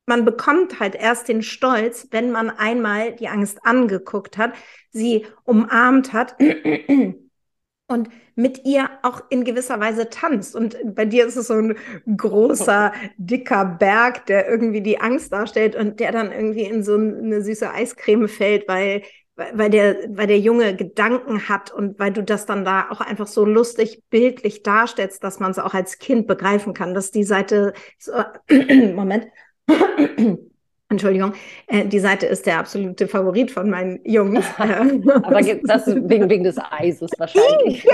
man 0.07 0.25
bekommt 0.25 0.81
halt 0.81 0.95
erst 0.95 1.29
den 1.29 1.43
Stolz, 1.43 2.09
wenn 2.11 2.31
man 2.31 2.51
einmal 2.51 3.13
die 3.13 3.29
Angst 3.29 3.61
angeguckt 3.65 4.37
hat, 4.37 4.53
sie 4.91 5.27
umarmt 5.45 6.13
hat 6.13 6.37
und 7.87 8.09
mit 8.35 8.65
ihr 8.65 8.91
auch 9.03 9.23
in 9.31 9.45
gewisser 9.45 9.79
Weise 9.81 10.09
tanzt. 10.09 10.57
Und 10.57 10.77
bei 10.95 11.05
dir 11.05 11.27
ist 11.27 11.37
es 11.37 11.49
so 11.49 11.55
ein 11.55 11.77
großer, 12.17 12.93
dicker 13.19 13.65
Berg, 13.65 14.27
der 14.27 14.49
irgendwie 14.49 14.81
die 14.81 15.01
Angst 15.01 15.33
darstellt 15.33 15.77
und 15.77 16.01
der 16.01 16.13
dann 16.13 16.33
irgendwie 16.33 16.63
in 16.65 16.83
so 16.83 16.95
eine 16.95 17.43
süße 17.43 17.71
Eiscreme 17.71 18.29
fällt, 18.29 18.67
weil, 18.69 19.03
weil, 19.37 19.71
der, 19.71 19.97
weil 20.09 20.27
der 20.27 20.39
Junge 20.39 20.75
Gedanken 20.75 21.49
hat 21.49 21.71
und 21.73 21.99
weil 21.99 22.13
du 22.13 22.23
das 22.23 22.47
dann 22.47 22.65
da 22.65 22.91
auch 22.91 23.01
einfach 23.01 23.27
so 23.27 23.45
lustig 23.45 24.03
bildlich 24.11 24.63
darstellst, 24.63 25.23
dass 25.23 25.39
man 25.39 25.51
es 25.51 25.59
auch 25.59 25.75
als 25.75 25.99
Kind 25.99 26.27
begreifen 26.27 26.75
kann, 26.75 26.95
dass 26.95 27.11
die 27.11 27.25
Seite, 27.25 27.75
so, 27.99 28.13
Moment, 28.51 29.27
Entschuldigung, 30.89 31.33
äh, 31.69 31.87
die 31.87 32.01
Seite 32.01 32.27
ist 32.27 32.45
der 32.45 32.59
absolute 32.59 33.09
Favorit 33.09 33.51
von 33.51 33.71
meinen 33.71 34.01
Jungs. 34.05 34.45
Aber 34.59 35.41
ge- 35.41 35.63
das 35.65 35.87
wegen, 35.87 36.29
wegen 36.29 36.45
des 36.45 36.59
Eises 36.59 37.11
wahrscheinlich. 37.19 37.87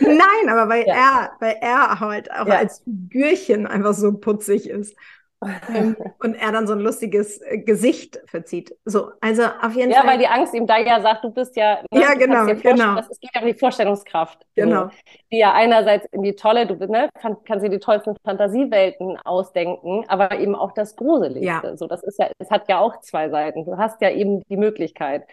Nein, 0.00 0.48
aber 0.48 0.68
weil 0.68 0.84
Ja. 0.86 0.94
er, 0.94 1.30
weil 1.38 1.56
er 1.60 2.00
halt 2.00 2.30
auch 2.32 2.48
Ja. 2.48 2.56
als 2.58 2.80
Figürchen 2.82 3.66
einfach 3.68 3.94
so 3.94 4.12
putzig 4.18 4.68
ist. 4.68 4.96
Ähm, 5.42 5.96
und 6.20 6.34
er 6.34 6.52
dann 6.52 6.66
so 6.66 6.74
ein 6.74 6.80
lustiges 6.80 7.40
äh, 7.40 7.58
Gesicht 7.58 8.20
verzieht. 8.26 8.76
So, 8.84 9.12
also 9.20 9.44
auf 9.62 9.74
jeden 9.74 9.90
Ja, 9.90 10.00
Fall. 10.00 10.10
weil 10.10 10.18
die 10.18 10.26
Angst 10.26 10.54
ihm 10.54 10.66
da 10.66 10.78
ja 10.78 11.00
sagt, 11.00 11.24
du 11.24 11.30
bist 11.30 11.56
ja. 11.56 11.82
ne, 11.90 12.00
Ja, 12.00 12.14
genau, 12.14 12.46
genau. 12.46 12.96
Das, 12.96 13.08
es 13.10 13.20
geht 13.20 13.30
ja 13.34 13.40
um 13.40 13.46
die 13.46 13.54
Vorstellungskraft. 13.54 14.44
Genau. 14.54 14.90
Die 15.32 15.38
ja 15.38 15.52
einerseits 15.54 16.06
in 16.12 16.22
die 16.22 16.34
tolle, 16.34 16.66
du 16.66 16.74
ne, 16.86 17.08
kann, 17.14 17.36
kannst 17.44 17.64
dir 17.64 17.70
die 17.70 17.78
tollsten 17.78 18.14
Fantasiewelten 18.24 19.16
ausdenken, 19.24 20.04
aber 20.08 20.38
eben 20.38 20.54
auch 20.54 20.72
das 20.72 20.94
Gruseligste. 20.96 21.46
Ja. 21.46 21.76
So, 21.76 21.86
das 21.86 22.02
ist 22.02 22.18
ja, 22.18 22.28
es 22.38 22.50
hat 22.50 22.68
ja 22.68 22.78
auch 22.78 23.00
zwei 23.00 23.30
Seiten. 23.30 23.64
Du 23.64 23.76
hast 23.78 24.00
ja 24.02 24.10
eben 24.10 24.42
die 24.50 24.56
Möglichkeit. 24.56 25.24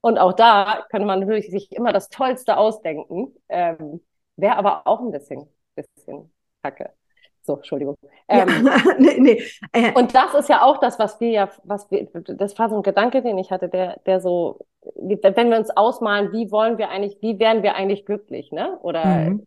Und 0.00 0.18
auch 0.18 0.32
da 0.32 0.86
könnte 0.90 1.06
man 1.06 1.20
natürlich 1.20 1.50
sich 1.50 1.72
immer 1.72 1.92
das 1.92 2.08
Tollste 2.08 2.56
ausdenken. 2.56 3.34
Ähm, 3.48 4.00
Wäre 4.36 4.56
aber 4.56 4.86
auch 4.86 5.00
ein 5.00 5.10
bisschen, 5.10 5.48
bisschen 5.74 6.32
kacke. 6.62 6.92
So, 7.48 7.56
Entschuldigung. 7.56 7.96
ja. 8.30 8.46
Ähm, 8.46 8.68
nee, 8.98 9.18
nee. 9.20 9.42
Äh, 9.72 9.92
und 9.94 10.14
das 10.14 10.34
ist 10.34 10.48
ja 10.48 10.62
auch 10.62 10.78
das, 10.78 10.98
was 10.98 11.20
wir 11.20 11.30
ja, 11.30 11.50
was 11.64 11.90
wir, 11.90 12.06
das 12.12 12.58
war 12.58 12.68
so 12.68 12.76
ein 12.76 12.82
Gedanke, 12.82 13.22
den 13.22 13.38
ich 13.38 13.50
hatte, 13.50 13.68
der, 13.68 13.98
der 14.06 14.20
so, 14.20 14.58
wenn 14.96 15.50
wir 15.50 15.58
uns 15.58 15.70
ausmalen, 15.76 16.32
wie 16.32 16.50
wollen 16.50 16.78
wir 16.78 16.90
eigentlich, 16.90 17.18
wie 17.22 17.38
wären 17.38 17.62
wir 17.62 17.74
eigentlich 17.74 18.04
glücklich, 18.06 18.52
ne? 18.52 18.78
Oder 18.82 19.32
Mhm. 19.34 19.46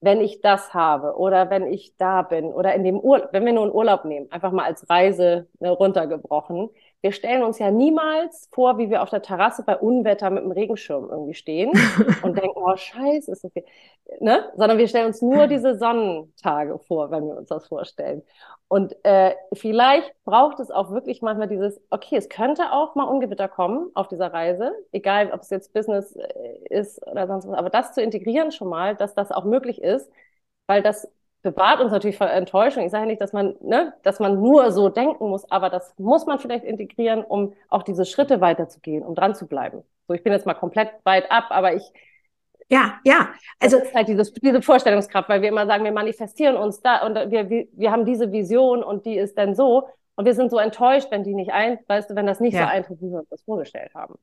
wenn 0.00 0.20
ich 0.20 0.40
das 0.40 0.74
habe 0.74 1.16
oder 1.16 1.50
wenn 1.50 1.66
ich 1.66 1.96
da 1.96 2.22
bin 2.22 2.46
oder 2.46 2.74
in 2.74 2.84
dem 2.84 2.98
Urlaub, 3.00 3.30
wenn 3.32 3.44
wir 3.44 3.52
nur 3.52 3.64
einen 3.64 3.72
Urlaub 3.72 4.04
nehmen, 4.04 4.30
einfach 4.30 4.52
mal 4.52 4.64
als 4.64 4.88
Reise 4.88 5.48
ne, 5.60 5.70
runtergebrochen. 5.70 6.70
Wir 7.00 7.12
stellen 7.12 7.44
uns 7.44 7.60
ja 7.60 7.70
niemals 7.70 8.48
vor, 8.52 8.76
wie 8.78 8.90
wir 8.90 9.02
auf 9.02 9.10
der 9.10 9.22
Terrasse 9.22 9.62
bei 9.62 9.76
Unwetter 9.76 10.30
mit 10.30 10.42
dem 10.42 10.50
Regenschirm 10.50 11.08
irgendwie 11.08 11.34
stehen 11.34 11.70
und 12.22 12.36
denken, 12.36 12.56
oh 12.56 12.76
Scheiße, 12.76 13.30
ist 13.30 13.44
das 13.44 13.52
hier, 13.52 13.62
ne? 14.20 14.50
Sondern 14.56 14.78
wir 14.78 14.88
stellen 14.88 15.06
uns 15.06 15.22
nur 15.22 15.46
diese 15.46 15.76
Sonnentage 15.78 16.78
vor, 16.80 17.10
wenn 17.12 17.26
wir 17.28 17.36
uns 17.36 17.48
das 17.48 17.68
vorstellen. 17.68 18.22
Und 18.66 18.96
äh, 19.04 19.34
vielleicht 19.54 20.12
braucht 20.24 20.58
es 20.60 20.70
auch 20.72 20.90
wirklich 20.90 21.22
manchmal 21.22 21.48
dieses, 21.48 21.80
okay, 21.90 22.16
es 22.16 22.28
könnte 22.28 22.72
auch 22.72 22.96
mal 22.96 23.04
Ungewitter 23.04 23.48
kommen 23.48 23.90
auf 23.94 24.08
dieser 24.08 24.32
Reise, 24.32 24.72
egal 24.92 25.30
ob 25.32 25.42
es 25.42 25.50
jetzt 25.50 25.72
Business 25.72 26.16
äh, 26.16 26.58
ist 26.68 27.06
oder 27.06 27.26
sonst 27.28 27.46
was, 27.48 27.56
aber 27.56 27.70
das 27.70 27.94
zu 27.94 28.02
integrieren 28.02 28.50
schon 28.50 28.68
mal, 28.68 28.96
dass 28.96 29.14
das 29.14 29.30
auch 29.30 29.44
möglich 29.44 29.80
ist, 29.82 30.10
weil 30.66 30.82
das 30.82 31.08
bewahrt 31.42 31.80
uns 31.80 31.92
natürlich 31.92 32.18
vor 32.18 32.28
Enttäuschung. 32.28 32.84
Ich 32.84 32.90
sage 32.90 33.06
nicht, 33.06 33.20
dass 33.20 33.32
man, 33.32 33.54
ne, 33.60 33.94
dass 34.02 34.20
man 34.20 34.40
nur 34.40 34.72
so 34.72 34.88
denken 34.88 35.28
muss, 35.28 35.50
aber 35.50 35.70
das 35.70 35.94
muss 35.98 36.26
man 36.26 36.38
vielleicht 36.38 36.64
integrieren, 36.64 37.22
um 37.24 37.54
auch 37.68 37.82
diese 37.82 38.04
Schritte 38.04 38.40
weiterzugehen, 38.40 39.04
um 39.04 39.14
dran 39.14 39.34
zu 39.34 39.46
bleiben. 39.46 39.82
So, 40.08 40.14
ich 40.14 40.22
bin 40.22 40.32
jetzt 40.32 40.46
mal 40.46 40.54
komplett 40.54 40.90
weit 41.04 41.30
ab, 41.30 41.46
aber 41.50 41.74
ich, 41.74 41.82
ja, 42.70 42.98
ja. 43.04 43.28
also 43.60 43.76
Also, 43.78 43.88
ist 43.88 43.94
halt 43.94 44.08
dieses, 44.08 44.32
diese 44.32 44.62
Vorstellungskraft, 44.62 45.28
weil 45.28 45.42
wir 45.42 45.48
immer 45.48 45.66
sagen, 45.66 45.84
wir 45.84 45.92
manifestieren 45.92 46.56
uns 46.56 46.80
da 46.82 47.06
und 47.06 47.14
wir, 47.30 47.48
wir, 47.50 47.68
wir 47.72 47.90
haben 47.92 48.04
diese 48.04 48.30
Vision 48.32 48.82
und 48.82 49.06
die 49.06 49.16
ist 49.16 49.38
dann 49.38 49.54
so 49.54 49.88
und 50.16 50.24
wir 50.26 50.34
sind 50.34 50.50
so 50.50 50.58
enttäuscht, 50.58 51.10
wenn 51.10 51.24
die 51.24 51.34
nicht 51.34 51.52
ein, 51.52 51.78
weißt 51.86 52.10
du, 52.10 52.14
wenn 52.16 52.26
das 52.26 52.40
nicht 52.40 52.54
Ja. 52.54 52.58
so 52.58 52.64
eintritt, 52.64 53.00
wie 53.00 53.10
wir 53.10 53.20
uns 53.20 53.28
das 53.30 53.42
vorgestellt 53.42 53.94
haben. 53.94 54.16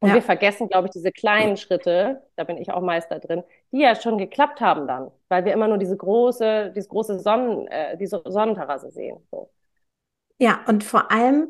Und 0.00 0.08
Ja. 0.08 0.14
wir 0.14 0.22
vergessen, 0.22 0.68
glaube 0.68 0.86
ich, 0.88 0.92
diese 0.92 1.12
kleinen 1.12 1.56
Schritte, 1.58 2.22
da 2.36 2.44
bin 2.44 2.56
ich 2.58 2.70
auch 2.72 2.80
Meister 2.80 3.18
drin, 3.18 3.42
die 3.72 3.80
ja 3.80 3.94
schon 3.94 4.18
geklappt 4.18 4.60
haben 4.60 4.86
dann, 4.88 5.10
weil 5.28 5.44
wir 5.44 5.52
immer 5.52 5.68
nur 5.68 5.78
diese 5.78 5.96
große, 5.96 6.72
diese 6.74 6.88
große 6.88 7.18
Sonnen, 7.20 7.66
äh, 7.68 7.96
diese 7.98 8.22
Sonnenterrasse 8.26 8.90
sehen. 8.90 9.18
So. 9.30 9.50
ja, 10.38 10.60
und 10.66 10.84
vor 10.84 11.10
allem, 11.10 11.48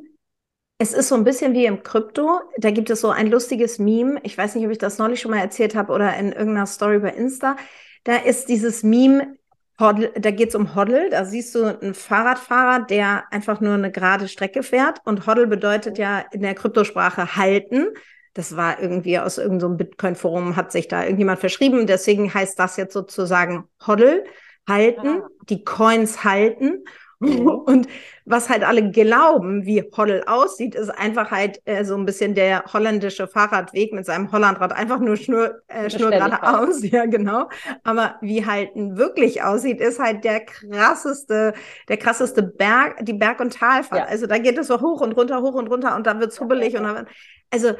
es 0.79 0.95
ist 0.95 1.09
so 1.09 1.17
ein 1.17 1.25
bisschen 1.25 1.55
wie 1.55 1.67
im 1.67 1.83
Krypto. 1.85 2.41
Da 2.59 2.71
gibt 2.73 2.91
es 2.91 3.01
so 3.01 3.11
ein 3.11 3.29
lustiges 3.29 3.79
Meme. 3.79 4.21
Ich 4.25 4.39
weiß 4.39 4.55
nicht, 4.57 4.67
ob 4.67 4.73
ich 4.73 4.79
das 4.79 4.99
neulich 4.99 5.21
schon 5.21 5.33
mal 5.33 5.41
erzählt 5.41 5.75
habe 5.77 5.93
oder 5.93 6.17
in 6.19 6.33
irgendeiner 6.33 6.67
Story 6.67 7.01
bei 7.01 7.11
Insta. 7.11 7.57
Da 8.05 8.17
ist 8.17 8.49
dieses 8.49 8.83
Meme, 8.83 9.37
da 9.79 10.31
geht 10.33 10.51
es 10.51 10.55
um 10.57 10.75
Hoddle. 10.77 11.11
Da 11.11 11.25
siehst 11.27 11.55
du 11.55 11.65
einen 11.67 11.95
Fahrradfahrer, 11.95 12.87
der 12.87 13.25
einfach 13.33 13.61
nur 13.61 13.75
eine 13.75 13.93
gerade 13.93 14.29
Strecke 14.29 14.63
fährt. 14.63 15.01
Und 15.07 15.27
Hoddle 15.27 15.47
bedeutet 15.49 15.99
ja 15.99 16.21
in 16.33 16.43
der 16.43 16.55
Kryptosprache 16.55 17.37
halten. 17.37 17.89
Das 18.35 18.57
war 18.57 18.81
irgendwie 18.81 19.19
aus 19.19 19.39
irgendeinem 19.39 19.73
so 19.73 19.77
Bitcoin-Forum, 19.77 20.57
hat 20.57 20.73
sich 20.73 20.89
da 20.89 21.03
irgendjemand 21.03 21.41
verschrieben. 21.41 21.87
Deswegen 21.87 22.33
heißt 22.33 22.59
das 22.59 22.77
jetzt 22.77 22.93
sozusagen 22.93 23.65
Hoddle, 23.87 24.25
halten, 24.69 25.23
die 25.49 25.65
Coins 25.65 26.25
halten. 26.25 26.85
Und 27.21 27.87
was 28.25 28.49
halt 28.49 28.65
alle 28.65 28.91
glauben, 28.91 29.67
wie 29.67 29.83
Hoddle 29.95 30.27
aussieht, 30.27 30.75
ist 30.75 30.89
einfach 30.89 31.31
halt 31.31 31.61
äh, 31.67 31.85
so 31.85 31.95
ein 31.95 32.07
bisschen 32.07 32.35
der 32.35 32.65
holländische 32.73 33.29
Fahrradweg 33.29 33.93
mit 33.93 34.07
seinem 34.07 34.33
Hollandrad, 34.33 34.73
einfach 34.73 35.01
nur 35.01 35.17
Schnur, 35.17 35.61
äh, 35.69 35.91
Schnur 35.91 36.11
geradeaus, 36.11 36.83
ja 36.91 37.05
genau. 37.05 37.51
Aber 37.85 38.15
wie 38.23 38.47
Halten 38.47 38.97
wirklich 38.97 39.43
aussieht, 39.43 39.83
ist 39.83 39.99
halt 39.99 40.25
der 40.25 40.41
krasseste, 40.41 41.53
der 41.89 41.97
krasseste 41.99 42.43
Berg, 42.43 43.05
die 43.05 43.13
Berg- 43.13 43.41
und 43.41 43.53
Talfahrt. 43.53 44.01
Ja. 44.01 44.07
Also 44.07 44.27
da 44.27 44.39
geht 44.39 44.57
es 44.57 44.69
so 44.69 44.81
hoch 44.81 45.03
und 45.03 45.13
runter, 45.13 45.43
hoch 45.43 45.55
und 45.55 45.67
runter 45.67 45.97
und 45.97 46.07
dann 46.07 46.21
wird's 46.21 46.41
hubbelig 46.41 46.73
ja, 46.73 46.81
und 46.81 46.87
dann, 46.87 47.07
also 47.51 47.75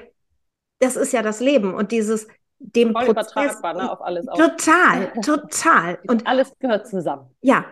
das 0.81 0.97
ist 0.97 1.13
ja 1.13 1.23
das 1.23 1.41
Leben 1.41 1.75
und 1.75 1.93
dieses 1.93 2.27
dem 2.59 2.93
Voll 2.93 3.15
Prozess. 3.15 3.61
ne, 3.63 3.91
auf 3.91 4.03
alles 4.03 4.29
auch. 4.29 4.37
Total, 4.37 5.13
total. 5.25 5.99
Und 6.07 6.27
Alles 6.27 6.53
gehört 6.59 6.87
zusammen. 6.89 7.31
ja. 7.41 7.65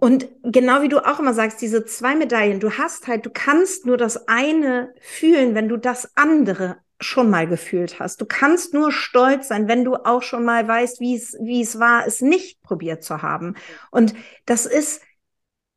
Und 0.00 0.28
genau 0.44 0.82
wie 0.82 0.88
du 0.88 1.04
auch 1.04 1.18
immer 1.18 1.34
sagst, 1.34 1.60
diese 1.60 1.84
zwei 1.84 2.14
Medaillen, 2.14 2.60
du 2.60 2.70
hast 2.78 3.08
halt, 3.08 3.26
du 3.26 3.30
kannst 3.30 3.84
nur 3.84 3.96
das 3.96 4.28
eine 4.28 4.94
fühlen, 5.00 5.56
wenn 5.56 5.68
du 5.68 5.76
das 5.76 6.12
andere 6.16 6.76
schon 7.00 7.30
mal 7.30 7.48
gefühlt 7.48 7.98
hast. 7.98 8.20
Du 8.20 8.26
kannst 8.26 8.74
nur 8.74 8.92
stolz 8.92 9.48
sein, 9.48 9.66
wenn 9.66 9.84
du 9.84 9.96
auch 9.96 10.22
schon 10.22 10.44
mal 10.44 10.68
weißt, 10.68 11.00
wie 11.00 11.16
es, 11.16 11.36
wie 11.40 11.62
es 11.62 11.80
war, 11.80 12.06
es 12.06 12.20
nicht 12.20 12.62
probiert 12.62 13.02
zu 13.02 13.22
haben. 13.22 13.56
Und 13.90 14.14
das 14.46 14.66
ist, 14.66 15.02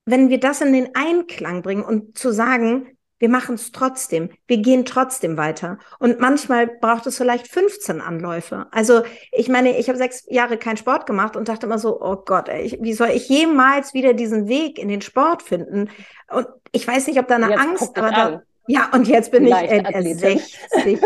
wenn 0.06 0.30
wir 0.30 0.40
das 0.40 0.62
in 0.62 0.74
den 0.74 0.94
Einklang 0.94 1.64
bringen 1.64 1.84
und 1.84 2.16
zu 2.16 2.32
sagen, 2.32 2.96
wir 3.22 3.30
machen 3.30 3.54
es 3.54 3.72
trotzdem, 3.72 4.30
wir 4.48 4.58
gehen 4.58 4.84
trotzdem 4.84 5.38
weiter. 5.38 5.78
Und 6.00 6.20
manchmal 6.20 6.66
braucht 6.66 7.06
es 7.06 7.18
vielleicht 7.18 7.48
15 7.48 8.02
Anläufe. 8.02 8.66
Also 8.72 9.04
ich 9.32 9.48
meine, 9.48 9.78
ich 9.78 9.88
habe 9.90 9.98
sechs 10.00 10.26
Jahre 10.28 10.58
keinen 10.58 10.78
Sport 10.78 11.06
gemacht 11.06 11.36
und 11.36 11.48
dachte 11.48 11.68
immer 11.68 11.78
so, 11.78 12.02
oh 12.02 12.16
Gott, 12.16 12.50
ey, 12.50 12.80
wie 12.82 12.94
soll 12.94 13.10
ich 13.10 13.30
jemals 13.30 13.94
wieder 13.94 14.16
diesen 14.16 14.48
Weg 14.48 14.80
in 14.80 14.88
den 14.88 15.02
Sport 15.02 15.44
finden? 15.44 15.92
Und 16.32 16.48
ich 16.72 16.88
weiß 16.88 17.06
nicht, 17.06 17.20
ob 17.20 17.28
da 17.28 17.36
eine 17.36 17.52
Jetzt 17.52 17.60
Angst, 17.60 17.98
aber 17.98 18.10
da, 18.10 18.42
ja, 18.66 18.90
und 18.92 19.08
jetzt 19.08 19.32
bin 19.32 19.44
Die 19.44 19.52
ich 19.52 19.56
äh, 19.56 19.78
Leichtathletin. 19.78 20.40
60. 20.40 21.00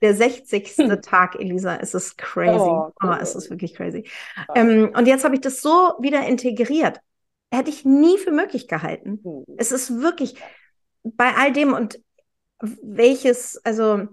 der 0.00 0.14
60. 0.14 0.68
Hm. 0.68 1.02
Tag, 1.02 1.34
Elisa. 1.38 1.76
Es 1.76 1.92
ist 1.92 2.16
crazy. 2.16 2.58
Oh, 2.58 2.92
cool. 3.02 3.10
oh 3.10 3.16
es 3.20 3.34
ist 3.34 3.50
wirklich 3.50 3.74
crazy. 3.74 4.04
Ähm, 4.54 4.90
und 4.96 5.06
jetzt 5.06 5.24
habe 5.24 5.34
ich 5.34 5.42
das 5.42 5.60
so 5.60 5.92
wieder 5.98 6.26
integriert. 6.26 7.00
Hätte 7.52 7.68
ich 7.68 7.84
nie 7.84 8.16
für 8.16 8.30
möglich 8.30 8.68
gehalten. 8.68 9.20
Hm. 9.22 9.44
Es 9.58 9.70
ist 9.70 10.00
wirklich 10.00 10.36
bei 11.16 11.34
all 11.36 11.52
dem 11.52 11.72
und 11.72 12.00
welches, 12.60 13.60
also 13.64 14.08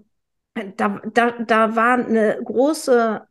da, 0.76 1.00
da, 1.12 1.30
da 1.32 1.76
war 1.76 1.94
eine 1.94 2.40
große 2.42 3.26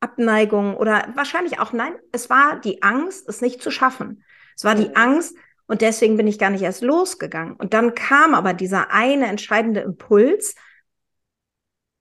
Abneigung 0.00 0.76
oder 0.76 1.08
wahrscheinlich 1.14 1.58
auch 1.58 1.72
nein, 1.72 1.94
es 2.12 2.28
war 2.28 2.60
die 2.60 2.82
Angst, 2.82 3.28
es 3.28 3.40
nicht 3.40 3.62
zu 3.62 3.70
schaffen. 3.70 4.22
Es 4.56 4.64
war 4.64 4.74
die 4.74 4.94
Angst 4.96 5.36
und 5.66 5.80
deswegen 5.80 6.16
bin 6.16 6.26
ich 6.26 6.38
gar 6.38 6.50
nicht 6.50 6.62
erst 6.62 6.82
losgegangen. 6.82 7.56
Und 7.56 7.74
dann 7.74 7.94
kam 7.94 8.34
aber 8.34 8.54
dieser 8.54 8.90
eine 8.90 9.26
entscheidende 9.26 9.80
Impuls, 9.80 10.54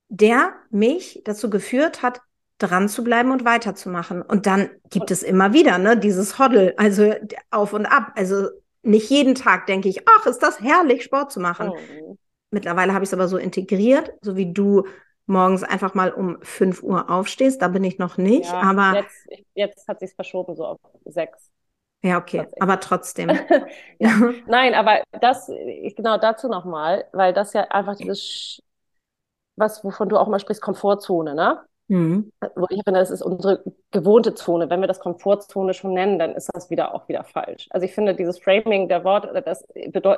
der 0.10 0.54
mich 0.70 1.22
dazu 1.26 1.50
geführt 1.50 2.02
hat, 2.02 2.22
dran 2.58 2.88
zu 2.88 3.04
bleiben 3.04 3.32
und 3.32 3.44
weiterzumachen. 3.44 4.22
Und 4.22 4.46
dann 4.46 4.70
gibt 4.90 5.12
es 5.12 5.24
immer 5.24 5.52
wieder, 5.52 5.78
ne, 5.78 5.98
dieses 5.98 6.40
Hoddle, 6.40 6.74
also 6.78 7.14
auf 7.50 7.74
und 7.74 7.86
ab. 7.86 8.14
Also 8.16 8.50
nicht 8.86 9.10
jeden 9.10 9.36
Tag 9.36 9.66
denke 9.68 9.90
ich, 9.90 10.08
ach, 10.08 10.26
ist 10.26 10.40
das 10.40 10.62
herrlich, 10.62 11.04
Sport 11.04 11.32
zu 11.32 11.40
machen. 11.40 11.70
Mhm. 11.70 12.18
Mittlerweile 12.52 12.94
habe 12.94 13.04
ich 13.04 13.10
es 13.10 13.14
aber 13.14 13.28
so 13.28 13.38
integriert, 13.38 14.14
so 14.22 14.36
wie 14.36 14.54
du 14.54 14.84
morgens 15.26 15.64
einfach 15.64 15.94
mal 15.94 16.12
um 16.12 16.38
5 16.42 16.84
Uhr 16.84 17.10
aufstehst. 17.10 17.62
Da 17.62 17.68
bin 17.68 17.84
ich 17.84 17.98
noch 17.98 18.18
nicht, 18.18 18.52
ja, 18.52 18.62
aber. 18.62 18.96
Jetzt, 18.96 19.28
jetzt 19.54 19.88
hat 19.88 20.00
sich 20.00 20.14
verschoben, 20.14 20.56
so 20.56 20.66
auf 20.66 20.80
sechs. 21.06 21.52
Ja, 22.04 22.20
okay, 22.20 22.46
aber 22.60 22.80
trotzdem. 22.80 23.30
ja. 24.00 24.12
Nein, 24.46 24.76
aber 24.76 25.02
das, 25.22 25.48
genau 25.48 26.18
dazu 26.20 26.48
nochmal, 26.48 27.06
weil 27.14 27.34
das 27.34 27.54
ja 27.54 27.64
einfach 27.64 27.96
dieses, 27.96 28.62
was, 29.56 29.84
wovon 29.84 30.10
du 30.10 30.18
auch 30.18 30.28
mal 30.28 30.40
sprichst, 30.40 30.62
Komfortzone, 30.62 31.34
ne? 31.34 31.62
Mhm. 31.88 32.32
Wo 32.56 32.66
ich 32.70 32.82
finde, 32.84 33.00
das 33.00 33.12
ist 33.12 33.22
unsere 33.22 33.64
gewohnte 33.92 34.34
Zone. 34.34 34.70
Wenn 34.70 34.82
wir 34.82 34.88
das 34.88 35.00
Komfortzone 35.00 35.74
schon 35.74 35.94
nennen, 35.94 36.18
dann 36.18 36.34
ist 36.34 36.50
das 36.54 36.70
wieder 36.70 36.96
auch 36.96 37.08
wieder 37.08 37.24
falsch. 37.24 37.68
Also 37.70 37.86
ich 37.86 37.94
finde, 37.94 38.16
dieses 38.16 38.40
Framing 38.40 38.88
der 38.88 39.04
Worte, 39.04 39.42
das 39.46 39.64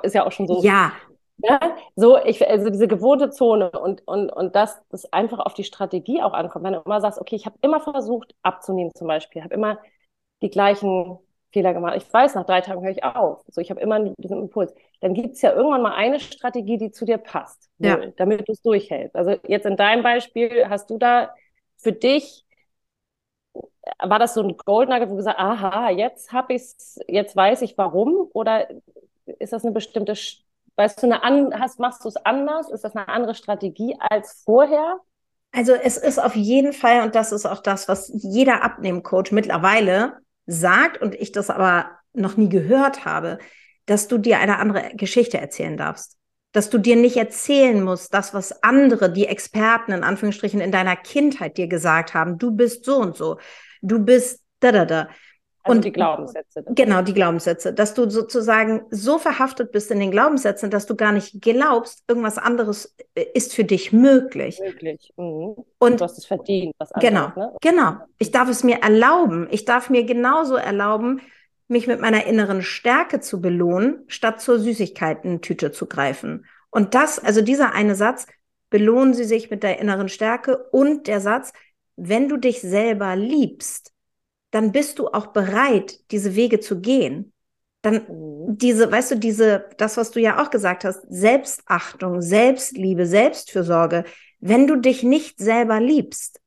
ist 0.04 0.16
ja 0.16 0.26
auch 0.26 0.32
schon 0.32 0.48
so 0.48 0.62
ja. 0.64 0.94
Ja, 1.40 1.60
so, 1.96 2.18
ich, 2.18 2.48
also 2.50 2.72
diese 2.72 2.88
gewohnte 2.88 3.30
Zone 3.30 3.70
und, 3.70 4.02
und, 4.08 4.32
und 4.32 4.56
dass 4.56 4.82
das 4.90 5.12
einfach 5.14 5.38
auf 5.38 5.54
die 5.54 5.64
Strategie 5.64 6.22
auch 6.24 6.34
ankommt. 6.34 6.66
Wenn 6.66 6.74
du 6.74 6.82
immer 6.84 7.00
sagst, 7.00 7.22
okay, 7.22 7.36
ich 7.36 7.46
habe 7.46 7.58
immer 7.62 7.80
versucht 7.80 8.34
abzunehmen 8.42 8.92
zum 8.96 9.08
Beispiel, 9.08 9.44
habe 9.44 9.54
immer 9.54 9.78
die 10.42 10.50
gleichen 10.50 11.20
Fehler 11.52 11.74
gemacht. 11.74 11.96
Ich 11.98 12.12
weiß, 12.12 12.34
nach 12.34 12.46
drei 12.46 12.62
Tagen 12.62 12.82
höre 12.82 12.92
ich 12.92 13.04
auf. 13.04 13.44
So, 13.50 13.62
ich 13.62 13.70
habe 13.70 13.80
immer 13.82 14.00
diesen 14.18 14.40
Impuls. 14.40 14.74
Dann 15.00 15.14
gibt 15.14 15.36
es 15.36 15.42
ja 15.42 15.54
irgendwann 15.54 15.84
mal 15.84 15.94
eine 15.94 16.20
Strategie, 16.20 16.78
die 16.78 16.90
zu 16.90 17.06
dir 17.06 17.20
passt, 17.20 17.70
ja. 17.78 18.00
damit 18.18 18.48
du 18.48 18.54
es 18.54 18.62
durchhältst. 18.64 19.16
Also 19.16 19.36
jetzt 19.48 19.68
in 19.68 19.78
deinem 19.78 20.02
Beispiel, 20.02 20.68
hast 20.70 20.90
du 20.90 20.98
da 20.98 21.36
für 21.78 21.92
dich, 21.92 22.46
war 24.00 24.20
das 24.20 24.34
so 24.34 24.42
ein 24.42 24.58
Gold 24.58 24.90
Nugget, 24.90 25.08
wo 25.08 25.12
du 25.12 25.18
gesagt 25.18 25.40
aha, 25.40 25.90
jetzt 25.90 26.32
habe 26.32 26.54
ich 26.54 26.64
jetzt 27.08 27.36
weiß 27.36 27.62
ich 27.62 27.78
warum? 27.78 28.30
Oder 28.34 28.68
ist 29.40 29.54
das 29.54 29.64
eine 29.64 29.74
bestimmte 29.74 30.16
Weißt 30.78 31.02
du, 31.02 31.08
eine 31.08 31.24
an, 31.24 31.60
hast, 31.60 31.80
machst 31.80 32.06
du 32.06 32.10
es 32.10 32.18
anders? 32.18 32.70
Ist 32.70 32.84
das 32.84 32.96
eine 32.96 33.08
andere 33.08 33.34
Strategie 33.34 33.98
als 34.00 34.44
vorher? 34.46 35.00
Also 35.52 35.74
es 35.74 35.98
ist 35.98 36.20
auf 36.20 36.36
jeden 36.36 36.72
Fall, 36.72 37.02
und 37.02 37.16
das 37.16 37.32
ist 37.32 37.48
auch 37.48 37.62
das, 37.62 37.88
was 37.88 38.12
jeder 38.14 38.64
Abnehmcoach 38.64 39.32
mittlerweile 39.32 40.18
sagt 40.46 41.02
und 41.02 41.16
ich 41.16 41.32
das 41.32 41.50
aber 41.50 41.90
noch 42.14 42.38
nie 42.38 42.48
gehört 42.48 43.06
habe, 43.06 43.40
dass 43.88 44.08
du 44.08 44.20
dir 44.20 44.38
eine 44.38 44.60
andere 44.60 44.92
Geschichte 44.96 45.40
erzählen 45.40 45.78
darfst. 45.78 46.17
Dass 46.58 46.72
du 46.72 46.80
dir 46.80 46.96
nicht 46.96 47.18
erzählen 47.18 47.84
musst, 47.84 48.16
das, 48.16 48.34
was 48.34 48.64
andere, 48.64 49.12
die 49.12 49.28
Experten 49.28 49.92
in 49.92 50.04
Anführungsstrichen 50.04 50.60
in 50.60 50.72
deiner 50.72 50.96
Kindheit 50.96 51.56
dir 51.60 51.68
gesagt 51.68 52.16
haben. 52.16 52.40
Du 52.40 52.50
bist 52.50 52.84
so 52.84 52.98
und 52.98 53.16
so. 53.16 53.38
Du 53.84 54.00
bist 54.00 54.42
da, 54.60 54.72
da, 54.72 54.86
da. 54.86 55.02
Also 55.62 55.78
und 55.78 55.86
die 55.86 55.92
Glaubenssätze. 55.92 56.64
Genau, 56.70 57.04
die 57.04 57.14
Glaubenssätze. 57.14 57.74
Dass 57.74 57.94
du 57.94 58.10
sozusagen 58.10 58.88
so 58.90 59.20
verhaftet 59.20 59.72
bist 59.72 59.92
in 59.92 60.00
den 60.00 60.10
Glaubenssätzen, 60.10 60.72
dass 60.72 60.88
du 60.88 60.96
gar 60.96 61.12
nicht 61.12 61.44
glaubst, 61.44 62.04
irgendwas 62.08 62.40
anderes 62.40 62.96
äh, 63.14 63.26
ist 63.36 63.54
für 63.54 63.64
dich 63.64 63.94
möglich. 63.94 64.60
Möglich. 64.60 65.14
Mhm. 65.16 65.58
Und 65.78 66.00
du 66.00 66.06
hast 66.06 66.18
es 66.18 66.26
verdient. 66.26 66.74
Was 66.80 66.92
anderes, 66.92 67.12
genau, 67.12 67.28
ne? 67.36 67.56
genau. 67.62 67.98
Ich 68.18 68.32
darf 68.32 68.50
es 68.50 68.64
mir 68.64 68.78
erlauben. 68.78 69.48
Ich 69.52 69.64
darf 69.64 69.92
mir 69.92 70.06
genauso 70.06 70.56
erlauben, 70.56 71.22
mich 71.68 71.88
mit 71.88 72.00
meiner 72.00 72.26
inneren 72.26 72.62
Stärke 72.62 73.20
zu 73.20 73.42
belohnen, 73.42 74.04
statt 74.08 74.42
zur 74.42 74.60
Süßigkeiten-Tüte 74.60 75.72
zu 75.72 75.86
greifen. 75.86 76.46
Und 76.70 76.94
das, 76.94 77.20
also 77.20 77.42
dieser 77.42 77.74
eine 77.74 77.96
Satz, 77.96 78.28
belohnen 78.70 79.14
Sie 79.14 79.24
sich 79.24 79.50
mit 79.50 79.64
der 79.64 79.80
inneren 79.80 80.10
Stärke 80.10 80.58
und 80.72 81.08
der 81.08 81.22
Satz, 81.22 81.52
wenn 81.96 82.30
du 82.30 82.38
dich 82.38 82.62
selber 82.62 83.16
liebst, 83.16 83.92
dann 84.52 84.72
bist 84.72 85.00
du 85.00 85.08
auch 85.08 85.28
bereit, 85.28 86.00
diese 86.12 86.36
Wege 86.36 86.60
zu 86.60 86.80
gehen. 86.80 87.34
Dann 87.82 88.06
mhm. 88.08 88.58
diese, 88.58 88.92
weißt 88.92 89.12
du, 89.12 89.16
diese, 89.16 89.70
das, 89.78 89.98
was 89.98 90.12
du 90.12 90.20
ja 90.20 90.42
auch 90.42 90.50
gesagt 90.50 90.86
hast, 90.86 91.02
Selbstachtung, 91.10 92.22
Selbstliebe, 92.22 93.06
Selbstfürsorge. 93.06 94.06
Wenn 94.40 94.68
du 94.68 94.78
dich 94.78 95.04
nicht 95.04 95.40
selber 95.40 95.80
liebst, 95.80 96.40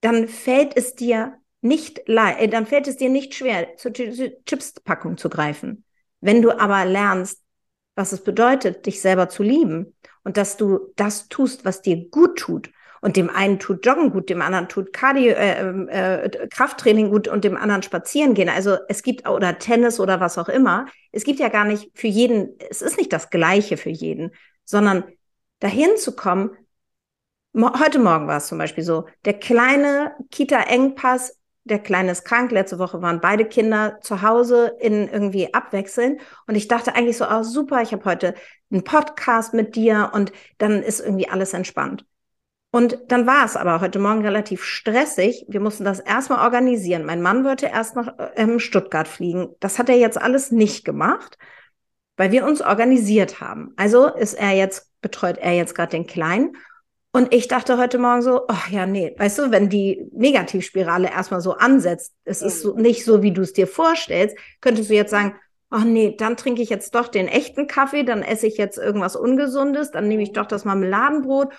dann 0.00 0.28
fällt 0.28 0.76
es 0.76 0.94
dir 0.94 1.38
nicht 1.60 2.08
äh, 2.08 2.48
dann 2.48 2.66
fällt 2.66 2.88
es 2.88 2.96
dir 2.96 3.08
nicht 3.08 3.34
schwer, 3.34 3.76
zur 3.76 3.92
Chipspackung 3.92 5.16
zu 5.16 5.28
greifen. 5.28 5.84
Wenn 6.20 6.42
du 6.42 6.58
aber 6.58 6.84
lernst, 6.84 7.42
was 7.94 8.12
es 8.12 8.22
bedeutet, 8.22 8.86
dich 8.86 9.00
selber 9.00 9.28
zu 9.28 9.42
lieben 9.42 9.94
und 10.22 10.36
dass 10.36 10.56
du 10.56 10.92
das 10.96 11.28
tust, 11.28 11.64
was 11.64 11.82
dir 11.82 12.08
gut 12.10 12.38
tut 12.38 12.70
und 13.00 13.16
dem 13.16 13.30
einen 13.30 13.58
tut 13.58 13.84
Joggen 13.84 14.10
gut, 14.10 14.28
dem 14.28 14.42
anderen 14.42 14.68
tut 14.68 14.92
Cardio, 14.92 15.32
äh, 15.32 15.60
ähm, 15.60 15.88
äh, 15.88 16.28
Krafttraining 16.48 17.10
gut 17.10 17.28
und 17.28 17.44
dem 17.44 17.56
anderen 17.56 17.82
spazieren 17.82 18.34
gehen. 18.34 18.48
Also 18.48 18.76
es 18.88 19.02
gibt 19.02 19.28
oder 19.28 19.58
Tennis 19.58 20.00
oder 20.00 20.20
was 20.20 20.38
auch 20.38 20.48
immer. 20.48 20.86
Es 21.12 21.24
gibt 21.24 21.38
ja 21.38 21.48
gar 21.48 21.64
nicht 21.64 21.90
für 21.94 22.08
jeden, 22.08 22.58
es 22.70 22.82
ist 22.82 22.98
nicht 22.98 23.12
das 23.12 23.30
Gleiche 23.30 23.76
für 23.76 23.90
jeden, 23.90 24.32
sondern 24.64 25.04
dahin 25.60 25.96
zu 25.96 26.14
kommen. 26.14 26.50
Heute 27.54 27.98
Morgen 27.98 28.26
war 28.26 28.36
es 28.36 28.48
zum 28.48 28.58
Beispiel 28.58 28.84
so, 28.84 29.06
der 29.24 29.34
kleine 29.34 30.14
Kita-Engpass, 30.30 31.38
der 31.66 31.80
Kleine 31.80 32.12
ist 32.12 32.24
krank. 32.24 32.52
Letzte 32.52 32.78
Woche 32.78 33.02
waren 33.02 33.20
beide 33.20 33.44
Kinder 33.44 33.98
zu 34.00 34.22
Hause 34.22 34.76
in 34.80 35.08
irgendwie 35.08 35.52
abwechseln. 35.52 36.20
Und 36.46 36.54
ich 36.54 36.68
dachte 36.68 36.94
eigentlich 36.94 37.16
so, 37.16 37.26
oh 37.28 37.42
super, 37.42 37.82
ich 37.82 37.92
habe 37.92 38.04
heute 38.04 38.34
einen 38.70 38.84
Podcast 38.84 39.52
mit 39.52 39.76
dir 39.76 40.10
und 40.14 40.32
dann 40.58 40.82
ist 40.82 41.00
irgendwie 41.00 41.28
alles 41.28 41.52
entspannt. 41.52 42.04
Und 42.70 42.98
dann 43.08 43.26
war 43.26 43.44
es 43.44 43.56
aber 43.56 43.80
heute 43.80 43.98
Morgen 43.98 44.22
relativ 44.22 44.62
stressig. 44.62 45.44
Wir 45.48 45.60
mussten 45.60 45.84
das 45.84 46.00
erstmal 46.00 46.44
organisieren. 46.44 47.04
Mein 47.04 47.22
Mann 47.22 47.44
wollte 47.44 47.66
erst 47.66 47.96
nach 47.96 48.12
ähm, 48.36 48.58
Stuttgart 48.58 49.08
fliegen. 49.08 49.48
Das 49.60 49.78
hat 49.78 49.88
er 49.88 49.96
jetzt 49.96 50.20
alles 50.20 50.50
nicht 50.50 50.84
gemacht, 50.84 51.38
weil 52.16 52.32
wir 52.32 52.44
uns 52.44 52.60
organisiert 52.60 53.40
haben. 53.40 53.72
Also 53.76 54.08
ist 54.08 54.34
er 54.34 54.52
jetzt, 54.52 54.90
betreut 55.00 55.38
er 55.38 55.52
jetzt 55.54 55.74
gerade 55.74 55.92
den 55.92 56.06
Kleinen. 56.06 56.56
Und 57.16 57.32
ich 57.32 57.48
dachte 57.48 57.78
heute 57.78 57.98
Morgen 57.98 58.20
so, 58.20 58.42
ach 58.48 58.68
ja, 58.68 58.84
nee, 58.84 59.14
weißt 59.16 59.38
du, 59.38 59.50
wenn 59.50 59.70
die 59.70 60.06
Negativspirale 60.12 61.10
erstmal 61.10 61.40
so 61.40 61.52
ansetzt, 61.52 62.12
es 62.24 62.42
ist 62.42 62.60
so, 62.60 62.76
nicht 62.76 63.04
so, 63.04 63.22
wie 63.22 63.32
du 63.32 63.40
es 63.40 63.54
dir 63.54 63.66
vorstellst, 63.66 64.36
könntest 64.60 64.90
du 64.90 64.94
jetzt 64.94 65.12
sagen, 65.12 65.34
ach 65.70 65.84
nee, 65.84 66.14
dann 66.18 66.36
trinke 66.36 66.60
ich 66.60 66.68
jetzt 66.68 66.94
doch 66.94 67.08
den 67.08 67.26
echten 67.26 67.68
Kaffee, 67.68 68.02
dann 68.02 68.22
esse 68.22 68.46
ich 68.46 68.58
jetzt 68.58 68.76
irgendwas 68.76 69.16
Ungesundes, 69.16 69.90
dann 69.92 70.08
nehme 70.08 70.22
ich 70.22 70.32
doch 70.32 70.44
das 70.44 70.66
Marmeladenbrot 70.66 71.54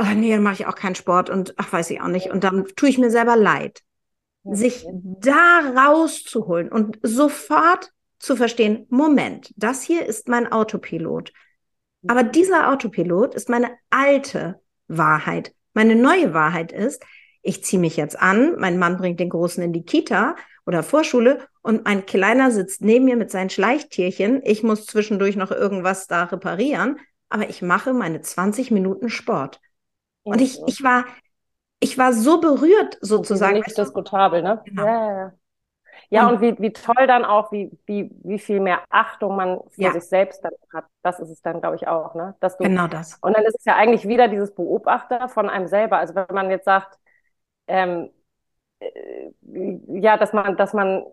ach 0.00 0.14
nee, 0.14 0.32
dann 0.32 0.42
mache 0.42 0.54
ich 0.54 0.66
auch 0.66 0.74
keinen 0.74 0.94
Sport 0.94 1.28
und 1.28 1.54
ach, 1.58 1.72
weiß 1.72 1.90
ich 1.90 2.00
auch 2.00 2.08
nicht. 2.08 2.30
Und 2.30 2.42
dann 2.42 2.64
tue 2.74 2.88
ich 2.88 2.98
mir 2.98 3.10
selber 3.10 3.36
leid. 3.36 3.82
Sich 4.44 4.86
da 4.92 5.60
rauszuholen 5.76 6.70
und 6.70 6.98
sofort 7.02 7.92
zu 8.18 8.36
verstehen, 8.36 8.86
Moment, 8.88 9.52
das 9.56 9.82
hier 9.82 10.06
ist 10.06 10.28
mein 10.28 10.50
Autopilot. 10.50 11.32
Aber 12.06 12.22
dieser 12.22 12.72
Autopilot 12.72 13.34
ist 13.34 13.50
meine 13.50 13.70
alte 13.90 14.60
Wahrheit. 14.90 15.54
Meine 15.72 15.96
neue 15.96 16.34
Wahrheit 16.34 16.72
ist, 16.72 17.02
ich 17.42 17.64
ziehe 17.64 17.80
mich 17.80 17.96
jetzt 17.96 18.20
an, 18.20 18.56
mein 18.58 18.78
Mann 18.78 18.98
bringt 18.98 19.20
den 19.20 19.30
Großen 19.30 19.62
in 19.62 19.72
die 19.72 19.84
Kita 19.84 20.36
oder 20.66 20.82
Vorschule 20.82 21.46
und 21.62 21.84
mein 21.84 22.04
Kleiner 22.04 22.50
sitzt 22.50 22.82
neben 22.82 23.04
mir 23.06 23.16
mit 23.16 23.30
seinen 23.30 23.50
Schleichtierchen. 23.50 24.42
Ich 24.44 24.62
muss 24.62 24.86
zwischendurch 24.86 25.36
noch 25.36 25.50
irgendwas 25.50 26.06
da 26.06 26.24
reparieren, 26.24 26.98
aber 27.28 27.48
ich 27.48 27.62
mache 27.62 27.94
meine 27.94 28.20
20 28.20 28.70
Minuten 28.70 29.08
Sport. 29.08 29.60
Und 30.22 30.40
ich, 30.40 30.60
ich 30.66 30.82
war, 30.82 31.06
ich 31.80 31.96
war 31.96 32.12
so 32.12 32.40
berührt 32.40 32.98
sozusagen. 33.00 33.60
Nicht 33.60 33.78
diskutabel, 33.78 34.42
ne? 34.42 34.60
Genau. 34.66 34.84
Ja, 34.84 34.92
ja, 34.92 35.16
ja. 35.16 35.32
Ja, 36.10 36.26
und, 36.26 36.34
und 36.34 36.40
wie, 36.40 36.58
wie 36.58 36.72
toll 36.72 37.06
dann 37.06 37.24
auch, 37.24 37.52
wie, 37.52 37.70
wie, 37.86 38.10
wie 38.24 38.38
viel 38.38 38.60
mehr 38.60 38.82
Achtung 38.90 39.36
man 39.36 39.60
für 39.70 39.82
ja. 39.82 39.92
sich 39.92 40.04
selbst 40.04 40.44
dann 40.44 40.52
hat. 40.72 40.84
Das 41.02 41.20
ist 41.20 41.30
es 41.30 41.40
dann, 41.40 41.60
glaube 41.60 41.76
ich, 41.76 41.86
auch, 41.86 42.14
ne? 42.14 42.34
Dass 42.40 42.56
du, 42.56 42.64
genau 42.64 42.88
das. 42.88 43.16
Und 43.22 43.36
dann 43.36 43.44
ist 43.44 43.56
es 43.58 43.64
ja 43.64 43.76
eigentlich 43.76 44.06
wieder 44.08 44.26
dieses 44.26 44.54
Beobachter 44.54 45.28
von 45.28 45.48
einem 45.48 45.68
selber. 45.68 45.98
Also 45.98 46.14
wenn 46.16 46.26
man 46.32 46.50
jetzt 46.50 46.64
sagt, 46.64 46.98
ähm, 47.68 48.10
äh, 48.80 49.30
ja, 49.86 50.16
dass 50.16 50.32
man, 50.32 50.56
dass 50.56 50.72
man 50.72 51.04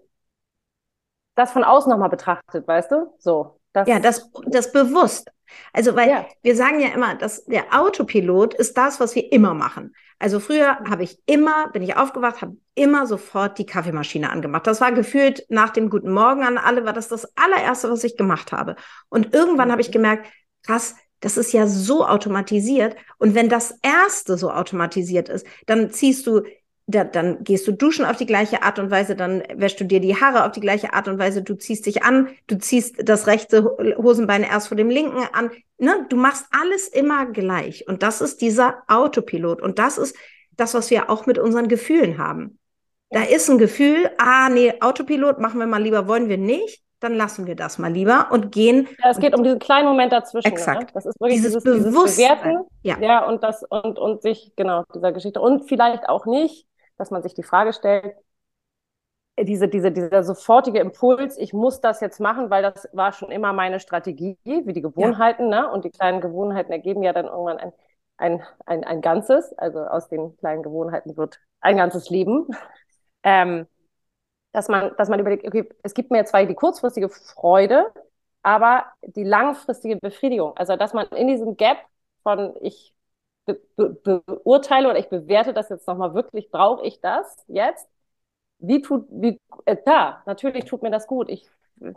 das 1.35 1.51
von 1.51 1.63
außen 1.63 1.91
nochmal 1.91 2.09
betrachtet, 2.09 2.67
weißt 2.67 2.91
du? 2.91 3.13
So 3.19 3.59
Das, 3.79 3.87
ja, 3.87 3.99
das, 3.99 4.29
das 4.47 4.71
bewusst. 4.71 5.31
Also, 5.73 5.95
weil 5.95 6.09
ja. 6.09 6.25
wir 6.41 6.55
sagen 6.55 6.79
ja 6.79 6.89
immer, 6.89 7.15
dass 7.15 7.45
der 7.45 7.65
Autopilot 7.71 8.53
ist 8.53 8.77
das, 8.77 8.99
was 8.99 9.15
wir 9.15 9.31
immer 9.31 9.53
machen. 9.53 9.93
Also 10.19 10.39
früher 10.39 10.79
habe 10.89 11.03
ich 11.03 11.19
immer, 11.27 11.69
bin 11.69 11.83
ich 11.83 11.95
aufgewacht, 11.95 12.41
habe 12.41 12.57
immer 12.73 13.05
sofort 13.05 13.59
die 13.59 13.65
Kaffeemaschine 13.65 14.31
angemacht. 14.31 14.65
Das 14.65 14.81
war 14.81 14.91
gefühlt 14.91 15.45
nach 15.49 15.69
dem 15.69 15.89
Guten 15.89 16.11
Morgen 16.11 16.43
an 16.43 16.57
alle, 16.57 16.85
war 16.85 16.93
das 16.93 17.07
das 17.07 17.31
allererste, 17.37 17.91
was 17.91 18.03
ich 18.03 18.17
gemacht 18.17 18.51
habe. 18.51 18.75
Und 19.09 19.33
irgendwann 19.33 19.71
habe 19.71 19.81
ich 19.81 19.89
mhm. 19.89 19.93
gemerkt, 19.93 20.27
krass, 20.65 20.95
das 21.19 21.37
ist 21.37 21.53
ja 21.53 21.67
so 21.67 22.05
automatisiert. 22.05 22.95
Und 23.19 23.35
wenn 23.35 23.49
das 23.49 23.77
erste 23.81 24.37
so 24.37 24.51
automatisiert 24.51 25.29
ist, 25.29 25.45
dann 25.65 25.91
ziehst 25.91 26.25
du 26.25 26.43
da, 26.89 27.03
dann 27.03 27.43
gehst 27.43 27.67
du 27.67 27.73
duschen 27.73 28.05
auf 28.05 28.15
die 28.15 28.25
gleiche 28.25 28.63
Art 28.63 28.79
und 28.79 28.89
Weise, 28.89 29.15
dann 29.15 29.43
wäschst 29.53 29.79
du 29.81 29.83
dir 29.83 29.99
die 29.99 30.15
Haare 30.15 30.45
auf 30.45 30.53
die 30.53 30.61
gleiche 30.61 30.93
Art 30.93 31.09
und 31.09 31.19
Weise, 31.19 31.43
du 31.43 31.55
ziehst 31.55 31.85
dich 31.85 32.03
an, 32.03 32.29
du 32.47 32.57
ziehst 32.57 32.95
das 33.03 33.27
rechte 33.27 33.63
Hosenbein 33.97 34.43
erst 34.43 34.69
vor 34.69 34.77
dem 34.77 34.89
linken 34.89 35.23
an. 35.33 35.51
Ne? 35.77 36.05
Du 36.09 36.15
machst 36.15 36.45
alles 36.49 36.87
immer 36.87 37.25
gleich. 37.25 37.87
Und 37.89 38.03
das 38.03 38.21
ist 38.21 38.41
dieser 38.41 38.83
Autopilot. 38.87 39.61
Und 39.61 39.79
das 39.79 39.97
ist 39.97 40.15
das, 40.55 40.73
was 40.73 40.89
wir 40.89 41.09
auch 41.09 41.25
mit 41.25 41.37
unseren 41.37 41.67
Gefühlen 41.67 42.17
haben. 42.17 42.57
Da 43.09 43.23
ist 43.23 43.49
ein 43.49 43.57
Gefühl, 43.57 44.09
ah, 44.17 44.49
nee, 44.49 44.73
Autopilot 44.79 45.39
machen 45.39 45.59
wir 45.59 45.67
mal 45.67 45.81
lieber, 45.81 46.07
wollen 46.07 46.29
wir 46.29 46.37
nicht. 46.37 46.83
Dann 46.99 47.13
lassen 47.13 47.45
wir 47.45 47.55
das 47.55 47.77
mal 47.77 47.91
lieber 47.91 48.29
und 48.31 48.51
gehen. 48.51 48.87
Ja, 49.03 49.11
es 49.11 49.19
geht 49.19 49.35
um 49.35 49.43
diesen 49.43 49.59
kleinen 49.59 49.87
Moment 49.87 50.11
dazwischen. 50.13 50.47
Ne? 50.47 50.53
Exakt. 50.53 50.81
Ne? 50.81 50.91
Das 50.93 51.05
ist 51.05 51.19
wirklich 51.19 51.41
dieses, 51.41 51.63
dieses, 51.63 51.83
dieses 51.83 52.15
Bewerten. 52.15 52.65
Ja. 52.81 52.97
ja, 52.99 53.27
und 53.27 53.43
das, 53.43 53.63
und, 53.69 53.99
und 53.99 54.23
sich, 54.23 54.53
genau, 54.55 54.83
dieser 54.95 55.11
Geschichte. 55.11 55.39
Und 55.39 55.67
vielleicht 55.67 56.09
auch 56.09 56.25
nicht 56.25 56.67
dass 56.97 57.11
man 57.11 57.23
sich 57.23 57.33
die 57.33 57.43
Frage 57.43 57.73
stellt, 57.73 58.15
diese, 59.39 59.67
diese, 59.67 59.91
dieser 59.91 60.23
sofortige 60.23 60.79
Impuls, 60.79 61.37
ich 61.37 61.53
muss 61.53 61.79
das 61.79 62.01
jetzt 62.01 62.19
machen, 62.19 62.49
weil 62.49 62.63
das 62.63 62.89
war 62.93 63.13
schon 63.13 63.31
immer 63.31 63.53
meine 63.53 63.79
Strategie, 63.79 64.37
wie 64.43 64.73
die 64.73 64.81
Gewohnheiten, 64.81 65.51
ja. 65.51 65.61
ne? 65.61 65.71
Und 65.71 65.85
die 65.85 65.91
kleinen 65.91 66.21
Gewohnheiten 66.21 66.71
ergeben 66.71 67.03
ja 67.03 67.13
dann 67.13 67.25
irgendwann 67.27 67.57
ein, 67.59 67.73
ein, 68.17 68.43
ein, 68.65 68.83
ein 68.83 69.01
Ganzes. 69.01 69.53
Also 69.53 69.79
aus 69.81 70.09
den 70.09 70.35
kleinen 70.37 70.63
Gewohnheiten 70.63 71.15
wird 71.17 71.39
ein 71.61 71.77
ganzes 71.77 72.09
Leben. 72.09 72.47
Ähm, 73.23 73.67
dass 74.53 74.69
man, 74.69 74.95
dass 74.97 75.09
man 75.09 75.19
überlegt, 75.19 75.45
okay, 75.45 75.67
es 75.83 75.93
gibt 75.93 76.11
mir 76.11 76.23
zwar 76.25 76.45
die 76.45 76.55
kurzfristige 76.55 77.09
Freude, 77.09 77.85
aber 78.41 78.85
die 79.01 79.23
langfristige 79.23 79.97
Befriedigung. 79.97 80.55
Also, 80.55 80.77
dass 80.77 80.93
man 80.93 81.07
in 81.07 81.27
diesem 81.27 81.57
Gap 81.57 81.77
von 82.23 82.55
ich 82.61 82.93
be 83.47 83.61
be 83.75 84.21
beurteile 84.25 84.89
oder 84.89 84.99
ich 84.99 85.09
bewerte 85.09 85.53
das 85.53 85.69
jetzt 85.69 85.87
nochmal 85.87 86.13
wirklich, 86.13 86.51
brauche 86.51 86.85
ich 86.85 86.99
das 87.01 87.43
jetzt? 87.47 87.89
Wie 88.59 88.81
tut, 88.81 89.07
wie, 89.09 89.39
äh, 89.65 89.77
da, 89.85 90.21
natürlich 90.25 90.65
tut 90.65 90.83
mir 90.83 90.91
das 90.91 91.07
gut. 91.07 91.29
Ich 91.29 91.49
äh, 91.81 91.93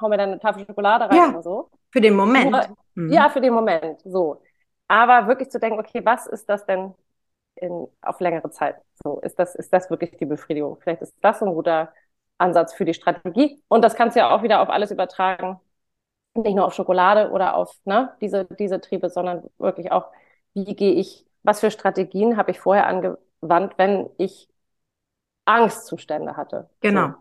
hau 0.00 0.08
mir 0.08 0.16
dann 0.16 0.30
eine 0.30 0.40
Tafel 0.40 0.64
Schokolade 0.66 1.08
rein 1.08 1.16
ja, 1.16 1.28
oder 1.30 1.42
so. 1.42 1.70
Für 1.90 2.00
den 2.00 2.14
Moment. 2.14 2.50
Nur, 2.50 2.62
mhm. 2.94 3.12
Ja, 3.12 3.28
für 3.28 3.40
den 3.40 3.52
Moment, 3.52 4.00
so. 4.04 4.42
Aber 4.86 5.26
wirklich 5.28 5.50
zu 5.50 5.58
denken, 5.58 5.78
okay, 5.78 6.04
was 6.04 6.26
ist 6.26 6.48
das 6.48 6.64
denn 6.64 6.94
in, 7.56 7.88
auf 8.00 8.20
längere 8.20 8.50
Zeit? 8.50 8.76
So, 9.02 9.20
ist 9.20 9.38
das, 9.38 9.54
ist 9.54 9.72
das 9.72 9.90
wirklich 9.90 10.16
die 10.16 10.26
Befriedigung? 10.26 10.78
Vielleicht 10.80 11.02
ist 11.02 11.14
das 11.20 11.42
ein 11.42 11.52
guter 11.52 11.92
Ansatz 12.38 12.72
für 12.72 12.84
die 12.84 12.94
Strategie. 12.94 13.62
Und 13.68 13.82
das 13.82 13.94
kannst 13.94 14.16
du 14.16 14.20
ja 14.20 14.30
auch 14.34 14.42
wieder 14.42 14.60
auf 14.60 14.70
alles 14.70 14.90
übertragen. 14.90 15.60
Nicht 16.34 16.54
nur 16.54 16.66
auf 16.66 16.74
Schokolade 16.74 17.30
oder 17.30 17.56
auf 17.56 17.74
ne, 17.84 18.14
diese, 18.20 18.44
diese 18.44 18.80
Triebe, 18.80 19.10
sondern 19.10 19.44
wirklich 19.58 19.90
auch 19.90 20.06
wie 20.66 20.74
gehe 20.74 20.92
ich, 20.92 21.24
was 21.42 21.60
für 21.60 21.70
Strategien 21.70 22.36
habe 22.36 22.50
ich 22.50 22.60
vorher 22.60 22.86
angewandt, 22.86 23.74
wenn 23.76 24.10
ich 24.18 24.48
Angstzustände 25.44 26.36
hatte. 26.36 26.68
Genau. 26.80 27.08
So. 27.08 27.14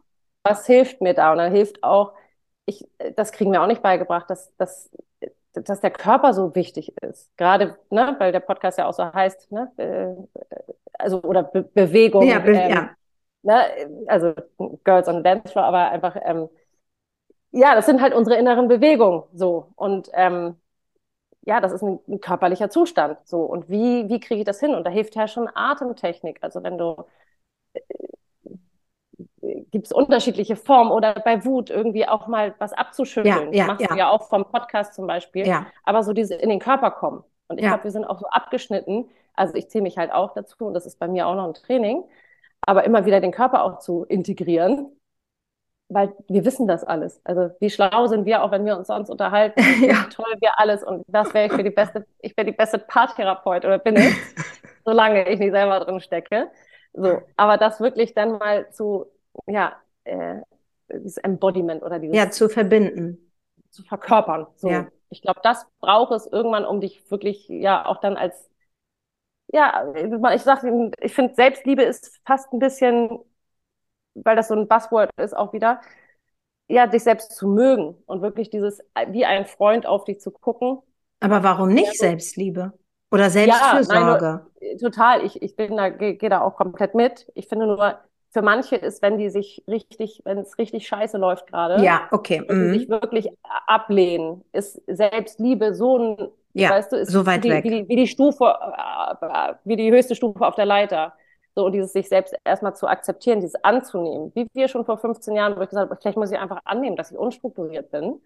Was 0.44 0.66
hilft 0.66 1.02
mir 1.02 1.14
da? 1.14 1.32
Und 1.32 1.38
dann 1.40 1.52
hilft 1.52 1.84
auch, 1.84 2.14
ich, 2.66 2.88
das 3.16 3.32
kriegen 3.32 3.52
wir 3.52 3.62
auch 3.62 3.68
nicht 3.68 3.82
beigebracht, 3.82 4.30
dass, 4.30 4.54
dass, 4.58 4.90
dass 5.54 5.80
der 5.80 5.92
Körper 5.92 6.34
so 6.34 6.54
wichtig 6.56 6.94
ist. 7.02 7.36
Gerade, 7.38 7.78
ne, 7.90 8.16
weil 8.20 8.32
der 8.32 8.42
Podcast 8.42 8.78
ja 8.78 8.88
auch 8.88 8.94
so 8.94 9.12
heißt, 9.12 9.52
ne, 9.52 9.72
äh, 9.78 10.42
also 10.94 11.22
oder 11.22 11.44
Be 11.44 11.64
Bewegung. 11.64 12.24
Ja, 12.24 12.40
be 12.40 12.52
ähm, 12.52 12.70
ja. 12.72 12.90
Ne, 13.44 13.64
also 14.08 14.34
Girls 14.84 15.08
on 15.08 15.24
Dance 15.24 15.52
Floor, 15.52 15.66
aber 15.66 15.90
einfach, 15.90 16.18
ähm, 16.24 16.50
ja, 17.52 17.76
das 17.76 17.86
sind 17.86 18.02
halt 18.02 18.14
unsere 18.14 18.38
inneren 18.38 18.68
Bewegungen 18.68 19.24
so. 19.34 19.72
Und 19.76 20.10
ähm, 20.14 20.58
ja, 21.48 21.62
das 21.62 21.72
ist 21.72 21.82
ein, 21.82 22.00
ein, 22.10 22.20
körperlicher 22.20 22.70
Zustand. 22.70 23.18
So. 23.24 23.42
Und 23.42 23.70
wie, 23.70 24.10
wie 24.10 24.20
kriege 24.20 24.42
ich 24.42 24.46
das 24.46 24.60
hin? 24.60 24.76
Und 24.76 24.86
da 24.86 24.90
hilft 24.90 25.16
ja 25.16 25.30
schon 25.30 25.50
Atemtechnik. 25.54 26.40
Also 26.42 26.62
wenn 26.62 26.78
du 26.78 27.06
äh, 27.74 27.80
gibt 29.72 29.86
es 29.86 29.94
unterschiedliche 29.94 30.58
Formen 30.58 30.92
oder 30.92 31.14
bei 31.14 31.46
Wut 31.46 31.70
irgendwie 31.70 32.06
auch 32.06 32.28
mal 32.28 32.54
was 32.60 32.74
abzuschütteln. 32.74 33.54
Ja, 33.54 33.60
ja, 33.60 33.68
machst 33.68 33.82
ja. 33.82 33.88
du 33.88 33.96
ja 33.96 34.10
auch 34.10 34.28
vom 34.28 34.44
Podcast 34.44 34.94
zum 34.94 35.08
Beispiel. 35.08 35.48
Ja. 35.48 35.68
Aber 35.86 36.04
so 36.04 36.12
diese 36.12 36.36
in 36.36 36.50
den 36.50 36.60
Körper 36.60 36.92
kommen. 36.92 37.24
Und 37.48 37.60
ich 37.60 37.64
ja. 37.64 37.70
glaube, 37.70 37.86
wir 37.86 37.92
sind 37.92 38.04
auch 38.04 38.20
so 38.20 38.28
abgeschnitten. 38.28 39.10
Also 39.34 39.56
ich 39.56 39.70
zähle 39.70 39.84
mich 39.84 39.98
halt 39.98 40.12
auch 40.12 40.34
dazu 40.34 40.66
und 40.66 40.74
das 40.74 40.86
ist 40.86 41.00
bei 41.00 41.08
mir 41.08 41.28
auch 41.28 41.36
noch 41.36 41.48
ein 41.48 41.54
Training. 41.54 42.04
Aber 42.60 42.84
immer 42.84 43.06
wieder 43.06 43.22
den 43.22 43.32
Körper 43.32 43.64
auch 43.64 43.80
zu 43.80 44.04
integrieren, 44.04 44.92
weil 45.90 46.14
wir 46.28 46.44
wissen 46.46 46.68
das 46.68 46.84
alles. 46.84 47.22
Also 47.24 47.50
wie 47.60 47.70
schlau 47.70 48.08
sind 48.08 48.26
wir, 48.26 48.44
auch 48.44 48.52
wenn 48.52 48.66
wir 48.66 48.78
uns 48.78 48.88
sonst 48.88 49.10
unterhalten, 49.10 49.60
ja. 49.82 50.06
wie 50.06 50.10
toll 50.10 50.36
wir 50.40 50.60
alles 50.60 50.84
und 50.84 51.04
das 51.08 51.34
wäre 51.34 51.48
ich 51.48 51.54
für 51.54 51.64
die 51.64 51.70
beste, 51.70 52.06
ich 52.20 52.36
wäre 52.36 52.46
die 52.46 52.56
beste 52.56 52.80
Paartherapeut 52.80 53.66
oder 53.66 53.80
bin 53.80 53.96
ich, 53.96 54.16
solange 54.86 55.28
ich 55.30 55.40
nicht 55.40 55.52
selber 55.52 55.80
drin 55.80 56.00
stecke. 56.00 56.50
So, 56.94 57.22
aber 57.36 57.58
das 57.58 57.80
wirklich 57.80 58.14
dann 58.14 58.38
mal 58.38 58.70
zu, 58.72 59.06
ja, 59.46 59.76
äh, 60.04 60.38
dieses 60.92 61.18
Embodiment 61.18 61.84
oder 61.84 62.00
dieses 62.00 62.16
ja 62.16 62.32
zu 62.32 62.50
verbinden, 62.50 63.32
zu 63.70 63.84
verkörpern. 63.84 64.48
So, 64.56 64.70
ja. 64.70 64.88
ich 65.10 65.22
glaube, 65.22 65.42
das 65.44 65.68
braucht 65.80 66.12
es 66.12 66.26
irgendwann, 66.26 66.66
um 66.66 66.82
dich 66.82 67.10
wirklich 67.12 67.48
ja 67.50 67.86
auch 67.86 68.00
dann 68.00 68.18
als 68.18 68.50
ja, 69.54 69.94
ich 70.34 70.42
sag, 70.42 70.64
ich 71.00 71.14
finde 71.14 71.34
Selbstliebe 71.36 71.82
ist 71.82 72.20
fast 72.26 72.52
ein 72.52 72.60
bisschen 72.60 73.20
weil 74.24 74.36
das 74.36 74.48
so 74.48 74.56
ein 74.56 74.68
Buzzword 74.68 75.10
ist 75.18 75.36
auch 75.36 75.54
wieder, 75.54 75.82
ja, 76.68 76.88
dich 76.88 77.04
selbst 77.04 77.36
zu 77.36 77.48
mögen 77.48 77.96
und 78.06 78.22
wirklich 78.22 78.50
dieses, 78.50 78.82
wie 79.10 79.26
ein 79.26 79.46
Freund 79.46 79.86
auf 79.86 80.04
dich 80.04 80.20
zu 80.20 80.32
gucken. 80.32 80.80
Aber 81.20 81.44
warum 81.44 81.70
nicht 81.70 81.88
ja, 81.88 82.10
Selbstliebe? 82.10 82.74
Oder 83.12 83.30
Selbstfürsorge? 83.30 84.26
Ja, 84.26 84.46
nein, 84.62 84.78
total. 84.80 85.26
Ich, 85.26 85.42
ich 85.42 85.56
bin 85.56 85.78
da, 85.78 85.90
gehe 85.90 86.16
geh 86.16 86.30
da 86.30 86.42
auch 86.42 86.58
komplett 86.58 86.94
mit. 86.94 87.32
Ich 87.36 87.48
finde 87.48 87.68
nur, 87.68 88.00
für 88.32 88.42
manche 88.42 88.76
ist, 88.76 89.02
wenn 89.02 89.18
die 89.18 89.30
sich 89.30 89.64
richtig, 89.68 90.22
wenn 90.26 90.38
es 90.38 90.58
richtig 90.58 90.88
scheiße 90.88 91.18
läuft 91.18 91.48
gerade, 91.48 91.84
ja, 91.84 92.08
okay, 92.12 92.44
mhm. 92.48 92.74
sich 92.74 92.90
wirklich 92.90 93.30
ablehnen, 93.66 94.44
ist 94.52 94.82
Selbstliebe 94.88 95.74
so 95.74 95.98
ein, 95.98 96.28
ja, 96.54 96.72
weißt 96.72 96.92
du, 96.92 96.98
ist 96.98 97.12
so 97.12 97.26
weit 97.26 97.44
wie, 97.44 97.50
weg. 97.50 97.64
Wie 97.64 97.70
die, 97.70 97.90
wie 97.90 97.96
die 97.96 98.08
Stufe, 98.08 98.46
äh, 98.46 99.54
wie 99.64 99.76
die 99.76 99.92
höchste 99.92 100.16
Stufe 100.16 100.46
auf 100.46 100.56
der 100.56 100.66
Leiter. 100.66 101.14
So, 101.58 101.66
und 101.66 101.72
dieses 101.72 101.92
sich 101.92 102.08
selbst 102.08 102.36
erstmal 102.44 102.76
zu 102.76 102.86
akzeptieren, 102.86 103.40
dieses 103.40 103.56
anzunehmen. 103.64 104.32
Wie 104.36 104.48
wir 104.54 104.68
schon 104.68 104.86
vor 104.86 105.00
15 105.00 105.34
Jahren, 105.34 105.58
wo 105.58 105.62
ich 105.62 105.70
gesagt 105.70 105.90
habe, 105.90 106.00
vielleicht 106.00 106.16
muss 106.16 106.32
ich 106.32 106.38
einfach 106.38 106.60
annehmen, 106.66 106.96
dass 106.96 107.10
ich 107.10 107.18
unstrukturiert 107.18 107.90
bin. 107.90 108.22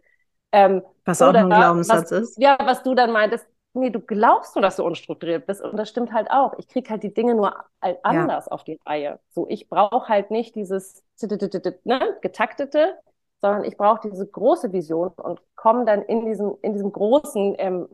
Ähm, 0.51 0.81
was 1.05 1.21
auch 1.21 1.33
ein 1.33 1.49
Glaubenssatz 1.49 2.11
was, 2.11 2.23
ist. 2.23 2.41
Ja, 2.41 2.57
was 2.61 2.83
du 2.83 2.93
dann 2.93 3.13
meintest, 3.13 3.47
nee, 3.71 3.89
du 3.89 4.01
glaubst 4.01 4.53
nur, 4.53 4.61
dass 4.63 4.75
du 4.75 4.83
unstrukturiert 4.83 5.47
bist. 5.47 5.61
Und 5.61 5.77
das 5.77 5.87
stimmt 5.87 6.11
halt 6.11 6.29
auch. 6.29 6.55
Ich 6.57 6.67
kriege 6.67 6.89
halt 6.89 7.03
die 7.03 7.13
Dinge 7.13 7.33
nur 7.33 7.55
anders 7.79 8.47
ja. 8.47 8.51
auf 8.51 8.65
die 8.65 8.81
Reihe. 8.85 9.17
So, 9.29 9.47
ich 9.47 9.69
brauche 9.69 10.09
halt 10.09 10.29
nicht 10.29 10.55
dieses 10.55 11.01
ne, 11.85 12.17
getaktete, 12.21 12.97
sondern 13.39 13.63
ich 13.63 13.77
brauche 13.77 14.09
diese 14.09 14.27
große 14.27 14.73
Vision 14.73 15.07
und 15.15 15.39
komme 15.55 15.85
dann 15.85 16.01
in 16.01 16.25
diesem, 16.25 16.57
in 16.63 16.73
diesem 16.73 16.91
großen, 16.91 17.55
ähm, 17.59 17.87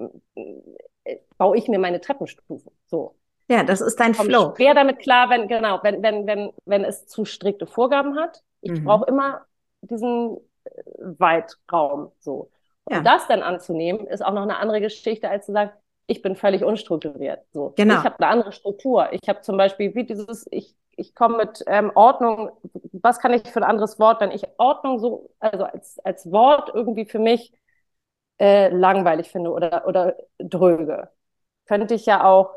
äh, 1.03 1.17
baue 1.37 1.57
ich 1.57 1.67
mir 1.67 1.77
meine 1.77 2.01
Treppenstufen. 2.01 2.71
So. 2.87 3.13
Ja, 3.49 3.63
das 3.63 3.81
ist 3.81 3.99
dein 3.99 4.13
Flow. 4.13 4.53
Schwer 4.55 4.73
damit 4.73 4.99
klar, 4.99 5.29
wenn, 5.29 5.47
genau, 5.47 5.79
wenn, 5.83 6.03
wenn, 6.03 6.27
wenn, 6.27 6.51
wenn 6.65 6.83
es 6.83 7.07
zu 7.07 7.25
strikte 7.25 7.65
Vorgaben 7.65 8.17
hat. 8.17 8.43
Ich 8.61 8.71
mhm. 8.71 8.83
brauche 8.83 9.05
immer 9.05 9.45
diesen 9.81 10.37
äh, 10.65 10.69
Weitraum, 10.97 12.11
so. 12.19 12.51
Und 12.83 12.95
ja. 12.95 13.01
das 13.01 13.27
dann 13.27 13.43
anzunehmen, 13.43 14.07
ist 14.07 14.23
auch 14.23 14.33
noch 14.33 14.43
eine 14.43 14.57
andere 14.57 14.81
Geschichte, 14.81 15.29
als 15.29 15.45
zu 15.45 15.51
sagen, 15.51 15.71
ich 16.07 16.21
bin 16.21 16.35
völlig 16.35 16.63
unstrukturiert. 16.63 17.41
So. 17.51 17.73
Genau. 17.75 17.95
Ich 17.95 18.03
habe 18.03 18.15
eine 18.19 18.27
andere 18.27 18.51
Struktur. 18.53 19.09
Ich 19.11 19.27
habe 19.27 19.41
zum 19.41 19.57
Beispiel 19.57 19.93
wie 19.93 20.05
dieses, 20.05 20.47
ich, 20.51 20.73
ich 20.95 21.13
komme 21.13 21.37
mit 21.37 21.63
ähm, 21.67 21.91
Ordnung, 21.95 22.51
was 22.93 23.19
kann 23.19 23.33
ich 23.33 23.47
für 23.47 23.59
ein 23.59 23.69
anderes 23.69 23.99
Wort, 23.99 24.21
wenn 24.21 24.31
ich 24.31 24.43
Ordnung 24.57 24.99
so, 24.99 25.29
also 25.39 25.65
als, 25.65 25.99
als 25.99 26.31
Wort 26.31 26.71
irgendwie 26.73 27.05
für 27.05 27.19
mich 27.19 27.53
äh, 28.39 28.69
langweilig 28.69 29.29
finde 29.29 29.51
oder, 29.51 29.85
oder 29.85 30.15
dröge, 30.37 31.09
könnte 31.65 31.93
ich 31.93 32.05
ja 32.05 32.23
auch 32.23 32.55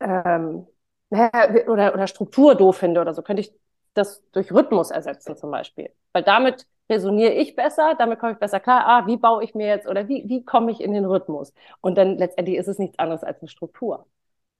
ähm, 0.00 0.66
oder, 1.10 1.94
oder 1.94 2.06
Struktur 2.06 2.54
doof 2.54 2.78
finde 2.78 3.00
oder 3.00 3.14
so, 3.14 3.22
könnte 3.22 3.40
ich 3.42 3.52
das 3.94 4.22
durch 4.32 4.52
Rhythmus 4.52 4.90
ersetzen 4.90 5.36
zum 5.36 5.50
Beispiel. 5.50 5.90
Weil 6.12 6.22
damit 6.22 6.66
resoniere 6.88 7.32
ich 7.32 7.56
besser, 7.56 7.94
damit 7.98 8.18
komme 8.18 8.32
ich 8.32 8.38
besser 8.38 8.60
klar, 8.60 8.84
ah, 8.86 9.06
wie 9.06 9.16
baue 9.16 9.44
ich 9.44 9.54
mir 9.54 9.66
jetzt 9.66 9.88
oder 9.88 10.08
wie, 10.08 10.24
wie 10.28 10.44
komme 10.44 10.70
ich 10.72 10.80
in 10.80 10.92
den 10.92 11.04
Rhythmus? 11.04 11.52
Und 11.80 11.96
dann 11.98 12.18
letztendlich 12.18 12.56
ist 12.56 12.68
es 12.68 12.78
nichts 12.78 12.98
anderes 12.98 13.22
als 13.22 13.40
eine 13.40 13.48
Struktur. 13.48 14.06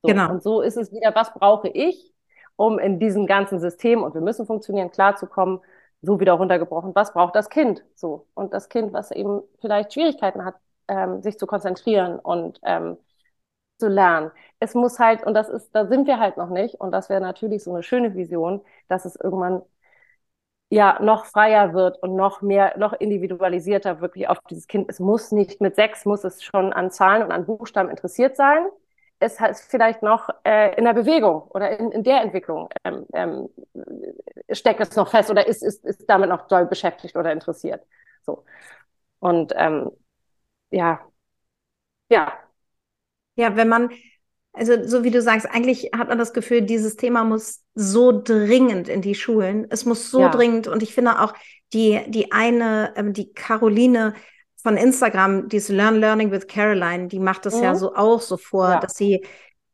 So, 0.03 0.09
genau. 0.09 0.30
Und 0.30 0.43
so 0.43 0.61
ist 0.62 0.76
es 0.76 0.93
wieder, 0.93 1.14
was 1.14 1.32
brauche 1.34 1.68
ich, 1.68 2.12
um 2.57 2.78
in 2.78 2.99
diesem 2.99 3.26
ganzen 3.26 3.59
System, 3.59 4.03
und 4.03 4.14
wir 4.14 4.20
müssen 4.20 4.47
funktionieren, 4.47 4.91
klarzukommen, 4.91 5.61
so 6.03 6.20
wieder 6.20 6.32
runtergebrochen, 6.34 6.95
was 6.95 7.12
braucht 7.12 7.34
das 7.36 7.51
Kind 7.51 7.84
so? 7.95 8.26
Und 8.34 8.55
das 8.55 8.68
Kind, 8.68 8.93
was 8.93 9.11
eben 9.11 9.43
vielleicht 9.61 9.93
Schwierigkeiten 9.93 10.45
hat, 10.45 10.55
ähm, 10.88 11.22
sich 11.22 11.38
zu 11.38 11.47
konzentrieren 11.47 12.18
und 12.18 12.59
ähm, 12.62 12.97
zu 13.81 13.89
lernen. 13.89 14.31
Es 14.61 14.74
muss 14.74 14.99
halt, 15.01 15.24
und 15.26 15.35
das 15.35 15.49
ist, 15.51 15.72
da 15.74 15.87
sind 15.89 16.07
wir 16.07 16.20
halt 16.20 16.37
noch 16.39 16.51
nicht, 16.51 16.76
und 16.76 16.93
das 16.93 17.09
wäre 17.11 17.20
natürlich 17.22 17.64
so 17.64 17.72
eine 17.74 17.83
schöne 17.83 18.14
Vision, 18.14 18.62
dass 18.89 19.05
es 19.07 19.16
irgendwann 19.16 19.62
ja 20.70 20.99
noch 21.03 21.24
freier 21.26 21.74
wird 21.74 22.01
und 22.03 22.14
noch 22.16 22.43
mehr, 22.43 22.76
noch 22.78 22.93
individualisierter 22.93 24.01
wirklich 24.01 24.28
auf 24.28 24.39
dieses 24.51 24.66
Kind. 24.68 24.89
Es 24.89 25.01
muss 25.01 25.33
nicht 25.33 25.61
mit 25.61 25.74
sechs, 25.76 26.05
muss 26.05 26.24
es 26.24 26.43
schon 26.43 26.72
an 26.72 26.91
Zahlen 26.91 27.22
und 27.24 27.33
an 27.33 27.47
Buchstaben 27.47 27.91
interessiert 27.91 28.37
sein. 28.37 28.66
Es 29.18 29.39
heißt 29.41 29.70
vielleicht 29.70 30.03
noch 30.03 30.28
äh, 30.45 30.74
in 30.76 30.85
der 30.85 30.95
Bewegung 30.95 31.43
oder 31.51 31.78
in, 31.78 31.91
in 31.93 32.03
der 32.05 32.22
Entwicklung 32.22 32.68
ähm, 32.85 33.07
ähm, 33.12 33.49
steckt 34.53 34.81
es 34.81 34.97
noch 34.97 35.11
fest 35.11 35.31
oder 35.31 35.47
ist, 35.47 35.62
ist, 35.62 35.85
ist 35.85 36.09
damit 36.09 36.28
noch 36.31 36.47
doll 36.49 36.66
beschäftigt 36.66 37.16
oder 37.16 37.33
interessiert. 37.33 37.85
So. 38.24 38.45
Und 39.20 39.53
ähm, 39.57 39.91
ja, 40.70 41.01
ja. 42.09 42.49
Ja, 43.41 43.57
wenn 43.57 43.68
man, 43.68 43.91
also 44.53 44.86
so 44.86 45.05
wie 45.05 45.11
du 45.11 45.22
sagst, 45.22 45.49
eigentlich 45.51 45.91
hat 45.97 46.09
man 46.09 46.18
das 46.18 46.32
Gefühl, 46.32 46.62
dieses 46.62 46.97
Thema 46.97 47.24
muss 47.24 47.62
so 47.74 48.12
dringend 48.12 48.88
in 48.88 49.03
die 49.03 49.14
Schulen. 49.14 49.66
Es 49.70 49.84
muss 49.84 50.11
so 50.11 50.20
ja. 50.20 50.28
dringend 50.28 50.68
und 50.68 50.82
ich 50.82 50.95
finde 50.95 51.20
auch 51.20 51.34
die, 51.72 52.01
die 52.09 52.32
eine, 52.32 52.93
ähm, 52.97 53.12
die 53.12 53.32
Caroline 53.32 54.14
von 54.62 54.76
Instagram, 54.76 55.49
dieses 55.49 55.70
Learn 55.70 56.01
Learning 56.01 56.30
with 56.30 56.47
Caroline, 56.47 57.09
die 57.09 57.18
macht 57.18 57.47
das 57.47 57.57
mhm. 57.57 57.62
ja 57.62 57.74
so 57.74 57.95
auch 57.95 58.20
so 58.20 58.36
vor, 58.36 58.68
ja. 58.68 58.80
dass 58.80 58.95
sie 58.95 59.24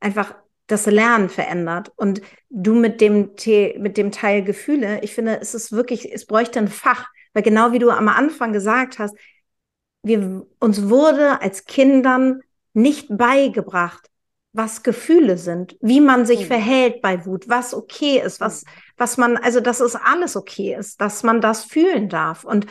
einfach 0.00 0.34
das 0.66 0.86
Lernen 0.86 1.28
verändert. 1.28 1.92
Und 1.96 2.20
du 2.50 2.74
mit 2.74 3.00
dem, 3.00 3.30
mit 3.78 3.96
dem 3.96 4.10
Teil 4.12 4.42
Gefühle, 4.42 5.00
ich 5.02 5.14
finde, 5.14 5.40
es 5.40 5.54
ist 5.54 5.72
wirklich, 5.72 6.12
es 6.12 6.26
bräuchte 6.26 6.58
ein 6.58 6.68
Fach, 6.68 7.06
weil 7.32 7.42
genau 7.42 7.72
wie 7.72 7.78
du 7.78 7.90
am 7.90 8.08
Anfang 8.08 8.52
gesagt 8.52 8.98
hast, 8.98 9.16
wir, 10.02 10.46
uns 10.60 10.88
wurde 10.88 11.40
als 11.40 11.64
Kindern 11.64 12.40
nicht 12.76 13.06
beigebracht, 13.08 14.10
was 14.52 14.82
Gefühle 14.82 15.36
sind, 15.38 15.76
wie 15.80 16.00
man 16.00 16.26
sich 16.26 16.40
mhm. 16.40 16.46
verhält 16.46 17.02
bei 17.02 17.24
Wut, 17.26 17.48
was 17.48 17.74
okay 17.74 18.20
ist, 18.24 18.40
was, 18.40 18.64
mhm. 18.64 18.68
was 18.96 19.16
man, 19.16 19.36
also 19.36 19.60
dass 19.60 19.80
es 19.80 19.96
alles 19.96 20.36
okay 20.36 20.74
ist, 20.78 21.00
dass 21.00 21.22
man 21.22 21.40
das 21.40 21.64
fühlen 21.64 22.08
darf. 22.08 22.44
Und 22.44 22.66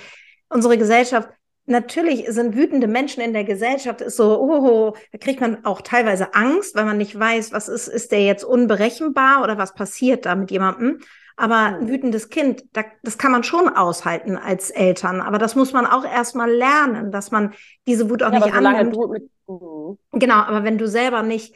unsere 0.50 0.78
Gesellschaft, 0.78 1.30
natürlich 1.66 2.26
sind 2.30 2.56
wütende 2.56 2.88
Menschen 2.88 3.22
in 3.22 3.34
der 3.34 3.44
Gesellschaft, 3.44 4.02
ist 4.02 4.18
so, 4.18 4.40
oh, 4.40 4.96
da 5.12 5.18
kriegt 5.18 5.42
man 5.42 5.66
auch 5.66 5.82
teilweise 5.82 6.34
Angst, 6.34 6.76
weil 6.76 6.86
man 6.86 6.98
nicht 6.98 7.18
weiß, 7.18 7.52
was 7.52 7.68
ist, 7.68 7.88
ist 7.88 8.12
der 8.12 8.24
jetzt 8.24 8.44
unberechenbar 8.44 9.44
oder 9.44 9.58
was 9.58 9.74
passiert 9.74 10.26
da 10.26 10.36
mit 10.36 10.52
jemandem. 10.52 11.00
Aber 11.38 11.58
ein 11.58 11.90
wütendes 11.90 12.30
Kind, 12.30 12.64
das 13.04 13.18
kann 13.18 13.32
man 13.32 13.44
schon 13.44 13.68
aushalten 13.68 14.38
als 14.38 14.70
Eltern. 14.70 15.20
Aber 15.20 15.38
das 15.38 15.56
muss 15.56 15.74
man 15.74 15.86
auch 15.86 16.06
erstmal 16.06 16.50
lernen, 16.50 17.12
dass 17.12 17.32
man 17.32 17.54
diese 17.88 18.10
Wut 18.10 18.24
auch 18.24 18.32
ja, 18.32 18.40
nicht 18.40 18.54
annimmt. 18.54 18.96
Mit... 19.10 19.30
Mhm. 19.48 19.98
Genau, 20.14 20.36
aber 20.36 20.64
wenn 20.64 20.78
du 20.78 20.88
selber 20.88 21.24
nicht, 21.24 21.54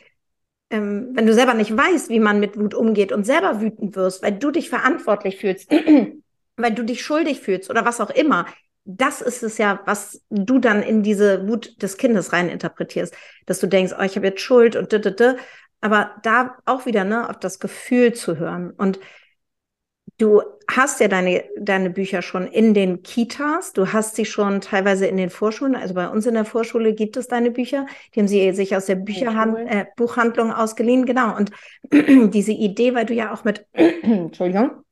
ähm, 0.70 1.12
wenn 1.14 1.26
du 1.26 1.34
selber 1.34 1.54
nicht 1.54 1.76
weißt, 1.76 2.10
wie 2.10 2.20
man 2.20 2.42
mit 2.42 2.60
Wut 2.60 2.74
umgeht 2.74 3.14
und 3.14 3.26
selber 3.26 3.62
wütend 3.62 3.96
wirst, 3.96 4.22
weil 4.22 4.34
du 4.34 4.52
dich 4.52 4.70
verantwortlich 4.70 5.38
fühlst, 5.38 5.72
weil 6.58 6.74
du 6.74 6.84
dich 6.84 7.02
schuldig 7.02 7.40
fühlst 7.40 7.70
oder 7.70 7.86
was 7.86 8.02
auch 8.02 8.10
immer, 8.10 8.46
das 8.84 9.22
ist 9.22 9.44
es 9.44 9.58
ja, 9.58 9.80
was 9.86 10.24
du 10.30 10.60
dann 10.60 10.82
in 10.82 11.04
diese 11.04 11.48
Wut 11.48 11.82
des 11.82 11.98
Kindes 11.98 12.34
rein 12.34 12.50
interpretierst, 12.50 13.16
dass 13.46 13.60
du 13.60 13.68
denkst, 13.68 13.94
oh, 13.98 14.02
ich 14.02 14.16
habe 14.16 14.28
jetzt 14.28 14.42
Schuld 14.42 14.76
und 14.76 14.92
d, 14.92 15.00
d, 15.00 15.12
d. 15.12 15.34
aber 15.80 16.16
da 16.24 16.58
auch 16.66 16.86
wieder 16.86 17.04
ne, 17.04 17.30
auf 17.30 17.40
das 17.40 17.60
Gefühl 17.60 18.14
zu 18.14 18.38
hören 18.38 18.72
und 18.72 19.00
Du 20.20 20.42
hast 20.70 21.00
ja 21.00 21.08
deine, 21.08 21.46
deine 21.58 21.90
Bücher 21.90 22.22
schon 22.22 22.46
in 22.46 22.74
den 22.74 23.04
Kitas, 23.04 23.72
du 23.72 23.94
hast 23.94 24.18
sie 24.18 24.26
schon 24.26 24.60
teilweise 24.60 25.08
in 25.08 25.16
den 25.16 25.30
Vorschulen, 25.30 25.78
also 25.78 25.94
bei 25.94 26.10
uns 26.10 26.26
in 26.26 26.34
der 26.34 26.44
Vorschule 26.44 26.94
gibt 26.94 27.16
es 27.16 27.30
deine 27.30 27.52
Bücher, 27.52 27.86
die 28.14 28.20
haben 28.20 28.28
sie 28.28 28.52
sich 28.52 28.76
aus 28.76 28.86
der 28.86 28.96
Bücherhand, 28.96 29.58
äh, 29.58 29.86
Buchhandlung 29.96 30.52
ausgeliehen, 30.52 31.06
genau. 31.06 31.38
Und 31.38 31.52
diese 32.34 32.52
Idee, 32.52 32.94
weil 32.94 33.06
du 33.06 33.14
ja 33.14 33.34
auch 33.34 33.46
mit, 33.46 33.66
Entschuldigung, 33.74 34.84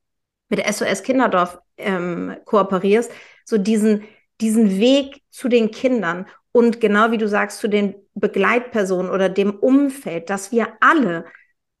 mit 0.48 0.66
SOS 0.66 1.02
Kinderdorf 1.02 1.58
ähm, 1.76 2.36
kooperierst, 2.46 3.12
so 3.44 3.58
diesen, 3.58 4.04
diesen 4.40 4.80
Weg 4.80 5.20
zu 5.30 5.50
den 5.50 5.70
Kindern 5.70 6.26
und 6.52 6.80
genau 6.80 7.10
wie 7.10 7.18
du 7.18 7.28
sagst, 7.28 7.58
zu 7.58 7.68
den 7.68 7.94
Begleitpersonen 8.14 9.10
oder 9.10 9.28
dem 9.28 9.50
Umfeld, 9.50 10.30
dass 10.30 10.52
wir 10.52 10.68
alle 10.80 11.26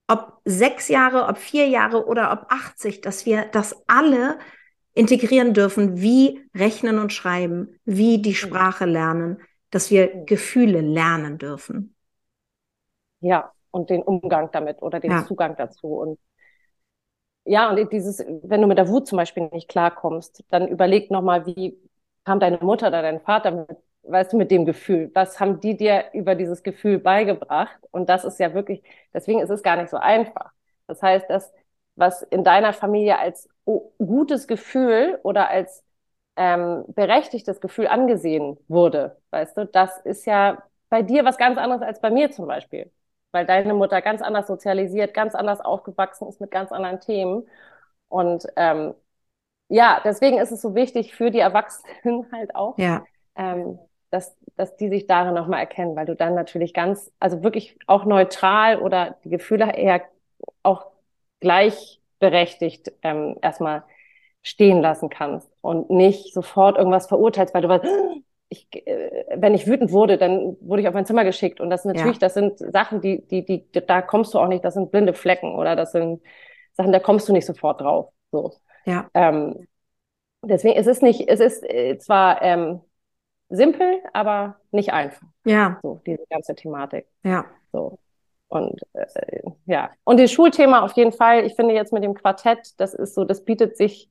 ob 0.08 0.40
sechs 0.44 0.88
Jahre, 0.88 1.26
ob 1.26 1.38
vier 1.38 1.68
Jahre 1.68 2.06
oder 2.06 2.32
ob 2.32 2.50
80, 2.50 3.02
dass 3.02 3.26
wir 3.26 3.44
das 3.52 3.84
alle 3.86 4.38
integrieren 4.94 5.54
dürfen, 5.54 6.00
wie 6.00 6.48
rechnen 6.54 6.98
und 6.98 7.12
schreiben, 7.12 7.78
wie 7.84 8.20
die 8.20 8.34
Sprache 8.34 8.84
lernen, 8.84 9.40
dass 9.70 9.90
wir 9.90 10.24
Gefühle 10.24 10.80
lernen 10.80 11.38
dürfen. 11.38 11.94
Ja, 13.20 13.52
und 13.70 13.90
den 13.90 14.02
Umgang 14.02 14.50
damit 14.50 14.82
oder 14.82 14.98
den 14.98 15.10
ja. 15.10 15.24
Zugang 15.26 15.56
dazu. 15.56 15.88
Und 15.88 16.18
ja, 17.44 17.70
und 17.70 17.92
dieses, 17.92 18.18
wenn 18.42 18.60
du 18.60 18.66
mit 18.66 18.78
der 18.78 18.88
Wut 18.88 19.06
zum 19.06 19.16
Beispiel 19.16 19.48
nicht 19.52 19.68
klarkommst, 19.68 20.44
dann 20.48 20.68
überleg 20.68 21.10
nochmal, 21.10 21.46
wie 21.46 21.78
kam 22.24 22.40
deine 22.40 22.58
Mutter 22.58 22.88
oder 22.88 23.02
dein 23.02 23.20
Vater 23.20 23.50
mit 23.52 23.78
weißt 24.10 24.32
du, 24.32 24.36
mit 24.36 24.50
dem 24.50 24.64
Gefühl? 24.64 25.10
Was 25.14 25.40
haben 25.40 25.60
die 25.60 25.76
dir 25.76 26.06
über 26.12 26.34
dieses 26.34 26.62
Gefühl 26.62 26.98
beigebracht? 26.98 27.78
Und 27.90 28.08
das 28.08 28.24
ist 28.24 28.38
ja 28.40 28.54
wirklich, 28.54 28.82
deswegen 29.12 29.40
ist 29.40 29.50
es 29.50 29.62
gar 29.62 29.76
nicht 29.76 29.90
so 29.90 29.96
einfach. 29.98 30.52
Das 30.86 31.02
heißt, 31.02 31.28
dass 31.28 31.52
was 31.96 32.22
in 32.22 32.44
deiner 32.44 32.72
Familie 32.72 33.18
als 33.18 33.48
gutes 33.98 34.46
Gefühl 34.46 35.18
oder 35.22 35.48
als 35.48 35.84
ähm, 36.36 36.84
berechtigtes 36.88 37.60
Gefühl 37.60 37.88
angesehen 37.88 38.56
wurde, 38.68 39.16
weißt 39.30 39.56
du, 39.56 39.66
das 39.66 39.98
ist 40.02 40.24
ja 40.24 40.62
bei 40.88 41.02
dir 41.02 41.24
was 41.24 41.36
ganz 41.36 41.58
anderes 41.58 41.82
als 41.82 42.00
bei 42.00 42.10
mir 42.10 42.30
zum 42.30 42.46
Beispiel, 42.46 42.90
weil 43.32 43.44
deine 43.44 43.74
Mutter 43.74 44.00
ganz 44.00 44.22
anders 44.22 44.46
sozialisiert, 44.46 45.12
ganz 45.14 45.34
anders 45.34 45.60
aufgewachsen 45.60 46.28
ist 46.28 46.40
mit 46.40 46.50
ganz 46.50 46.72
anderen 46.72 47.00
Themen. 47.00 47.48
Und 48.08 48.46
ähm, 48.56 48.94
ja, 49.68 50.00
deswegen 50.04 50.38
ist 50.38 50.50
es 50.50 50.62
so 50.62 50.74
wichtig 50.74 51.14
für 51.14 51.30
die 51.30 51.40
Erwachsenen 51.40 52.26
halt 52.32 52.54
auch, 52.54 52.78
ja. 52.78 53.04
ähm, 53.36 53.78
dass, 54.10 54.36
dass 54.56 54.76
die 54.76 54.88
sich 54.88 55.06
darin 55.06 55.34
nochmal 55.34 55.60
erkennen, 55.60 55.96
weil 55.96 56.06
du 56.06 56.16
dann 56.16 56.34
natürlich 56.34 56.74
ganz, 56.74 57.12
also 57.20 57.42
wirklich 57.42 57.78
auch 57.86 58.04
neutral 58.04 58.80
oder 58.80 59.16
die 59.24 59.30
Gefühle 59.30 59.72
eher 59.74 60.02
auch 60.62 60.86
gleichberechtigt 61.40 62.92
ähm, 63.02 63.36
erstmal 63.42 63.84
stehen 64.42 64.80
lassen 64.80 65.10
kannst 65.10 65.50
und 65.60 65.90
nicht 65.90 66.32
sofort 66.32 66.78
irgendwas 66.78 67.06
verurteilst, 67.06 67.54
weil 67.54 67.62
du 67.62 67.68
weißt, 67.68 67.84
ich, 68.48 68.66
äh, 68.86 69.24
wenn 69.36 69.54
ich 69.54 69.66
wütend 69.66 69.92
wurde, 69.92 70.16
dann 70.16 70.56
wurde 70.60 70.82
ich 70.82 70.88
auf 70.88 70.94
mein 70.94 71.06
Zimmer 71.06 71.24
geschickt. 71.24 71.60
Und 71.60 71.70
das 71.70 71.84
natürlich, 71.84 72.16
ja. 72.16 72.20
das 72.20 72.34
sind 72.34 72.58
Sachen, 72.58 73.00
die, 73.00 73.26
die, 73.26 73.44
die, 73.44 73.66
da 73.86 74.00
kommst 74.00 74.32
du 74.32 74.38
auch 74.38 74.48
nicht, 74.48 74.64
das 74.64 74.74
sind 74.74 74.90
blinde 74.90 75.12
Flecken 75.12 75.54
oder 75.54 75.76
das 75.76 75.92
sind 75.92 76.22
Sachen, 76.72 76.92
da 76.92 76.98
kommst 76.98 77.28
du 77.28 77.32
nicht 77.32 77.46
sofort 77.46 77.80
drauf. 77.80 78.10
So. 78.30 78.54
Ja. 78.86 79.10
Ähm, 79.12 79.66
deswegen, 80.42 80.78
es 80.78 80.86
ist 80.86 81.02
nicht, 81.02 81.28
es 81.28 81.40
ist 81.40 81.62
äh, 81.62 81.98
zwar 81.98 82.40
ähm, 82.42 82.80
simpel, 83.48 84.02
aber 84.12 84.56
nicht 84.70 84.92
einfach. 84.92 85.26
Ja. 85.44 85.78
So, 85.82 86.00
diese 86.06 86.24
ganze 86.30 86.54
Thematik. 86.54 87.06
Ja. 87.22 87.46
So. 87.72 87.98
Und 88.48 88.80
äh, 88.94 89.42
ja. 89.66 89.90
Und 90.04 90.20
das 90.20 90.32
Schulthema 90.32 90.80
auf 90.80 90.92
jeden 90.92 91.12
Fall, 91.12 91.44
ich 91.44 91.54
finde 91.54 91.74
jetzt 91.74 91.92
mit 91.92 92.02
dem 92.02 92.14
Quartett, 92.14 92.80
das 92.80 92.94
ist 92.94 93.14
so, 93.14 93.24
das 93.24 93.44
bietet 93.44 93.76
sich 93.76 94.08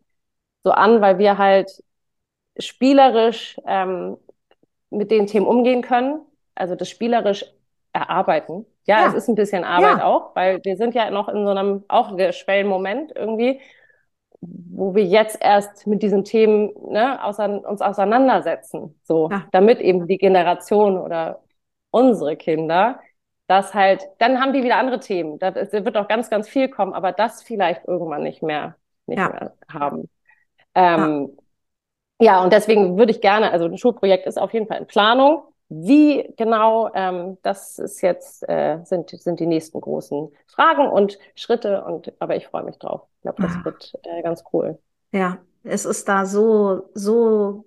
so 0.64 0.72
an, 0.72 1.02
weil 1.02 1.18
wir 1.18 1.38
halt 1.38 1.84
spielerisch 2.60 3.60
ähm, 3.66 4.18
mit 4.90 5.12
den 5.12 5.28
Themen 5.28 5.48
umgehen 5.48 5.82
können. 5.82 6.22
Also 6.56 6.76
das 6.76 6.90
spielerisch 6.90 7.46
erarbeiten. 7.94 8.66
Ja, 8.86 9.02
ja. 9.02 9.08
es 9.08 9.14
ist 9.14 9.28
ein 9.28 9.36
bisschen 9.36 9.64
Arbeit 9.64 10.00
ja. 10.00 10.06
auch, 10.06 10.36
weil 10.36 10.64
wir 10.64 10.78
sind 10.78 10.96
ja 10.96 11.10
noch 11.10 11.30
in 11.30 11.46
so 11.46 11.52
einem 11.52 11.84
auch 11.88 12.18
Schwellenmoment 12.32 13.12
irgendwie 13.16 13.60
wo 14.42 14.94
wir 14.96 15.04
jetzt 15.04 15.38
erst 15.42 15.88
mit 15.88 16.04
diesen 16.04 16.24
Themen 16.24 16.72
ne, 16.90 17.24
ausein 17.24 17.60
uns 17.66 17.82
auseinandersetzen, 17.82 19.00
so, 19.04 19.30
ja. 19.32 19.46
damit 19.52 19.80
eben 19.80 20.08
die 20.08 20.18
Generation 20.18 20.98
oder 20.98 21.42
unsere 21.92 22.36
Kinder 22.36 23.00
das 23.48 23.74
halt, 23.74 24.04
dann 24.20 24.40
haben 24.42 24.54
die 24.54 24.64
wieder 24.64 24.76
andere 24.76 25.00
Themen. 25.00 25.40
Da 25.40 25.56
wird 25.56 25.98
auch 25.98 26.08
ganz, 26.08 26.30
ganz 26.30 26.50
viel 26.50 26.68
kommen, 26.70 26.94
aber 26.94 27.14
das 27.14 27.42
vielleicht 27.42 27.88
irgendwann 27.88 28.22
nicht 28.22 28.44
mehr, 28.44 28.76
nicht 29.06 29.20
ja. 29.20 29.30
mehr 29.30 29.54
haben. 29.70 30.10
Ähm, 30.76 31.38
ja. 32.20 32.34
ja, 32.34 32.44
und 32.44 32.52
deswegen 32.52 32.98
würde 32.98 33.12
ich 33.12 33.22
gerne, 33.22 33.52
also 33.52 33.66
ein 33.66 33.78
Schulprojekt 33.78 34.28
ist 34.28 34.38
auf 34.38 34.54
jeden 34.54 34.68
Fall 34.68 34.80
in 34.80 34.88
Planung. 34.88 35.44
Wie 35.70 36.34
genau, 36.38 36.90
ähm, 36.94 37.38
das 37.42 37.78
ist 37.78 38.02
jetzt, 38.02 38.48
äh, 38.48 38.80
sind, 38.86 39.10
sind 39.10 39.40
die 39.40 39.46
nächsten 39.46 39.82
großen 39.82 40.30
Fragen 40.48 40.88
und 40.88 41.20
Schritte 41.36 41.84
und 41.84 42.14
aber 42.20 42.38
ich 42.38 42.48
freue 42.48 42.64
mich 42.64 42.78
drauf. 42.78 43.02
Ich 43.18 43.22
glaube, 43.24 43.42
das 43.42 43.54
ah. 43.54 43.66
wird 43.66 43.94
äh, 44.04 44.22
ganz 44.22 44.44
cool. 44.54 44.80
Ja, 45.12 45.40
es 45.64 45.86
ist 45.86 46.08
da 46.08 46.26
so, 46.26 46.90
so 46.94 47.66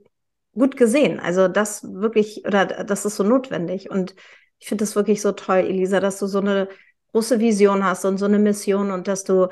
gut 0.55 0.77
gesehen. 0.77 1.21
Also 1.21 1.49
das 1.49 1.93
wirklich, 1.93 2.47
oder 2.47 2.65
das 2.65 3.05
ist 3.05 3.17
so 3.17 3.23
notwendig. 3.23 3.91
Und 3.91 4.15
ich 4.59 4.69
finde 4.69 4.83
das 4.83 4.97
wirklich 4.97 5.21
so 5.21 5.33
toll, 5.33 5.59
Elisa, 5.59 6.01
dass 6.01 6.19
du 6.19 6.27
so 6.27 6.39
eine 6.41 6.69
große 7.13 7.39
Vision 7.41 7.85
hast 7.85 8.05
und 8.05 8.19
so 8.19 8.27
eine 8.27 8.39
Mission 8.39 8.91
und 8.91 9.09
dass 9.09 9.25
du 9.25 9.49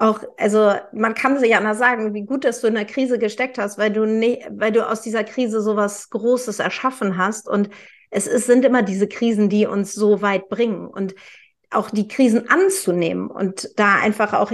auch, 0.00 0.20
also 0.38 0.72
man 0.92 1.14
kann 1.14 1.38
sich 1.38 1.50
ja 1.50 1.58
anders 1.58 1.78
sagen, 1.78 2.14
wie 2.14 2.22
gut, 2.22 2.44
dass 2.44 2.62
du 2.62 2.68
in 2.68 2.74
der 2.74 2.86
Krise 2.86 3.18
gesteckt 3.18 3.58
hast, 3.58 3.76
weil 3.76 3.92
du 3.92 4.06
ne, 4.06 4.40
weil 4.50 4.72
du 4.72 4.88
aus 4.88 5.02
dieser 5.02 5.24
Krise 5.24 5.60
so 5.60 5.76
was 5.76 6.08
Großes 6.08 6.58
erschaffen 6.58 7.18
hast. 7.18 7.46
Und 7.46 7.68
es 8.08 8.26
ist, 8.26 8.46
sind 8.46 8.64
immer 8.64 8.82
diese 8.82 9.08
Krisen, 9.08 9.50
die 9.50 9.66
uns 9.66 9.92
so 9.92 10.22
weit 10.22 10.48
bringen. 10.48 10.86
Und 10.86 11.14
auch 11.68 11.90
die 11.90 12.08
Krisen 12.08 12.48
anzunehmen 12.48 13.30
und 13.30 13.68
da 13.78 13.96
einfach 13.96 14.32
auch 14.32 14.50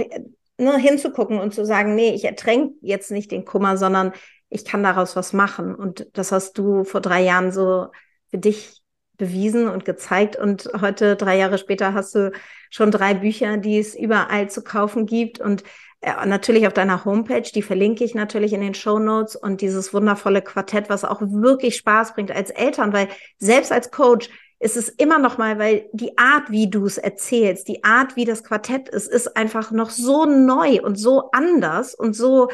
ne, 0.57 0.77
hinzugucken 0.77 1.39
und 1.39 1.53
zu 1.53 1.65
sagen, 1.65 1.95
nee, 1.95 2.13
ich 2.13 2.25
ertränke 2.25 2.75
jetzt 2.81 3.09
nicht 3.09 3.31
den 3.31 3.45
Kummer, 3.45 3.77
sondern 3.77 4.11
ich 4.49 4.65
kann 4.65 4.83
daraus 4.83 5.15
was 5.15 5.31
machen. 5.31 5.73
Und 5.75 6.09
das 6.13 6.33
hast 6.33 6.57
du 6.57 6.83
vor 6.83 6.99
drei 6.99 7.23
Jahren 7.23 7.53
so 7.53 7.87
für 8.29 8.37
dich 8.37 8.81
bewiesen 9.17 9.67
und 9.67 9.85
gezeigt. 9.85 10.35
Und 10.35 10.69
heute, 10.79 11.15
drei 11.15 11.37
Jahre 11.37 11.57
später, 11.57 11.93
hast 11.93 12.15
du 12.15 12.31
schon 12.69 12.91
drei 12.91 13.13
Bücher, 13.13 13.57
die 13.57 13.79
es 13.79 13.95
überall 13.95 14.49
zu 14.49 14.63
kaufen 14.63 15.05
gibt. 15.05 15.39
Und 15.39 15.63
äh, 16.01 16.25
natürlich 16.25 16.67
auf 16.67 16.73
deiner 16.73 17.05
Homepage, 17.05 17.41
die 17.41 17.61
verlinke 17.61 18.03
ich 18.03 18.13
natürlich 18.13 18.53
in 18.53 18.61
den 18.61 18.75
Show 18.75 18.99
Notes 18.99 19.35
und 19.35 19.61
dieses 19.61 19.93
wundervolle 19.93 20.41
Quartett, 20.41 20.89
was 20.89 21.03
auch 21.03 21.21
wirklich 21.21 21.75
Spaß 21.77 22.13
bringt 22.13 22.31
als 22.31 22.51
Eltern, 22.51 22.93
weil 22.93 23.07
selbst 23.39 23.71
als 23.71 23.89
Coach 23.91 24.29
ist 24.59 24.77
es 24.77 24.89
immer 24.89 25.19
noch 25.19 25.37
mal, 25.37 25.59
weil 25.59 25.87
die 25.93 26.17
Art, 26.17 26.49
wie 26.49 26.69
du 26.69 26.85
es 26.85 26.97
erzählst, 26.97 27.67
die 27.67 27.83
Art, 27.83 28.15
wie 28.15 28.25
das 28.25 28.43
Quartett 28.43 28.89
ist, 28.89 29.07
ist 29.07 29.37
einfach 29.37 29.71
noch 29.71 29.91
so 29.91 30.25
neu 30.25 30.81
und 30.81 30.95
so 30.97 31.29
anders 31.31 31.93
und 31.93 32.15
so 32.15 32.49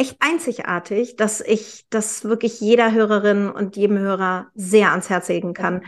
echt 0.00 0.16
einzigartig, 0.20 1.16
dass 1.16 1.42
ich 1.42 1.84
das 1.90 2.24
wirklich 2.24 2.60
jeder 2.60 2.92
Hörerin 2.92 3.50
und 3.50 3.76
jedem 3.76 3.98
Hörer 3.98 4.48
sehr 4.54 4.90
ans 4.90 5.10
Herz 5.10 5.28
legen 5.28 5.52
kann, 5.52 5.82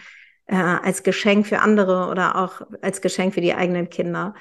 äh, 0.46 0.56
als 0.56 1.02
Geschenk 1.02 1.46
für 1.46 1.60
andere 1.60 2.08
oder 2.08 2.36
auch 2.36 2.60
als 2.82 3.00
Geschenk 3.00 3.32
für 3.32 3.40
die 3.40 3.54
eigenen 3.54 3.88
Kinder. 3.88 4.34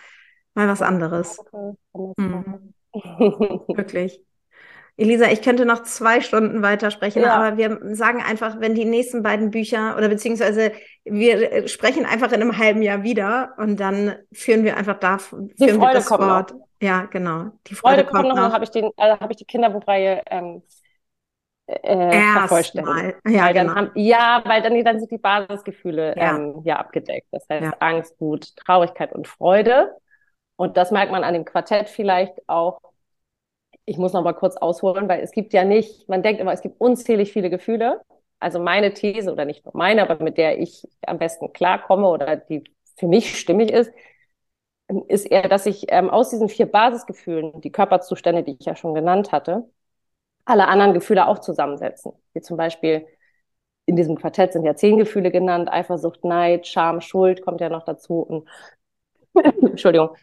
Mal 0.55 0.67
was 0.67 0.81
anderes. 0.81 1.37
Mhm. 1.93 2.73
Wirklich. 2.93 4.21
Elisa, 4.97 5.31
ich 5.31 5.41
könnte 5.41 5.65
noch 5.65 5.83
zwei 5.83 6.19
Stunden 6.19 6.61
weitersprechen, 6.61 7.21
ja. 7.21 7.33
aber 7.33 7.57
wir 7.57 7.79
sagen 7.95 8.21
einfach, 8.21 8.59
wenn 8.59 8.75
die 8.75 8.83
nächsten 8.83 9.23
beiden 9.23 9.49
Bücher 9.49 9.95
oder 9.97 10.09
beziehungsweise 10.09 10.73
wir 11.05 11.69
sprechen 11.69 12.05
einfach 12.05 12.33
in 12.33 12.41
einem 12.41 12.57
halben 12.57 12.81
Jahr 12.81 13.03
wieder 13.03 13.53
und 13.57 13.79
dann 13.79 14.15
führen 14.33 14.65
wir 14.65 14.75
einfach 14.75 14.99
da 14.99 15.17
führen 15.17 15.47
die 15.57 15.69
Freude 15.69 15.79
wir 15.79 15.93
das 15.93 16.11
Wort. 16.11 16.51
Noch. 16.51 16.67
Ja, 16.81 17.05
genau. 17.05 17.51
Die 17.67 17.75
Freude, 17.75 18.03
Freude 18.03 18.03
kommt, 18.05 18.23
kommt 18.23 18.35
noch. 18.35 18.47
noch. 18.47 18.53
Habe 18.53 18.63
ich, 18.63 18.71
den, 18.71 18.85
äh, 18.97 19.17
hab 19.17 19.29
ich 19.29 19.37
die 19.37 19.45
Kinderbuchreihe 19.45 20.23
ähm, 20.29 20.63
äh, 21.67 22.21
vervollständigt. 22.33 23.17
Ja, 23.27 23.45
weil 23.45 23.53
genau. 23.53 23.75
Haben, 23.75 23.91
ja, 23.95 24.41
weil 24.45 24.61
dann, 24.61 24.83
dann 24.83 24.99
sind 24.99 25.11
die 25.11 25.17
Basisgefühle 25.17 26.15
ja. 26.17 26.35
Ähm, 26.35 26.61
ja 26.63 26.77
abgedeckt. 26.77 27.27
Das 27.31 27.45
heißt 27.49 27.63
ja. 27.63 27.75
Angst, 27.79 28.19
Wut, 28.19 28.55
Traurigkeit 28.57 29.13
und 29.13 29.27
Freude. 29.27 29.95
Und 30.55 30.75
das 30.77 30.91
merkt 30.91 31.11
man 31.11 31.23
an 31.23 31.33
dem 31.33 31.45
Quartett 31.45 31.89
vielleicht 31.89 32.33
auch. 32.47 32.81
Ich 33.85 33.97
muss 33.97 34.13
noch 34.13 34.23
mal 34.23 34.33
kurz 34.33 34.57
ausholen, 34.57 35.07
weil 35.09 35.21
es 35.21 35.31
gibt 35.31 35.53
ja 35.53 35.63
nicht, 35.63 36.07
man 36.07 36.23
denkt 36.23 36.39
immer, 36.39 36.53
es 36.53 36.61
gibt 36.61 36.79
unzählig 36.79 37.31
viele 37.31 37.49
Gefühle. 37.49 38.01
Also 38.39 38.59
meine 38.59 38.93
These, 38.93 39.31
oder 39.31 39.45
nicht 39.45 39.65
nur 39.65 39.75
meine, 39.75 40.01
aber 40.01 40.23
mit 40.23 40.37
der 40.37 40.59
ich 40.59 40.87
am 41.05 41.19
besten 41.19 41.53
klarkomme 41.53 42.07
oder 42.07 42.35
die 42.35 42.63
für 42.97 43.07
mich 43.07 43.39
stimmig 43.39 43.71
ist, 43.71 43.91
ist 45.07 45.25
eher, 45.25 45.47
dass 45.47 45.65
ich 45.65 45.85
ähm, 45.89 46.09
aus 46.09 46.29
diesen 46.29 46.49
vier 46.49 46.65
Basisgefühlen, 46.65 47.61
die 47.61 47.71
Körperzustände, 47.71 48.43
die 48.43 48.57
ich 48.59 48.65
ja 48.65 48.75
schon 48.75 48.93
genannt 48.93 49.31
hatte, 49.31 49.69
alle 50.45 50.67
anderen 50.67 50.93
Gefühle 50.93 51.27
auch 51.27 51.39
zusammensetzen. 51.39 52.13
Wie 52.33 52.41
zum 52.41 52.57
Beispiel 52.57 53.07
in 53.85 53.95
diesem 53.95 54.15
Quartett 54.17 54.53
sind 54.53 54.65
ja 54.65 54.75
zehn 54.75 54.97
Gefühle 54.97 55.31
genannt, 55.31 55.71
Eifersucht, 55.71 56.23
Neid, 56.23 56.67
Scham, 56.67 57.01
Schuld 57.01 57.41
kommt 57.41 57.61
ja 57.61 57.69
noch 57.69 57.83
dazu. 57.83 58.21
Und 58.21 58.49
Entschuldigung. 59.61 60.15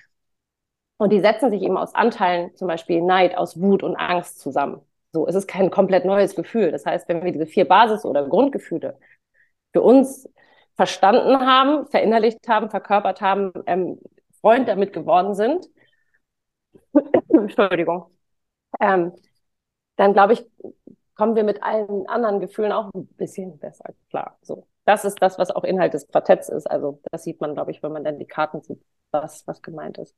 Und 0.99 1.13
die 1.13 1.21
setzen 1.21 1.51
sich 1.51 1.63
eben 1.63 1.77
aus 1.77 1.95
Anteilen, 1.95 2.55
zum 2.57 2.69
Beispiel 2.69 3.03
Neid, 3.03 3.37
aus 3.37 3.61
Wut 3.61 3.83
und 3.83 3.97
Angst 3.97 4.41
zusammen. 4.41 4.81
So, 5.13 5.27
es 5.27 5.35
ist 5.35 5.47
kein 5.47 5.71
komplett 5.71 6.05
neues 6.05 6.35
Gefühl. 6.35 6.71
Das 6.73 6.85
heißt, 6.85 7.09
wenn 7.09 7.25
wir 7.25 7.33
diese 7.33 7.47
vier 7.47 7.67
Basis- 7.67 8.05
oder 8.05 8.27
Grundgefühle 8.29 8.99
für 9.73 9.83
uns 9.83 10.29
verstanden 10.77 11.41
haben, 11.41 11.87
verinnerlicht 11.87 12.47
haben, 12.49 12.71
verkörpert 12.71 13.21
haben, 13.21 13.53
ähm, 13.67 13.99
Freund 14.41 14.69
damit 14.69 14.93
geworden 14.93 15.35
sind, 15.35 15.67
Entschuldigung, 17.29 18.07
ähm, 18.81 19.13
dann 19.97 20.13
glaube 20.13 20.35
ich, 20.35 20.47
kommen 21.17 21.37
wir 21.37 21.45
mit 21.45 21.63
allen 21.63 22.07
anderen 22.09 22.41
Gefühlen 22.41 22.73
auch 22.73 22.93
ein 22.95 23.07
bisschen 23.17 23.59
besser 23.59 23.95
klar. 24.11 24.39
So, 24.43 24.67
das 24.85 25.05
ist 25.05 25.23
das, 25.23 25.39
was 25.39 25.51
auch 25.51 25.65
Inhalt 25.65 25.95
des 25.95 26.09
Quartetts 26.09 26.49
ist. 26.49 26.67
Also 26.71 27.01
das 27.13 27.25
sieht 27.25 27.41
man, 27.41 27.55
glaube 27.55 27.73
ich, 27.73 27.83
wenn 27.83 27.93
man 27.93 28.05
dann 28.05 28.19
die 28.19 28.27
Karten 28.27 28.63
sieht, 28.63 28.83
was, 29.11 29.47
was 29.47 29.63
gemeint 29.63 29.99
ist. 29.99 30.15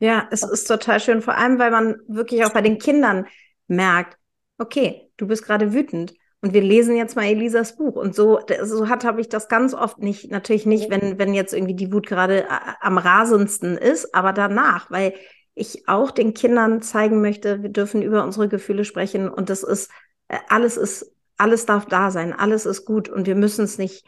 Ja, 0.00 0.28
es 0.30 0.42
ist 0.42 0.66
total 0.66 1.00
schön, 1.00 1.22
vor 1.22 1.36
allem, 1.36 1.58
weil 1.58 1.70
man 1.70 1.96
wirklich 2.08 2.44
auch 2.44 2.52
bei 2.52 2.62
den 2.62 2.78
Kindern 2.78 3.26
merkt, 3.68 4.18
okay, 4.58 5.10
du 5.18 5.26
bist 5.26 5.44
gerade 5.44 5.72
wütend. 5.72 6.14
Und 6.42 6.54
wir 6.54 6.62
lesen 6.62 6.96
jetzt 6.96 7.16
mal 7.16 7.26
Elisas 7.26 7.76
Buch. 7.76 7.96
Und 7.96 8.14
so, 8.14 8.40
so 8.62 8.88
hat 8.88 9.04
habe 9.04 9.20
ich 9.20 9.28
das 9.28 9.48
ganz 9.48 9.74
oft 9.74 9.98
nicht, 9.98 10.30
natürlich 10.30 10.64
nicht, 10.64 10.90
wenn, 10.90 11.18
wenn 11.18 11.34
jetzt 11.34 11.52
irgendwie 11.52 11.74
die 11.74 11.92
Wut 11.92 12.06
gerade 12.06 12.44
äh, 12.44 12.58
am 12.80 12.96
rasendsten 12.96 13.76
ist, 13.76 14.14
aber 14.14 14.32
danach, 14.32 14.90
weil 14.90 15.14
ich 15.54 15.86
auch 15.88 16.10
den 16.10 16.32
Kindern 16.32 16.80
zeigen 16.80 17.20
möchte, 17.20 17.62
wir 17.62 17.68
dürfen 17.68 18.00
über 18.02 18.24
unsere 18.24 18.48
Gefühle 18.48 18.84
sprechen 18.84 19.28
und 19.28 19.50
das 19.50 19.62
ist, 19.62 19.90
äh, 20.28 20.38
alles 20.48 20.78
ist, 20.78 21.12
alles 21.36 21.66
darf 21.66 21.86
da 21.86 22.10
sein, 22.10 22.32
alles 22.32 22.64
ist 22.64 22.86
gut 22.86 23.10
und 23.10 23.26
wir 23.26 23.34
müssen 23.34 23.64
es 23.64 23.76
nicht, 23.76 24.06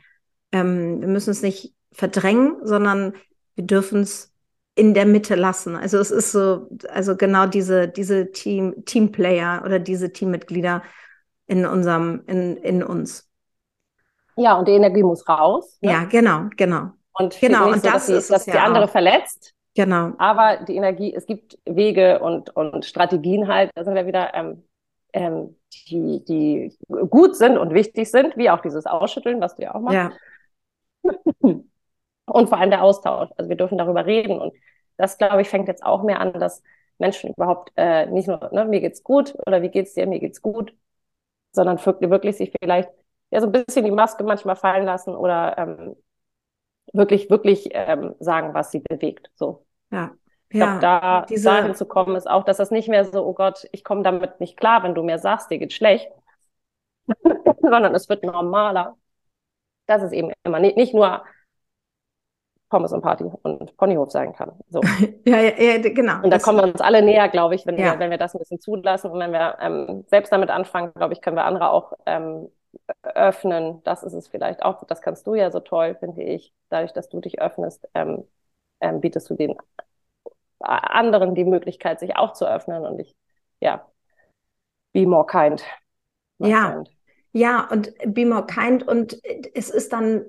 ähm, 0.52 1.00
wir 1.00 1.08
müssen 1.08 1.30
es 1.30 1.42
nicht 1.42 1.74
verdrängen, 1.92 2.56
sondern 2.62 3.14
wir 3.54 3.64
dürfen 3.64 4.00
es 4.00 4.32
in 4.74 4.94
der 4.94 5.04
Mitte 5.04 5.34
lassen. 5.34 5.76
Also 5.76 5.98
es 5.98 6.10
ist 6.10 6.32
so, 6.32 6.70
also 6.88 7.16
genau 7.16 7.46
diese, 7.46 7.88
diese 7.88 8.32
Team, 8.32 8.84
Teamplayer 8.86 9.62
oder 9.66 9.78
diese 9.78 10.12
Teammitglieder, 10.12 10.82
in 11.46 11.66
unserem, 11.66 12.22
in, 12.26 12.56
in 12.56 12.82
uns. 12.82 13.28
Ja, 14.36 14.58
und 14.58 14.68
die 14.68 14.72
Energie 14.72 15.02
muss 15.02 15.28
raus. 15.28 15.78
Ne? 15.80 15.92
Ja, 15.92 16.04
genau, 16.04 16.48
genau. 16.56 16.90
Und 17.14 17.38
genau, 17.38 17.66
und 17.68 17.82
so, 17.82 17.90
das 17.90 17.92
dass, 17.92 18.06
die, 18.06 18.12
ist 18.12 18.30
dass 18.30 18.44
die 18.44 18.50
ja 18.52 18.64
andere 18.64 18.84
auch. 18.84 18.90
verletzt. 18.90 19.54
Genau. 19.74 20.12
Aber 20.18 20.58
die 20.64 20.76
Energie, 20.76 21.14
es 21.14 21.26
gibt 21.26 21.58
Wege 21.64 22.20
und, 22.20 22.54
und 22.56 22.84
Strategien 22.84 23.48
halt, 23.48 23.70
da 23.74 23.84
sind 23.84 23.94
wir 23.94 24.06
wieder, 24.06 24.34
ähm, 24.34 24.64
ähm, 25.12 25.56
die, 25.88 26.24
die 26.24 26.76
gut 27.08 27.36
sind 27.36 27.58
und 27.58 27.74
wichtig 27.74 28.10
sind, 28.10 28.36
wie 28.36 28.50
auch 28.50 28.60
dieses 28.60 28.86
Ausschütteln, 28.86 29.40
was 29.40 29.56
du 29.56 29.62
ja 29.62 29.74
auch 29.74 29.80
machst. 29.80 29.94
Ja. 29.94 30.12
Und 32.26 32.48
vor 32.48 32.58
allem 32.58 32.70
der 32.70 32.82
Austausch. 32.82 33.30
Also 33.36 33.48
wir 33.48 33.56
dürfen 33.56 33.78
darüber 33.78 34.06
reden. 34.06 34.38
Und 34.40 34.54
das, 34.96 35.18
glaube 35.18 35.42
ich, 35.42 35.48
fängt 35.48 35.68
jetzt 35.68 35.84
auch 35.84 36.02
mehr 36.02 36.20
an, 36.20 36.32
dass 36.34 36.62
Menschen 36.98 37.30
überhaupt 37.30 37.72
äh, 37.76 38.06
nicht 38.06 38.28
nur, 38.28 38.48
ne, 38.52 38.64
mir 38.64 38.80
geht's 38.80 39.02
gut 39.02 39.34
oder 39.46 39.60
wie 39.60 39.68
geht's 39.68 39.94
dir, 39.94 40.06
mir 40.06 40.20
geht's 40.20 40.40
gut, 40.40 40.72
sondern 41.52 41.78
wirklich 41.84 42.36
sich 42.36 42.52
vielleicht 42.60 42.90
ja 43.30 43.40
so 43.40 43.46
ein 43.46 43.52
bisschen 43.52 43.84
die 43.84 43.90
Maske 43.90 44.24
manchmal 44.24 44.56
fallen 44.56 44.84
lassen 44.84 45.14
oder 45.14 45.56
ähm, 45.58 45.96
wirklich, 46.92 47.30
wirklich 47.30 47.68
ähm, 47.72 48.14
sagen, 48.18 48.54
was 48.54 48.70
sie 48.70 48.80
bewegt. 48.80 49.30
So. 49.34 49.64
Ja. 49.90 50.12
Ich 50.48 50.58
ja, 50.58 50.66
glaube, 50.66 50.80
da 50.80 51.26
diese... 51.26 51.48
dahin 51.48 51.74
zu 51.74 51.86
kommen, 51.86 52.14
ist 52.14 52.28
auch, 52.28 52.44
dass 52.44 52.58
das 52.58 52.70
nicht 52.70 52.88
mehr 52.88 53.06
so, 53.06 53.24
oh 53.24 53.32
Gott, 53.32 53.66
ich 53.72 53.84
komme 53.84 54.02
damit 54.02 54.38
nicht 54.38 54.58
klar, 54.58 54.82
wenn 54.82 54.94
du 54.94 55.02
mir 55.02 55.18
sagst, 55.18 55.50
dir 55.50 55.58
geht 55.58 55.72
schlecht, 55.72 56.10
sondern 57.62 57.94
es 57.94 58.08
wird 58.08 58.22
normaler. 58.22 58.96
Das 59.86 60.02
ist 60.02 60.12
eben 60.12 60.30
immer 60.44 60.60
nicht, 60.60 60.76
nicht 60.76 60.94
nur 60.94 61.24
Pommes 62.72 62.90
und 62.94 63.02
Party 63.02 63.24
und 63.42 63.76
Ponyhof 63.76 64.10
sein 64.10 64.32
kann. 64.32 64.52
So. 64.70 64.80
ja, 65.26 65.40
ja, 65.40 65.50
ja, 65.50 65.78
genau. 65.78 66.22
Und 66.22 66.30
da 66.30 66.38
kommen 66.38 66.58
wir 66.58 66.64
uns 66.64 66.80
alle 66.80 67.02
näher, 67.02 67.28
glaube 67.28 67.54
ich, 67.54 67.66
wenn, 67.66 67.76
ja. 67.76 67.92
wir, 67.92 67.98
wenn 67.98 68.10
wir 68.10 68.16
das 68.16 68.34
ein 68.34 68.38
bisschen 68.38 68.60
zulassen 68.60 69.10
und 69.10 69.18
wenn 69.18 69.30
wir 69.30 69.58
ähm, 69.60 70.04
selbst 70.08 70.32
damit 70.32 70.48
anfangen, 70.48 70.94
glaube 70.94 71.12
ich, 71.12 71.20
können 71.20 71.36
wir 71.36 71.44
andere 71.44 71.68
auch 71.68 71.92
ähm, 72.06 72.48
öffnen. 73.02 73.82
Das 73.84 74.02
ist 74.02 74.14
es 74.14 74.26
vielleicht 74.26 74.62
auch. 74.62 74.84
Das 74.84 75.02
kannst 75.02 75.26
du 75.26 75.34
ja 75.34 75.50
so 75.50 75.60
toll, 75.60 75.96
finde 76.00 76.22
ich. 76.22 76.54
Dadurch, 76.70 76.94
dass 76.94 77.10
du 77.10 77.20
dich 77.20 77.42
öffnest, 77.42 77.86
ähm, 77.92 78.24
ähm, 78.80 79.02
bietest 79.02 79.28
du 79.28 79.34
den 79.34 79.54
anderen 80.60 81.34
die 81.34 81.44
Möglichkeit, 81.44 82.00
sich 82.00 82.16
auch 82.16 82.32
zu 82.32 82.48
öffnen. 82.48 82.86
Und 82.86 83.00
ich, 83.00 83.14
ja, 83.60 83.86
be 84.94 85.06
more 85.06 85.26
kind. 85.26 85.62
ja. 86.38 86.70
Kind. 86.72 86.90
Ja, 87.34 87.68
und 87.70 87.92
be 88.06 88.24
more 88.24 88.46
kind. 88.46 88.88
Und 88.88 89.18
es 89.54 89.68
ist 89.68 89.92
dann 89.92 90.24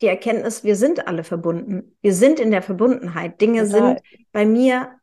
die 0.00 0.06
Erkenntnis, 0.06 0.64
wir 0.64 0.76
sind 0.76 1.06
alle 1.06 1.24
verbunden. 1.24 1.96
Wir 2.00 2.14
sind 2.14 2.40
in 2.40 2.50
der 2.50 2.62
Verbundenheit. 2.62 3.40
Dinge 3.40 3.64
Total. 3.64 3.80
sind 3.80 4.00
bei 4.32 4.46
mir 4.46 5.00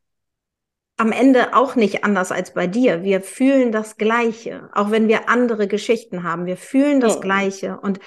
am 0.97 1.11
Ende 1.11 1.55
auch 1.55 1.75
nicht 1.75 2.03
anders 2.03 2.31
als 2.31 2.53
bei 2.53 2.65
dir. 2.65 3.03
Wir 3.03 3.21
fühlen 3.21 3.71
das 3.71 3.97
Gleiche, 3.97 4.69
auch 4.73 4.89
wenn 4.89 5.07
wir 5.07 5.29
andere 5.29 5.67
Geschichten 5.67 6.23
haben. 6.23 6.47
Wir 6.47 6.57
fühlen 6.57 6.99
das 6.99 7.17
mhm. 7.17 7.21
Gleiche 7.21 7.79
und 7.79 7.99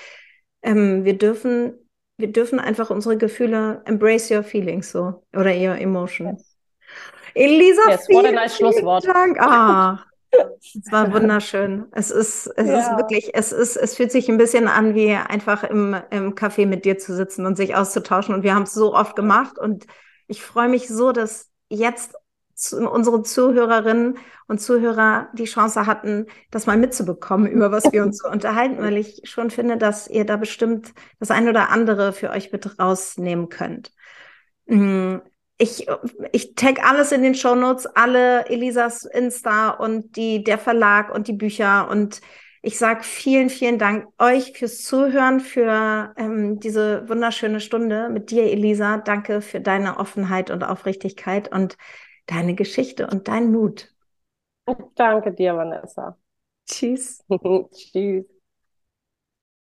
ähm, 0.62 1.04
wir 1.04 1.16
dürfen, 1.16 1.74
wir 2.16 2.32
dürfen 2.32 2.58
einfach 2.58 2.90
unsere 2.90 3.16
Gefühle 3.16 3.82
embrace 3.84 4.30
your 4.30 4.42
feelings 4.42 4.90
so 4.90 5.24
oder 5.32 5.54
your 5.54 5.76
emotions. 5.78 6.58
Elisa, 7.34 7.90
yes, 7.90 8.06
vielen, 8.06 8.34
nice 8.34 8.56
Schlusswort. 8.56 9.06
Dank. 9.06 9.40
Ah, 9.40 10.04
es 10.30 10.92
war 10.92 11.12
wunderschön. 11.12 11.86
Es 11.92 12.10
ist, 12.10 12.46
es 12.56 12.68
ja. 12.68 12.78
ist 12.80 12.96
wirklich, 12.96 13.30
es 13.34 13.52
ist, 13.52 13.76
es 13.76 13.96
fühlt 13.96 14.12
sich 14.12 14.28
ein 14.28 14.38
bisschen 14.38 14.68
an, 14.68 14.94
wie 14.94 15.14
einfach 15.14 15.64
im, 15.64 15.96
im 16.10 16.34
Café 16.34 16.66
mit 16.66 16.84
dir 16.84 16.98
zu 16.98 17.14
sitzen 17.14 17.46
und 17.46 17.56
sich 17.56 17.74
auszutauschen. 17.74 18.34
Und 18.34 18.42
wir 18.42 18.54
haben 18.54 18.64
es 18.64 18.74
so 18.74 18.94
oft 18.94 19.16
gemacht. 19.16 19.58
Und 19.58 19.86
ich 20.26 20.42
freue 20.42 20.68
mich 20.68 20.88
so, 20.88 21.12
das 21.12 21.50
jetzt 21.68 22.14
unsere 22.72 23.22
Zuhörerinnen 23.22 24.18
und 24.46 24.60
Zuhörer 24.60 25.28
die 25.32 25.44
Chance 25.44 25.86
hatten, 25.86 26.26
das 26.50 26.66
mal 26.66 26.76
mitzubekommen, 26.76 27.46
über 27.46 27.72
was 27.72 27.90
wir 27.92 28.02
uns 28.02 28.18
so 28.18 28.28
unterhalten, 28.30 28.78
weil 28.78 28.98
ich 28.98 29.22
schon 29.24 29.50
finde, 29.50 29.78
dass 29.78 30.08
ihr 30.08 30.26
da 30.26 30.36
bestimmt 30.36 30.92
das 31.18 31.30
ein 31.30 31.48
oder 31.48 31.70
andere 31.70 32.12
für 32.12 32.30
euch 32.30 32.52
mit 32.52 32.78
rausnehmen 32.78 33.48
könnt. 33.48 33.92
Ich, 35.62 35.86
ich 36.32 36.54
tag 36.54 36.82
alles 36.82 37.12
in 37.12 37.22
den 37.22 37.34
Show 37.34 37.54
Notes, 37.54 37.84
alle 37.86 38.46
Elisas 38.46 39.04
Insta 39.04 39.68
und 39.70 40.16
die, 40.16 40.42
der 40.42 40.56
Verlag 40.56 41.14
und 41.14 41.28
die 41.28 41.34
Bücher 41.34 41.88
und 41.90 42.22
ich 42.62 42.78
sage 42.78 43.02
vielen, 43.02 43.50
vielen 43.50 43.78
Dank 43.78 44.06
euch 44.18 44.52
fürs 44.52 44.82
Zuhören, 44.82 45.40
für 45.40 46.14
ähm, 46.16 46.60
diese 46.60 47.08
wunderschöne 47.08 47.60
Stunde 47.60 48.08
mit 48.10 48.30
dir, 48.30 48.44
Elisa. 48.44 48.98
Danke 48.98 49.40
für 49.42 49.60
deine 49.60 49.98
Offenheit 49.98 50.50
und 50.50 50.62
Aufrichtigkeit 50.62 51.52
und 51.52 51.76
deine 52.26 52.54
Geschichte 52.54 53.06
und 53.06 53.28
deinen 53.28 53.52
Mut. 53.52 53.92
Danke 54.94 55.32
dir, 55.32 55.56
Vanessa. 55.56 56.18
Tschüss. 56.66 57.22
Tschüss. 57.72 58.39